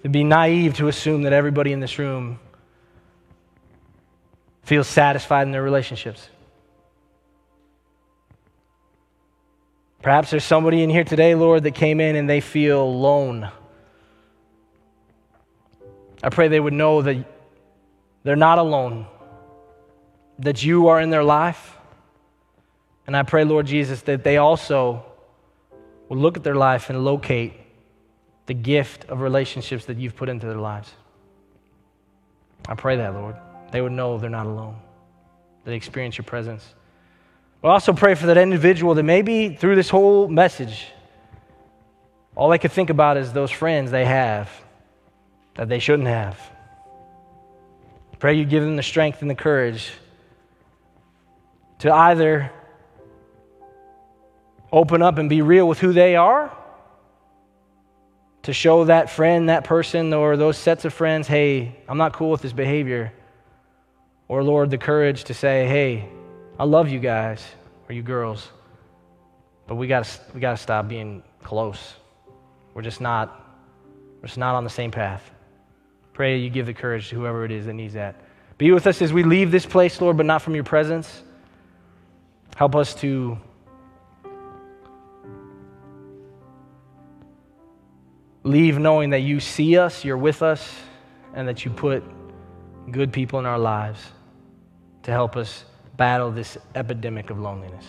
it'd 0.00 0.10
be 0.10 0.24
naive 0.24 0.74
to 0.78 0.88
assume 0.88 1.24
that 1.24 1.34
everybody 1.34 1.74
in 1.74 1.80
this 1.80 1.98
room 1.98 2.40
feels 4.62 4.88
satisfied 4.88 5.42
in 5.42 5.52
their 5.52 5.62
relationships. 5.62 6.30
Perhaps 10.02 10.30
there's 10.30 10.44
somebody 10.44 10.82
in 10.82 10.90
here 10.90 11.04
today, 11.04 11.34
Lord, 11.34 11.64
that 11.64 11.74
came 11.74 12.00
in 12.00 12.16
and 12.16 12.28
they 12.28 12.40
feel 12.40 12.82
alone. 12.82 13.50
I 16.22 16.28
pray 16.30 16.48
they 16.48 16.60
would 16.60 16.72
know 16.72 17.02
that 17.02 17.24
they're 18.22 18.36
not 18.36 18.58
alone, 18.58 19.06
that 20.38 20.64
you 20.64 20.88
are 20.88 21.00
in 21.00 21.10
their 21.10 21.24
life. 21.24 21.76
And 23.06 23.16
I 23.16 23.22
pray, 23.22 23.44
Lord 23.44 23.66
Jesus, 23.66 24.02
that 24.02 24.22
they 24.22 24.36
also 24.36 25.04
will 26.08 26.18
look 26.18 26.36
at 26.36 26.44
their 26.44 26.54
life 26.54 26.90
and 26.90 27.04
locate 27.04 27.54
the 28.46 28.54
gift 28.54 29.04
of 29.06 29.20
relationships 29.20 29.86
that 29.86 29.98
you've 29.98 30.16
put 30.16 30.28
into 30.28 30.46
their 30.46 30.56
lives. 30.56 30.90
I 32.68 32.74
pray 32.74 32.96
that, 32.96 33.14
Lord. 33.14 33.36
They 33.70 33.80
would 33.80 33.92
know 33.92 34.18
they're 34.18 34.30
not 34.30 34.46
alone, 34.46 34.76
they 35.64 35.74
experience 35.74 36.16
your 36.16 36.24
presence. 36.24 36.74
But 37.60 37.68
also 37.68 37.92
pray 37.92 38.14
for 38.14 38.26
that 38.26 38.38
individual 38.38 38.94
that 38.94 39.02
maybe 39.02 39.50
through 39.50 39.76
this 39.76 39.88
whole 39.88 40.28
message, 40.28 40.86
all 42.36 42.50
they 42.50 42.58
could 42.58 42.72
think 42.72 42.90
about 42.90 43.16
is 43.16 43.32
those 43.32 43.50
friends 43.50 43.90
they 43.90 44.04
have 44.04 44.48
that 45.56 45.68
they 45.68 45.80
shouldn't 45.80 46.08
have. 46.08 46.38
Pray 48.20 48.34
you 48.34 48.44
give 48.44 48.62
them 48.62 48.76
the 48.76 48.82
strength 48.82 49.22
and 49.22 49.30
the 49.30 49.34
courage 49.34 49.92
to 51.80 51.92
either 51.92 52.50
open 54.72 55.02
up 55.02 55.18
and 55.18 55.28
be 55.28 55.42
real 55.42 55.68
with 55.68 55.78
who 55.78 55.92
they 55.92 56.16
are, 56.16 56.52
to 58.42 58.52
show 58.52 58.84
that 58.84 59.10
friend, 59.10 59.48
that 59.48 59.64
person, 59.64 60.12
or 60.12 60.36
those 60.36 60.56
sets 60.56 60.84
of 60.84 60.92
friends, 60.92 61.26
hey, 61.26 61.76
I'm 61.88 61.98
not 61.98 62.12
cool 62.12 62.30
with 62.30 62.42
this 62.42 62.52
behavior. 62.52 63.12
Or, 64.26 64.42
Lord, 64.42 64.70
the 64.70 64.78
courage 64.78 65.24
to 65.24 65.34
say, 65.34 65.66
hey, 65.66 66.08
I 66.58 66.64
love 66.64 66.88
you 66.88 66.98
guys 66.98 67.44
or 67.88 67.94
you 67.94 68.02
girls, 68.02 68.48
but 69.68 69.76
we 69.76 69.86
got 69.86 70.04
to 70.04 70.20
we 70.34 70.40
got 70.40 70.52
to 70.52 70.56
stop 70.56 70.88
being 70.88 71.22
close. 71.42 71.94
We're 72.74 72.82
just 72.82 73.00
not 73.00 73.44
we're 74.20 74.26
just 74.26 74.38
not 74.38 74.56
on 74.56 74.64
the 74.64 74.70
same 74.70 74.90
path. 74.90 75.30
Pray 76.12 76.38
you 76.38 76.50
give 76.50 76.66
the 76.66 76.74
courage 76.74 77.10
to 77.10 77.14
whoever 77.14 77.44
it 77.44 77.52
is 77.52 77.66
that 77.66 77.74
needs 77.74 77.94
that. 77.94 78.16
Be 78.58 78.72
with 78.72 78.88
us 78.88 79.00
as 79.00 79.12
we 79.12 79.22
leave 79.22 79.52
this 79.52 79.64
place, 79.64 80.00
Lord, 80.00 80.16
but 80.16 80.26
not 80.26 80.42
from 80.42 80.56
your 80.56 80.64
presence. 80.64 81.22
Help 82.56 82.74
us 82.74 82.92
to 82.96 83.38
leave 88.42 88.78
knowing 88.80 89.10
that 89.10 89.20
you 89.20 89.38
see 89.38 89.78
us, 89.78 90.04
you're 90.04 90.18
with 90.18 90.42
us, 90.42 90.76
and 91.34 91.46
that 91.46 91.64
you 91.64 91.70
put 91.70 92.02
good 92.90 93.12
people 93.12 93.38
in 93.38 93.46
our 93.46 93.60
lives 93.60 94.00
to 95.04 95.12
help 95.12 95.36
us 95.36 95.64
battle 95.98 96.30
this 96.30 96.56
epidemic 96.76 97.28
of 97.28 97.38
loneliness. 97.40 97.84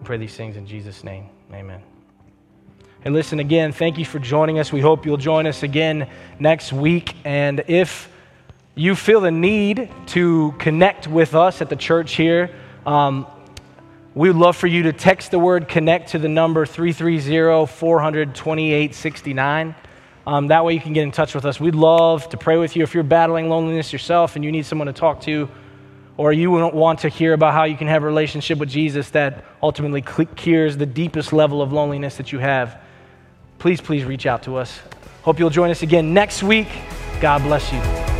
I 0.00 0.04
pray 0.04 0.16
these 0.16 0.34
things 0.34 0.56
in 0.56 0.66
Jesus' 0.66 1.04
name. 1.04 1.28
Amen. 1.52 1.82
And 3.04 3.14
listen 3.14 3.38
again, 3.38 3.70
thank 3.70 3.98
you 3.98 4.04
for 4.04 4.18
joining 4.18 4.58
us. 4.58 4.72
We 4.72 4.80
hope 4.80 5.06
you'll 5.06 5.18
join 5.18 5.46
us 5.46 5.62
again 5.62 6.08
next 6.40 6.72
week. 6.72 7.14
And 7.24 7.62
if 7.68 8.10
you 8.74 8.96
feel 8.96 9.20
the 9.20 9.30
need 9.30 9.90
to 10.06 10.54
connect 10.58 11.06
with 11.06 11.34
us 11.34 11.60
at 11.60 11.68
the 11.68 11.76
church 11.76 12.14
here, 12.14 12.50
um, 12.86 13.26
we 14.14 14.28
would 14.30 14.38
love 14.38 14.56
for 14.56 14.66
you 14.66 14.84
to 14.84 14.94
text 14.94 15.30
the 15.30 15.38
word 15.38 15.68
connect 15.68 16.12
to 16.12 16.18
the 16.18 16.28
number 16.28 16.64
330 16.64 17.66
400 17.70 18.34
2869. 18.34 19.74
Um, 20.26 20.46
that 20.46 20.64
way 20.64 20.72
you 20.72 20.80
can 20.80 20.94
get 20.94 21.02
in 21.02 21.12
touch 21.12 21.34
with 21.34 21.44
us. 21.44 21.60
We'd 21.60 21.74
love 21.74 22.28
to 22.30 22.38
pray 22.38 22.56
with 22.56 22.74
you 22.74 22.82
if 22.82 22.94
you're 22.94 23.04
battling 23.04 23.50
loneliness 23.50 23.92
yourself 23.92 24.34
and 24.34 24.44
you 24.44 24.50
need 24.50 24.64
someone 24.64 24.86
to 24.86 24.94
talk 24.94 25.20
to 25.22 25.48
or 26.16 26.32
you 26.32 26.50
want 26.50 27.00
to 27.00 27.08
hear 27.08 27.34
about 27.34 27.52
how 27.52 27.64
you 27.64 27.76
can 27.76 27.88
have 27.88 28.02
a 28.02 28.06
relationship 28.06 28.58
with 28.58 28.70
Jesus 28.70 29.10
that 29.10 29.44
ultimately 29.62 30.02
cures 30.02 30.76
the 30.76 30.86
deepest 30.86 31.32
level 31.32 31.60
of 31.60 31.72
loneliness 31.72 32.16
that 32.16 32.32
you 32.32 32.38
have, 32.38 32.80
please, 33.58 33.80
please 33.80 34.04
reach 34.04 34.26
out 34.26 34.42
to 34.44 34.56
us. 34.56 34.80
Hope 35.22 35.38
you'll 35.38 35.50
join 35.50 35.70
us 35.70 35.82
again 35.82 36.14
next 36.14 36.42
week. 36.42 36.68
God 37.20 37.42
bless 37.42 37.72
you. 37.72 38.15